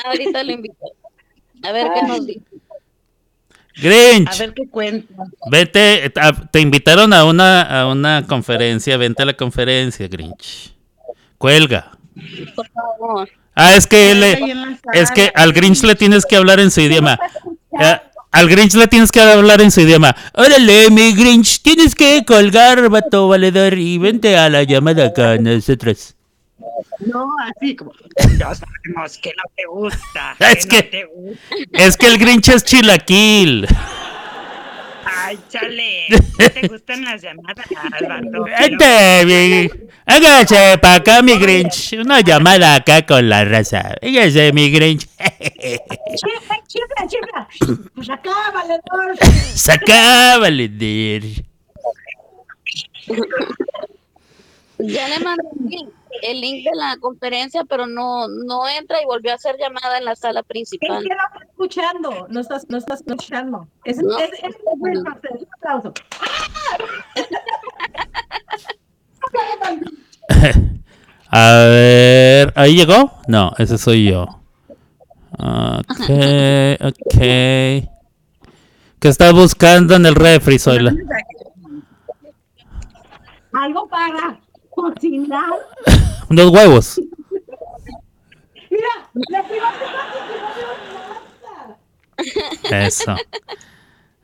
ahorita 0.04 0.42
lo 0.44 0.52
invito. 0.52 0.76
A 1.62 1.72
ver 1.72 1.88
qué 1.94 2.02
nos 2.06 2.26
dice. 2.26 2.40
A 2.50 3.80
Grinch, 3.80 4.38
ver 4.38 4.54
qué 4.54 4.68
cuenta. 4.68 5.14
vete, 5.50 6.12
a- 6.20 6.32
te 6.50 6.60
invitaron 6.60 7.12
a 7.12 7.24
una, 7.24 7.62
a 7.62 7.86
una 7.86 8.26
conferencia, 8.26 8.96
vente 8.96 9.22
a 9.22 9.26
la 9.26 9.34
conferencia, 9.34 10.08
Grinch. 10.08 10.74
Cuelga. 11.38 11.92
Por 12.56 12.68
favor. 12.70 13.30
Ah, 13.54 13.74
es 13.76 13.86
que 13.86 14.10
él 14.12 14.24
es 14.92 15.10
que 15.12 15.30
al 15.34 15.52
Grinch 15.52 15.82
le 15.82 15.94
tienes 15.94 16.24
que 16.26 16.36
hablar 16.36 16.58
en 16.60 16.70
su 16.70 16.80
idioma. 16.80 17.18
Al 18.30 18.48
Grinch 18.48 18.74
le 18.74 18.86
tienes 18.88 19.10
que 19.10 19.20
hablar 19.20 19.60
en 19.62 19.70
su 19.70 19.80
idioma. 19.80 20.14
Órale, 20.34 20.90
mi 20.90 21.14
Grinch, 21.14 21.62
tienes 21.62 21.94
que 21.94 22.24
colgar, 22.26 22.88
vato 22.90 23.26
valedor, 23.28 23.74
y 23.78 23.96
vente 23.98 24.36
a 24.36 24.48
la 24.50 24.62
llamada 24.64 25.12
con 25.14 25.42
nosotros. 25.44 26.14
No, 27.00 27.26
así 27.42 27.74
como, 27.74 27.92
ya 28.38 28.54
sabemos 28.54 29.18
que 29.18 29.30
no 29.30 29.42
te 29.56 29.62
gusta. 29.66 30.36
Es 30.52 30.66
no 30.66 30.70
que- 30.70 30.82
te 30.82 31.04
gusta. 31.04 31.40
Es 31.72 31.96
que 31.96 32.06
el 32.06 32.18
Grinch 32.18 32.48
es 32.50 32.64
chilaquil. 32.64 33.66
Ay, 35.24 35.38
chale. 35.48 36.06
¿No 36.38 36.50
te 36.50 36.68
gustan 36.68 37.04
las 37.04 37.20
llamadas? 37.22 37.66
Este, 38.60 39.24
mi- 39.26 39.70
Hágase 40.06 40.78
para 40.78 40.94
acá, 40.96 41.22
mi 41.22 41.36
Grinch. 41.38 41.92
Una 41.94 42.20
llamada 42.20 42.74
acá 42.76 43.04
con 43.04 43.28
la 43.28 43.44
raza. 43.44 43.94
Fíjese, 44.00 44.52
mi 44.52 44.70
Grinch. 44.70 45.06
Chifla, 46.16 46.56
chifla, 46.66 47.06
chifla. 47.08 47.48
Pues 47.94 48.08
acá, 48.10 48.34
valedor. 48.54 49.16
De 50.78 50.86
ir. 50.86 51.44
Ya 54.78 55.08
le 55.08 55.18
mandé 55.24 55.42
el 55.60 55.66
link, 55.70 55.90
el 56.22 56.40
link 56.40 56.64
de 56.64 56.76
la 56.76 56.96
conferencia, 57.00 57.64
pero 57.64 57.86
no, 57.86 58.28
no 58.28 58.68
entra 58.68 59.00
y 59.02 59.06
volvió 59.06 59.32
a 59.32 59.34
hacer 59.36 59.56
llamada 59.58 59.98
en 59.98 60.04
la 60.04 60.14
sala 60.16 60.40
Es 60.40 60.46
principal. 60.46 61.02
que 61.02 61.08
no 61.14 61.22
estás 61.26 61.42
escuchando. 61.48 62.26
No 62.28 62.40
estás, 62.40 62.66
no 62.68 62.78
estás 62.78 63.00
escuchando. 63.00 63.68
Es, 63.84 63.98
No. 63.98 64.18
es, 64.18 64.30
es, 64.42 64.56
un 64.64 65.08
aplauso. 65.08 65.92
A 71.30 71.52
ver, 71.68 72.52
¿ahí 72.56 72.74
llegó? 72.76 73.12
No, 73.26 73.52
ese 73.58 73.76
soy 73.76 74.10
yo. 74.10 74.22
Ok, 75.32 76.08
ok. 76.80 77.18
¿Qué 79.00 79.08
estás 79.08 79.32
buscando 79.32 79.94
en 79.94 80.06
el 80.06 80.14
refri, 80.14 80.58
Zoila? 80.58 80.92
Algo 83.52 83.88
para 83.88 84.40
cocinar. 84.78 85.50
Unos 86.28 86.50
huevos. 86.50 87.00
Mira, 88.70 89.10
le 89.14 89.42
privatizaste 89.44 90.06
Eso. 92.86 93.16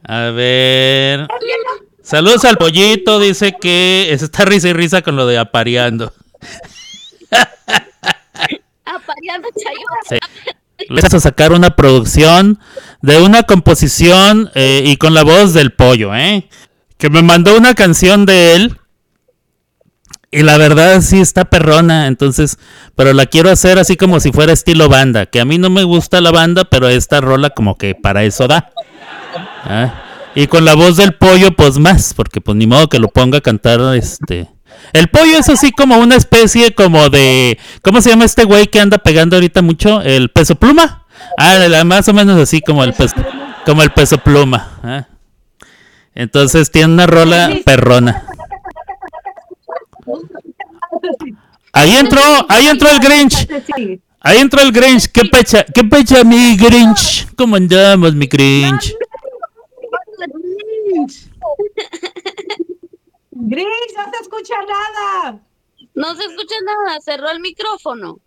A 0.05 0.31
ver. 0.31 1.27
Saludos 2.03 2.45
al 2.45 2.59
pollito, 2.59 3.19
dice 3.19 3.57
que 3.59 4.13
está 4.13 4.45
risa 4.45 4.69
y 4.69 4.75
risa 4.75 5.03
con 5.03 5.17
lo 5.17 5.27
de 5.27 5.39
apareando. 5.39 6.13
Apareando. 8.85 9.49
Les 10.91 11.03
vamos 11.03 11.15
a 11.15 11.21
sacar 11.21 11.53
una 11.53 11.75
producción 11.77 12.61
de 13.01 13.23
una 13.23 13.45
composición 13.45 14.51
eh, 14.55 14.83
y 14.85 14.99
con 14.99 15.15
la 15.15 15.23
voz 15.23 15.55
del 15.55 15.73
pollo, 15.73 16.15
¿eh? 16.15 16.49
Que 16.99 17.09
me 17.09 17.23
mandó 17.23 17.57
una 17.57 17.75
canción 17.75 18.27
de 18.27 18.57
él. 18.57 18.79
Y 20.35 20.43
la 20.43 20.59
verdad 20.59 21.01
sí 21.01 21.21
está 21.21 21.45
perrona, 21.45 22.09
entonces, 22.09 22.59
pero 22.97 23.13
la 23.13 23.27
quiero 23.27 23.53
hacer 23.53 23.79
así 23.79 23.97
como 23.97 24.19
si 24.19 24.33
fuera 24.33 24.53
estilo 24.53 24.89
banda, 24.89 25.27
que 25.27 25.39
a 25.39 25.45
mí 25.45 25.59
no 25.59 25.71
me 25.71 25.85
gusta 25.85 26.21
la 26.21 26.33
banda, 26.33 26.65
pero 26.65 26.89
esta 26.89 27.21
rola 27.21 27.51
como 27.51 27.79
que 27.79 27.95
para 27.95 28.25
eso 28.25 28.49
da. 28.49 28.73
¿Ah? 29.65 29.95
Y 30.35 30.49
con 30.49 30.65
la 30.65 30.75
voz 30.75 30.97
del 30.97 31.15
pollo, 31.15 31.53
pues 31.53 31.79
más, 31.79 32.15
porque 32.15 32.41
pues 32.41 32.57
ni 32.57 32.67
modo 32.67 32.89
que 32.89 32.99
lo 32.99 33.07
ponga 33.07 33.39
a 33.39 33.43
cantar 33.43 33.81
este. 33.95 34.49
El 34.93 35.07
pollo 35.07 35.39
es 35.39 35.49
así 35.49 35.71
como 35.71 35.99
una 35.99 36.17
especie 36.17 36.75
como 36.75 37.11
de. 37.11 37.57
¿Cómo 37.83 38.01
se 38.01 38.11
llama 38.11 38.25
este 38.25 38.43
güey 38.43 38.67
que 38.67 38.81
anda 38.81 38.99
pegando 38.99 39.37
ahorita 39.37 39.63
mucho? 39.63 40.03
¿El 40.03 40.31
peso 40.31 40.57
pluma? 40.57 41.07
Ah, 41.39 41.85
más 41.85 42.09
o 42.09 42.13
menos 42.13 42.41
así 42.41 42.61
como 42.61 42.83
el 42.83 42.93
peso, 42.93 43.15
como 43.65 43.85
el 43.85 43.93
peso 43.93 44.19
pluma. 44.19 44.81
¿ah? 44.83 45.07
Entonces 46.17 46.73
tiene 46.73 46.93
una 46.93 47.07
rola 47.07 47.53
perrona. 47.65 48.25
Ahí 51.75 51.97
entró, 51.97 52.21
ahí 52.49 52.67
entró 52.69 52.89
el 52.89 52.99
Grinch. 53.01 53.49
Sí. 53.77 54.01
Ahí 54.21 54.39
entró 54.39 54.61
el 54.63 54.73
Grinch. 54.73 55.11
¿Qué 55.13 55.23
pecha? 55.31 55.65
¿Qué 55.65 55.85
pecha 55.85 56.25
mi 56.25 56.57
Grinch? 56.57 57.27
¿Cómo 57.37 57.57
andamos, 57.57 58.15
mi 58.15 58.27
Grinch? 58.27 58.95
Gris, 63.33 63.67
no 63.97 64.05
se 64.11 64.23
escucha 64.23 64.55
nada. 64.69 65.41
No 65.95 66.15
se 66.15 66.25
escucha 66.25 66.55
nada, 66.65 67.01
cerró 67.01 67.31
el 67.31 67.41
micrófono. 67.41 68.19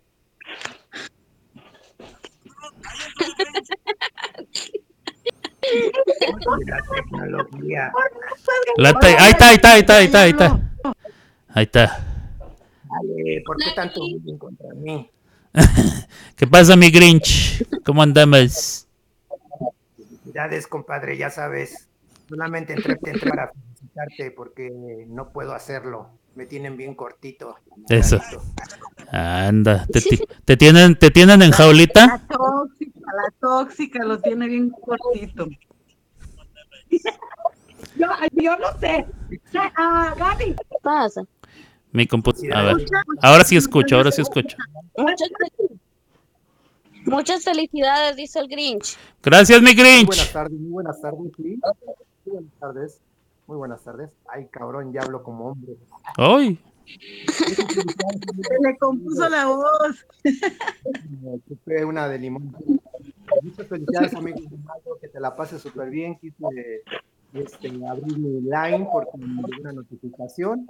La 6.68 6.78
tecnología. 6.94 7.92
La 8.76 8.98
te- 8.98 9.06
ahí 9.18 9.30
está, 9.30 9.48
ahí 9.48 9.54
está, 9.56 9.72
ahí 9.72 9.80
está, 9.80 9.96
ahí 9.96 10.30
está, 10.30 10.60
ahí 11.54 11.62
está. 11.64 12.04
¿Por 13.44 13.56
qué 13.56 13.70
tanto 13.74 14.00
bullying 14.00 14.38
contra 14.38 14.74
mí? 14.74 15.10
¿Qué 16.36 16.46
pasa, 16.46 16.76
mi 16.76 16.90
Grinch? 16.90 17.64
¿Cómo 17.84 18.02
andamos? 18.02 18.86
Felicidades, 19.96 20.66
compadre, 20.66 21.16
ya 21.16 21.30
sabes. 21.30 21.88
Solamente 22.28 22.74
entré, 22.74 22.98
entré 23.04 23.30
para 23.30 23.52
felicitarte 23.52 24.30
porque 24.32 24.70
no 25.08 25.30
puedo 25.30 25.54
hacerlo. 25.54 26.10
Me 26.34 26.46
tienen 26.46 26.76
bien 26.76 26.94
cortito. 26.94 27.56
Eso. 27.88 28.20
Anda, 29.10 29.86
te, 29.86 30.00
te 30.44 30.56
tienen, 30.56 30.96
te 30.96 31.10
tienen 31.10 31.42
en 31.42 31.50
jaulita. 31.50 32.06
La 32.06 32.36
tóxica, 32.36 33.00
la 33.00 33.34
tóxica 33.40 34.04
lo 34.04 34.20
tiene 34.20 34.46
bien 34.46 34.70
cortito. 34.70 35.48
Yo, 37.96 38.06
yo 38.32 38.56
no 38.58 38.78
sé. 38.78 39.06
Ah, 39.76 40.14
Gaby, 40.16 40.54
¿Qué 40.54 40.76
pasa? 40.82 41.22
Mi 41.92 42.06
compu- 42.06 42.34
A 42.54 42.62
ver. 42.62 42.86
Ahora 43.22 43.44
sí 43.44 43.56
escucho, 43.56 43.96
ahora 43.96 44.12
sí 44.12 44.20
escucho. 44.22 44.56
Muchas, 44.96 45.28
muchas 47.06 47.44
felicidades, 47.44 48.16
dice 48.16 48.38
el 48.40 48.48
Grinch. 48.48 48.96
Gracias, 49.22 49.60
mi 49.62 49.74
Muy 49.74 49.76
buenas 49.76 50.04
Grinch. 50.06 50.32
tardes, 50.32 50.58
muy 50.60 50.70
buenas 50.70 51.00
tardes, 51.00 51.32
sí. 51.36 51.42
Muy 52.24 52.32
buenas 52.34 52.52
tardes, 52.60 53.00
muy 53.46 53.56
buenas 53.56 53.82
tardes. 53.84 54.10
Ay, 54.28 54.46
cabrón, 54.50 54.92
ya 54.92 55.00
hablo 55.02 55.22
como 55.22 55.46
hombre. 55.52 55.72
Hoy. 56.18 56.58
Se 57.28 58.58
le 58.62 58.76
compuso 58.78 59.28
la 59.28 59.46
voz. 59.46 60.06
Una 61.86 62.08
de 62.08 62.18
limón. 62.18 62.54
Muchas 63.42 63.66
felicidades, 63.66 64.14
amigo 64.14 64.38
Ronaldo, 64.38 64.98
que 65.00 65.08
te 65.08 65.20
la 65.20 65.36
pases 65.36 65.60
súper 65.62 65.90
bien. 65.90 66.16
Quise 66.18 66.82
este, 67.34 67.68
abrir 67.86 68.18
mi 68.18 68.40
line 68.40 68.88
porque 68.90 69.18
me 69.18 69.26
llegó 69.42 69.60
una 69.60 69.72
notificación. 69.72 70.66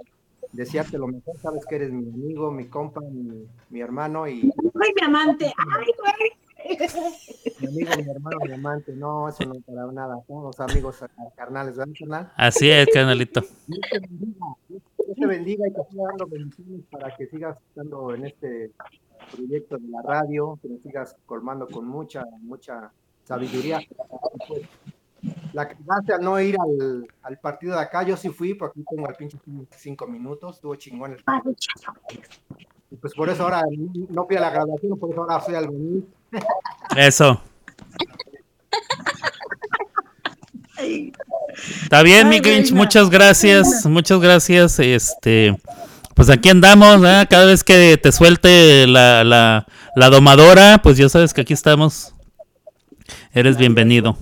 Desearte 0.51 0.97
lo 0.97 1.07
mejor, 1.07 1.37
sabes 1.39 1.65
que 1.65 1.75
eres 1.75 1.91
mi 1.91 2.09
amigo, 2.09 2.51
mi 2.51 2.65
compa, 2.65 3.01
mi, 3.01 3.47
mi 3.69 3.81
hermano 3.81 4.27
y 4.27 4.41
soy 4.41 4.93
mi 4.95 5.05
amante. 5.05 5.45
Ay, 5.77 5.91
güey. 5.97 6.31
mi 7.59 7.67
amigo, 7.67 8.03
mi 8.03 8.09
hermano, 8.09 8.37
mi 8.45 8.53
amante. 8.53 8.93
No, 8.93 9.29
eso 9.29 9.45
no 9.45 9.55
para 9.61 9.91
nada. 9.91 10.17
Somos 10.27 10.59
amigos 10.59 11.03
carnales, 11.35 11.77
¿verdad, 11.77 11.93
carnal? 11.97 12.31
Así 12.35 12.69
es, 12.69 12.87
canalito. 12.91 13.41
Dios 13.67 13.79
te 13.91 13.99
bendiga, 13.99 14.45
Dios 14.67 14.81
te 15.15 15.25
bendiga 15.27 15.67
y 15.67 15.71
te 15.71 15.83
siga 15.91 16.03
dando 16.07 16.27
bendiciones 16.27 16.81
para 16.89 17.15
que 17.15 17.27
sigas 17.27 17.57
estando 17.69 18.15
en 18.15 18.25
este 18.25 18.71
proyecto 19.35 19.77
de 19.77 19.87
la 19.87 20.01
radio, 20.01 20.57
que 20.61 20.69
nos 20.69 20.81
sigas 20.81 21.15
colmando 21.25 21.67
con 21.67 21.87
mucha, 21.87 22.25
mucha 22.41 22.91
sabiduría. 23.23 23.79
Pues, 24.47 24.61
la 25.53 25.67
que 25.67 25.75
cagaste 25.75 26.13
al 26.13 26.21
no 26.21 26.39
ir 26.39 26.55
al, 26.59 27.07
al 27.23 27.39
partido 27.39 27.75
de 27.75 27.81
acá, 27.81 28.03
yo 28.03 28.17
sí 28.17 28.29
fui, 28.29 28.53
porque 28.53 28.79
aquí 28.79 28.85
tengo 28.89 29.07
al 29.07 29.15
pinche 29.15 29.37
cinco 29.75 30.07
minutos, 30.07 30.57
estuvo 30.57 30.75
chingón 30.75 31.13
el 31.13 31.23
Y 32.91 32.95
pues 32.95 33.13
por 33.13 33.29
eso 33.29 33.43
ahora 33.43 33.63
no 34.09 34.25
fui 34.25 34.35
a 34.35 34.41
la 34.41 34.49
graduación, 34.49 34.99
por 34.99 35.11
eso 35.11 35.21
ahora 35.21 35.41
soy 35.41 35.55
albañil. 35.55 36.07
Eso. 36.95 37.41
Está 41.83 42.03
bien, 42.03 42.29
mi 42.29 42.39
reina. 42.39 42.75
muchas 42.75 43.09
gracias, 43.09 43.85
muchas 43.85 44.19
gracias. 44.19 44.79
Este, 44.79 45.57
pues 46.15 46.29
aquí 46.29 46.49
andamos, 46.49 47.03
¿eh? 47.03 47.25
cada 47.29 47.45
vez 47.45 47.63
que 47.63 47.99
te 48.01 48.11
suelte 48.11 48.87
la, 48.87 49.23
la, 49.23 49.67
la 49.95 50.09
domadora, 50.09 50.79
pues 50.81 50.97
ya 50.97 51.09
sabes 51.09 51.33
que 51.33 51.41
aquí 51.41 51.53
estamos. 51.53 52.13
Eres 53.33 53.57
bienvenido. 53.57 54.17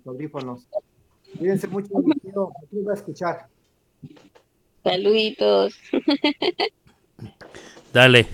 Mis 0.00 0.06
audífonos. 0.06 0.66
Cuídense 1.38 1.68
mucho, 1.68 1.88
quiero, 2.22 2.50
los 2.60 2.70
quiero 2.70 2.92
escuchar. 2.94 3.46
Saluditos. 4.82 5.74
Dale. 7.92 8.26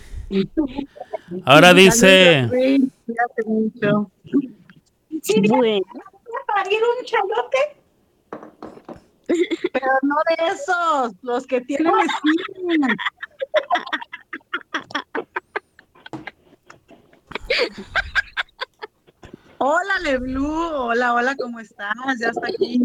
Ahora 1.45 1.75
dice. 1.75 2.47
Bueno, 2.47 2.89
parir 6.47 6.79
un 6.83 7.05
chayote? 7.05 7.77
Pero 9.73 9.87
no 10.03 10.15
de 10.29 10.37
esos, 10.53 11.13
los 11.23 11.45
que 11.49 11.61
tienen 11.63 11.93
espina. 11.99 12.95
Hola, 19.69 19.99
Leblu. 19.99 20.47
Hola, 20.47 21.13
hola, 21.13 21.35
¿cómo 21.35 21.59
estás? 21.59 21.93
Ya 22.21 22.29
está 22.29 22.47
aquí. 22.47 22.79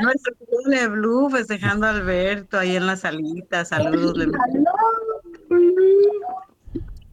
Nuestro 0.00 0.34
querido 0.38 0.62
Leblu 0.64 1.28
festejando 1.28 1.86
a 1.86 1.90
Alberto 1.90 2.58
ahí 2.58 2.74
en 2.74 2.86
la 2.86 2.96
salita. 2.96 3.66
Saludos, 3.66 4.16
Leblu. 4.16 4.38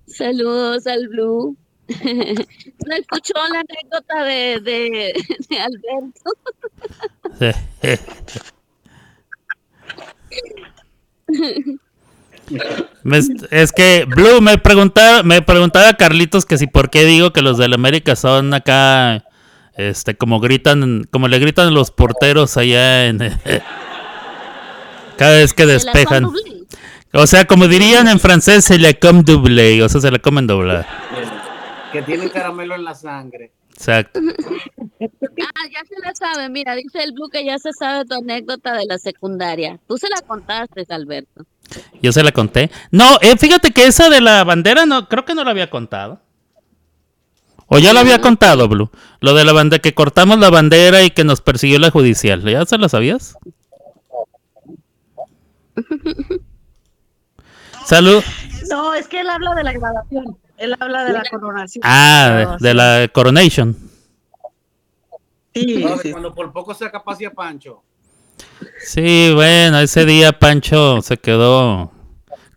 Saludos 0.08 0.88
al 0.88 1.10
Blue. 1.10 1.58
No 2.88 2.96
escuchó 2.96 3.34
la 3.52 3.60
anécdota 3.60 4.24
de, 4.24 4.62
de, 4.62 5.14
de 5.50 5.60
Alberto. 5.60 6.32
Me 13.04 13.20
es 13.52 13.72
que 13.72 14.06
Blue 14.06 14.42
me 14.42 14.58
preguntaba, 14.58 15.24
me 15.24 15.42
preguntaba 15.42 15.94
Carlitos 15.94 16.46
que 16.46 16.58
si 16.58 16.68
por 16.68 16.90
qué 16.90 17.06
digo 17.06 17.32
que 17.32 17.42
los 17.42 17.58
del 17.58 17.74
América 17.74 18.16
son 18.16 18.54
acá, 18.54 19.24
este, 19.76 20.16
como 20.16 20.40
gritan, 20.40 21.06
como 21.12 21.28
le 21.28 21.40
gritan 21.40 21.74
los 21.74 21.92
porteros 21.92 22.58
allá 22.58 23.08
en 23.08 23.20
cada 25.18 25.38
vez 25.38 25.54
que 25.54 25.66
despejan. 25.66 26.26
O 27.14 27.26
sea, 27.26 27.46
como 27.46 27.68
dirían 27.68 28.08
en 28.08 28.20
francés, 28.20 28.66
se 28.66 28.78
le 28.78 29.00
come 29.00 29.24
doublé, 29.24 29.82
o 29.82 29.90
sea, 29.90 30.00
se 30.00 30.12
le 30.12 30.20
comen 30.20 30.48
doblar. 30.48 30.86
Que 31.92 32.04
tienen 32.04 32.30
caramelo 32.30 32.76
en 32.76 32.84
la 32.84 32.94
sangre. 32.94 33.52
Exacto. 33.72 34.20
Ah, 35.00 35.68
ya 35.72 35.86
se 35.88 35.96
la 36.04 36.14
sabe. 36.14 36.50
Mira, 36.50 36.76
dice 36.76 37.02
el 37.02 37.14
Blue 37.14 37.30
que 37.30 37.46
ya 37.46 37.58
se 37.58 37.72
sabe 37.72 38.04
tu 38.06 38.14
anécdota 38.16 38.74
de 38.74 38.86
la 38.86 38.98
secundaria. 38.98 39.80
Tú 39.88 39.98
se 39.98 40.10
la 40.10 40.22
contaste, 40.22 40.86
Alberto. 40.90 41.46
Yo 42.02 42.12
se 42.12 42.24
la 42.24 42.32
conté. 42.32 42.72
No, 42.92 43.18
eh, 43.22 43.38
fíjate 43.38 43.72
que 43.72 43.86
esa 43.86 44.10
de 44.10 44.22
la 44.22 44.44
bandera 44.44 44.86
no, 44.86 45.08
creo 45.08 45.26
que 45.26 45.36
no 45.36 45.44
la 45.44 45.52
había 45.52 45.70
contado. 45.70 46.20
O 47.68 47.78
ya 47.78 47.94
la 47.94 48.00
había 48.00 48.20
contado, 48.20 48.68
Blue. 48.68 48.90
Lo 49.20 49.36
de 49.36 49.46
la 49.46 49.54
bandera, 49.54 49.82
que 49.82 49.94
cortamos 49.94 50.40
la 50.40 50.50
bandera 50.50 51.04
y 51.04 51.12
que 51.12 51.24
nos 51.24 51.42
persiguió 51.42 51.78
la 51.78 51.92
judicial. 51.92 52.42
¿Ya 52.44 52.66
se 52.66 52.80
la 52.80 52.90
sabías? 52.90 53.38
Salud. 57.86 58.24
No, 58.70 58.94
es 58.94 59.08
que 59.08 59.22
él 59.22 59.30
habla 59.30 59.54
de 59.54 59.64
la 59.64 59.72
grabación. 59.74 60.38
Él 60.58 60.76
habla 60.80 61.06
de 61.06 61.14
la 61.14 61.24
coronación. 61.30 61.82
Ah, 61.86 62.58
de, 62.60 62.68
de 62.68 62.74
la 62.74 63.08
Coronation. 63.14 63.78
Sí. 65.54 65.84
Cuando 66.12 66.34
por 66.34 66.52
poco 66.52 66.74
se 66.74 66.86
acapacia 66.86 67.32
Pancho. 67.32 67.84
Sí, 68.80 69.32
bueno, 69.34 69.80
ese 69.80 70.06
día 70.06 70.32
Pancho 70.32 71.02
se 71.02 71.18
quedó 71.18 71.92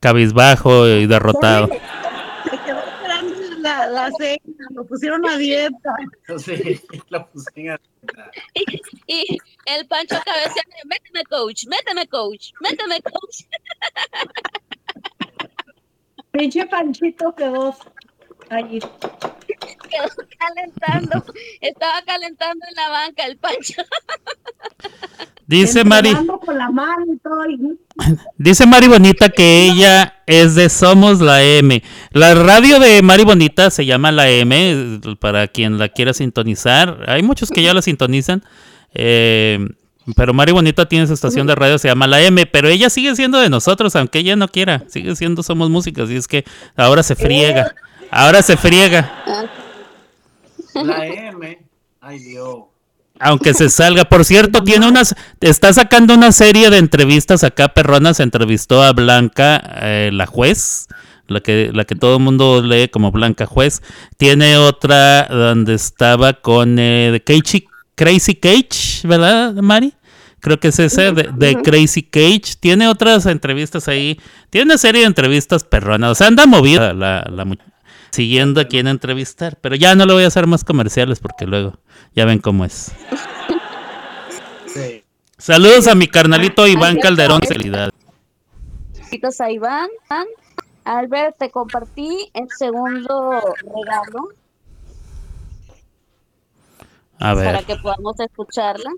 cabizbajo 0.01 0.87
y 0.89 1.07
derrotado. 1.07 1.69
Se 1.69 2.59
quedó 2.65 2.79
esperando 2.81 3.35
la, 3.59 3.87
la 3.87 4.11
cena, 4.19 4.41
lo 4.75 4.85
pusieron 4.85 5.27
a 5.29 5.37
dieta. 5.37 5.95
Sí, 6.39 6.81
la 7.11 7.27
puse 7.27 7.51
en 7.57 7.79
Y 9.07 9.39
el 9.67 9.87
Pancho 9.87 10.17
cabeceando, 10.25 10.77
méteme 10.87 11.25
coach, 11.25 11.67
méteme 11.67 12.07
coach, 12.09 12.53
méteme 12.61 13.03
coach. 13.03 13.45
Pinche 16.33 16.67
Panchito 16.67 17.35
quedó 17.35 17.77
allí. 18.49 18.81
Quedó 19.93 20.27
calentando, 20.39 21.25
estaba 21.61 22.03
calentando 22.07 22.65
en 22.69 22.75
la 22.75 22.89
banca 22.89 23.27
el 23.27 23.37
Pancho. 23.37 23.83
Dice 25.47 25.85
Mari, 25.85 26.15
con 26.45 26.57
la 26.57 26.71
mano 26.71 27.05
y 27.13 27.19
todo. 27.19 27.45
y- 27.51 27.79
dice 28.39 28.65
Mari 28.67 28.87
Bonita 28.89 29.29
que 29.29 29.65
ella 29.65 30.23
es 30.27 30.55
de 30.55 30.69
Somos 30.71 31.21
la 31.21 31.43
M. 31.43 31.83
La 32.13 32.35
radio 32.35 32.79
de 32.79 33.03
Mari 33.03 33.25
Bonita 33.25 33.71
se 33.71 33.85
llama 33.85 34.13
la 34.13 34.31
M, 34.31 35.01
para 35.21 35.49
quien 35.49 35.79
la 35.79 35.89
quiera 35.89 36.15
sintonizar. 36.15 37.05
Hay 37.07 37.23
muchos 37.23 37.51
que 37.51 37.63
ya 37.63 37.75
la 37.75 37.83
sintonizan. 37.83 38.43
eh, 38.95 39.59
pero 40.17 40.33
Mari 40.35 40.51
Bonita 40.53 40.89
tiene 40.89 41.07
su 41.07 41.13
estación 41.13 41.47
de 41.47 41.55
radio, 41.55 41.79
se 41.79 41.87
llama 41.89 42.07
la 42.09 42.21
M, 42.23 42.45
pero 42.47 42.69
ella 42.69 42.91
sigue 42.91 43.15
siendo 43.15 43.39
de 43.39 43.49
nosotros, 43.51 43.95
aunque 43.95 44.19
ella 44.21 44.35
no 44.37 44.49
quiera. 44.49 44.83
Sigue 44.89 45.15
siendo 45.17 45.43
Somos 45.45 45.71
Músicas, 45.71 46.11
y 46.11 46.17
es 46.17 46.27
que 46.27 46.45
ahora 46.77 47.03
se 47.03 47.15
friega. 47.15 47.75
Ahora 48.11 48.43
se 48.43 48.57
friega. 48.57 49.11
La 50.75 51.07
M. 51.07 51.59
Ay, 52.01 52.19
Dios. 52.19 52.57
Aunque 53.21 53.55
se 53.55 53.69
salga. 53.69 54.05
Por 54.05 54.25
cierto, 54.25 54.65
tiene 54.65 54.89
unas. 54.89 55.15
Está 55.41 55.73
sacando 55.73 56.15
una 56.15 56.33
serie 56.33 56.71
de 56.71 56.79
entrevistas 56.79 57.45
acá, 57.45 57.69
perronas. 57.69 58.21
Entrevistó 58.21 58.83
a 58.83 58.93
Blanca, 58.93 59.63
eh, 59.83 60.11
la 60.13 60.27
juez. 60.27 60.89
La 61.29 61.41
que, 61.41 61.71
la 61.73 61.85
que 61.85 61.95
todo 61.95 62.17
el 62.17 62.23
mundo 62.23 62.63
lee 62.63 62.89
como 62.89 63.11
Blanca 63.13 63.47
Juez. 63.47 63.81
Tiene 64.17 64.57
otra 64.57 65.29
donde 65.29 65.75
estaba 65.75 66.35
con 66.35 66.77
eh, 66.79 67.23
Crazy 67.95 68.35
Cage, 68.35 69.07
¿verdad, 69.07 69.55
Mari? 69.55 69.95
Creo 70.41 70.59
que 70.59 70.69
es 70.69 70.79
ese, 70.81 71.13
de, 71.13 71.31
de 71.33 71.63
Crazy 71.63 72.03
Cage. 72.03 72.57
Tiene 72.59 72.89
otras 72.89 73.27
entrevistas 73.27 73.87
ahí. 73.87 74.19
Tiene 74.51 74.65
una 74.65 74.79
serie 74.79 75.03
de 75.03 75.07
entrevistas 75.07 75.63
perronas. 75.63 76.11
O 76.11 76.15
sea, 76.17 76.27
anda 76.27 76.45
movida 76.47 76.93
la, 76.93 77.25
la 77.31 77.45
mu- 77.45 77.55
siguiendo 78.13 78.61
a 78.61 78.67
quién 78.67 78.87
entrevistar. 78.87 79.59
Pero 79.61 79.75
ya 79.75 79.95
no 79.97 80.07
le 80.07 80.13
voy 80.13 80.25
a 80.25 80.29
hacer 80.29 80.47
más 80.47 80.63
comerciales 80.63 81.19
porque 81.19 81.47
luego 81.47 81.79
ya 82.15 82.25
ven 82.25 82.39
cómo 82.39 82.65
es. 82.65 82.93
Sí. 84.67 85.03
Saludos 85.39 85.89
a 85.89 85.95
mi 85.95 86.07
carnalito 86.07 86.67
Iván 86.69 86.99
Calderón. 87.01 87.41
Felicidades. 87.47 87.91
Besitos 88.97 89.41
a 89.41 89.51
Iván. 89.51 89.89
Albert, 90.85 91.37
te 91.39 91.51
compartí 91.51 92.31
el 92.35 92.49
segundo 92.59 93.41
regalo 93.63 94.29
A 97.19 97.35
para 97.35 97.53
ver, 97.53 97.65
que 97.65 97.77
podamos 97.77 98.19
escucharla. 98.19 98.91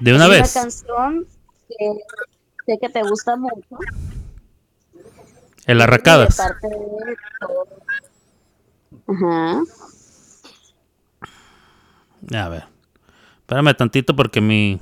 de 0.00 0.14
una 0.14 0.24
Es 0.26 0.30
vez. 0.30 0.54
Una 0.54 0.62
canción 0.62 1.26
que 1.68 1.92
sé 2.66 2.78
que 2.80 2.88
te 2.88 3.02
gusta 3.02 3.36
mucho. 3.36 3.78
El 5.68 5.78
de 5.78 5.84
Arracadas. 5.84 6.36
parte 6.36 6.66
de 6.68 7.16
todos. 7.40 7.68
Ajá. 9.06 9.62
A 12.44 12.48
ver. 12.48 12.64
Espérame 13.40 13.74
tantito 13.76 14.16
porque 14.16 14.40
mi. 14.40 14.80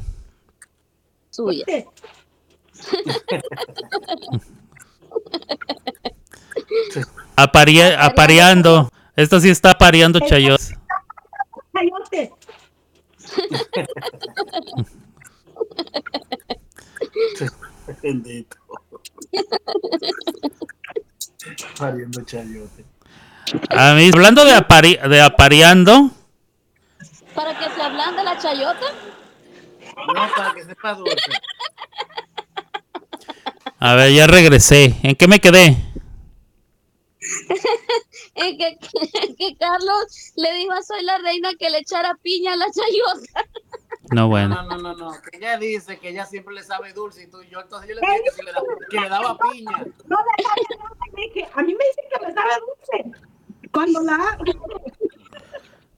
Suya. 1.31 1.65
Aparia- 7.37 7.99
apareando. 8.05 8.89
Esta 9.15 9.41
sí 9.41 9.49
está 9.51 9.71
apareando 9.73 10.21
chayos. 10.21 10.73
Chayote. 11.75 12.33
Bendito. 18.03 18.57
Pariendo 21.79 22.23
chayote. 22.25 22.85
A 23.71 23.95
mí, 23.95 24.11
hablando 24.13 24.45
de, 24.45 24.53
apari- 24.53 25.01
de 25.09 25.21
apareando. 25.21 26.11
Para 27.35 27.59
que 27.59 27.71
se 27.71 27.81
hablan 27.83 28.17
de 28.17 28.25
la 28.25 28.39
chayota. 28.39 28.87
No, 29.97 30.29
para 30.37 30.55
que 30.55 30.65
sepa 30.65 30.95
dulce. 30.95 31.17
A 33.79 33.95
ver, 33.95 34.13
ya 34.13 34.27
regresé. 34.27 34.95
¿En 35.03 35.15
qué 35.17 35.29
me 35.29 35.39
quedé? 35.39 35.77
eh, 38.37 38.57
que, 38.57 38.79
que 39.39 39.57
Carlos 39.59 40.33
le 40.37 40.53
dijo 40.55 40.73
a 40.73 40.83
Soy 40.83 41.03
la 41.05 41.19
Reina 41.19 41.51
que 41.59 41.71
le 41.71 41.79
echara 41.79 42.15
piña 42.23 42.53
a 42.53 42.57
la 42.57 42.67
chayota. 42.67 43.45
No, 44.13 44.29
bueno. 44.29 44.55
No, 44.63 44.63
no, 44.63 44.77
no, 44.79 44.95
no. 44.95 45.13
Que 45.31 45.39
ella 45.39 45.59
dice 45.59 45.99
que 45.99 46.11
ella 46.11 46.25
siempre 46.25 46.55
le 46.55 46.63
sabe 46.63 46.93
dulce 46.93 47.25
y 47.25 47.27
tú 47.27 47.43
y 47.43 47.49
yo. 47.49 47.61
Entonces 47.61 47.89
yo 47.89 47.97
le 47.97 48.01
dije 48.01 48.23
que, 48.37 48.43
le, 48.45 48.53
da- 48.53 48.63
que 48.89 49.01
le 49.01 49.09
daba 49.09 49.37
piña. 49.51 49.79
No 50.07 50.17
le 50.19 50.45
dije, 51.37 51.49
A 51.55 51.63
mí 51.63 51.75
me 51.75 51.85
dicen 51.85 52.05
que 52.11 52.19
me 52.27 52.33
sabe 52.35 52.51
dulce. 52.61 53.05
Cuando 53.73 54.01
la 54.03 54.39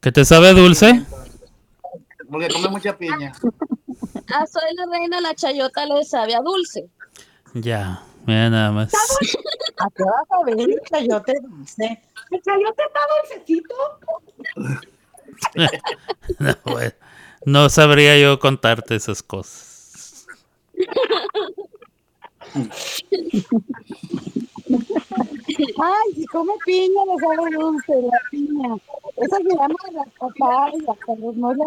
¿Que 0.00 0.12
te 0.12 0.24
sabe 0.24 0.52
dulce? 0.52 1.04
Porque 2.30 2.48
come 2.48 2.68
mucha 2.68 2.96
piña. 2.96 3.32
A 4.34 4.46
Soy 4.46 4.74
la 4.74 4.86
Reina 4.86 5.20
la 5.20 5.34
chayota 5.34 5.84
le 5.86 6.04
sabe 6.04 6.34
a 6.34 6.40
dulce. 6.40 6.88
Ya, 7.54 8.02
mira 8.26 8.50
nada 8.50 8.70
más. 8.70 8.92
¿A 8.94 9.88
qué 9.90 10.04
vas 10.04 10.30
a 10.30 10.44
ver 10.44 10.60
el 10.60 10.80
chayote 10.90 11.34
dulce? 11.42 12.02
¿El 12.30 12.42
chayote 12.42 12.82
está 12.86 13.00
dulcecito? 13.22 13.74
No, 16.40 16.52
bueno, 16.64 16.92
no 17.44 17.68
sabría 17.68 18.18
yo 18.18 18.40
contarte 18.40 18.96
esas 18.96 19.22
cosas. 19.22 20.26
Ay, 24.70 26.14
si 26.14 26.24
come 26.26 26.52
piña, 26.64 27.00
le 27.06 27.18
sabe 27.18 27.50
dulce 27.56 28.02
la 28.02 28.18
piña. 28.30 28.74
Esa 29.16 29.36
se 29.36 29.42
llama 29.44 29.74
la 29.92 30.04
papaya, 30.18 30.94
Carlos, 31.06 31.36
no 31.36 31.54
la 31.54 31.66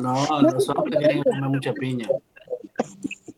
No, 0.00 0.42
los 0.42 0.68
hombres 0.68 0.98
tienen 0.98 1.22
que 1.22 1.30
comer 1.30 1.48
mucha 1.50 1.72
piña. 1.74 2.08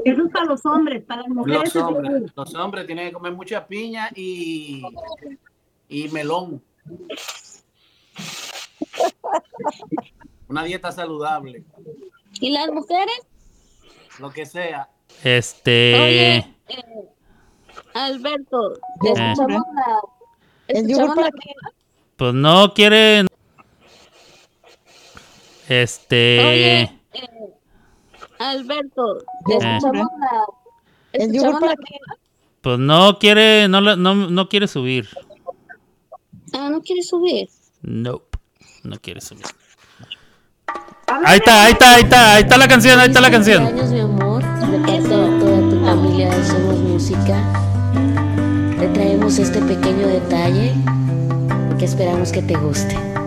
Eso 0.05 0.23
es 0.27 0.33
para 0.33 0.45
los 0.47 0.67
hombres, 0.67 1.05
para 1.05 1.23
las 1.23 1.31
mujeres. 1.31 1.59
Los 1.63 1.77
es 1.77 1.83
hombres, 1.83 2.33
los 2.35 2.55
hombres 2.55 2.87
tienen 2.87 3.07
que 3.09 3.13
comer 3.13 3.33
mucha 3.33 3.67
piña 3.67 4.11
y, 4.15 4.83
y 5.89 6.09
melón. 6.09 6.63
Una 10.49 10.65
dieta 10.65 10.91
saludable, 10.93 11.65
¿Y 12.41 12.51
las 12.51 12.71
mujeres? 12.73 13.15
lo 14.19 14.31
que 14.31 14.45
sea. 14.45 14.89
Este. 15.25 15.95
Oye, 15.95 16.37
eh, 16.69 17.09
Alberto, 17.95 18.73
Eh. 18.75 19.13
escuchamos 19.15 19.63
la... 19.75 20.01
¿El 20.69 20.89
yogur 20.89 21.05
escuchamos 21.05 21.15
para 21.17 21.27
la-? 21.29 21.73
Pues 22.17 22.35
no 22.35 22.75
quiere. 22.75 23.27
Este. 25.69 26.39
Oye, 26.41 26.83
eh, 26.83 26.99
Alberto, 28.39 29.19
Eh. 29.19 29.25
escuchamos 29.59 30.07
la... 30.21 30.45
¿El 31.13 31.33
yogur 31.33 31.49
escuchamos 31.49 31.61
la-? 31.71 32.17
Pues 32.63 32.79
no 32.79 33.19
quiere. 33.19 33.69
No, 33.69 33.81
la- 33.81 33.97
no, 33.97 34.15
no 34.15 34.49
quiere 34.49 34.69
subir. 34.69 35.09
Ah, 36.55 36.69
no 36.71 36.81
quiere 36.81 37.03
subir. 37.03 37.49
Nope. 37.83 38.39
No 38.85 38.97
quiere 39.01 39.21
subir. 39.21 39.45
Ahí 41.25 41.39
está, 41.39 41.65
ahí 41.65 41.73
está, 41.73 41.95
ahí 41.95 42.03
está. 42.03 42.35
Ahí 42.35 42.43
está 42.43 42.57
la 42.59 42.69
canción, 42.69 42.99
ahí 43.01 43.09
está 43.09 43.21
la 43.21 43.31
canción. 43.31 43.65
cumpleaños, 43.65 43.91
mi 43.93 44.01
amor, 44.01 44.43
toda 45.09 45.71
tu 45.71 45.85
familia 45.85 46.45
Somos 46.45 46.79
Música. 46.79 47.72
Traemos 48.95 49.39
este 49.39 49.61
pequeño 49.61 50.07
detalle 50.07 50.75
que 51.79 51.85
esperamos 51.85 52.31
que 52.31 52.43
te 52.43 52.55
guste. 52.55 53.22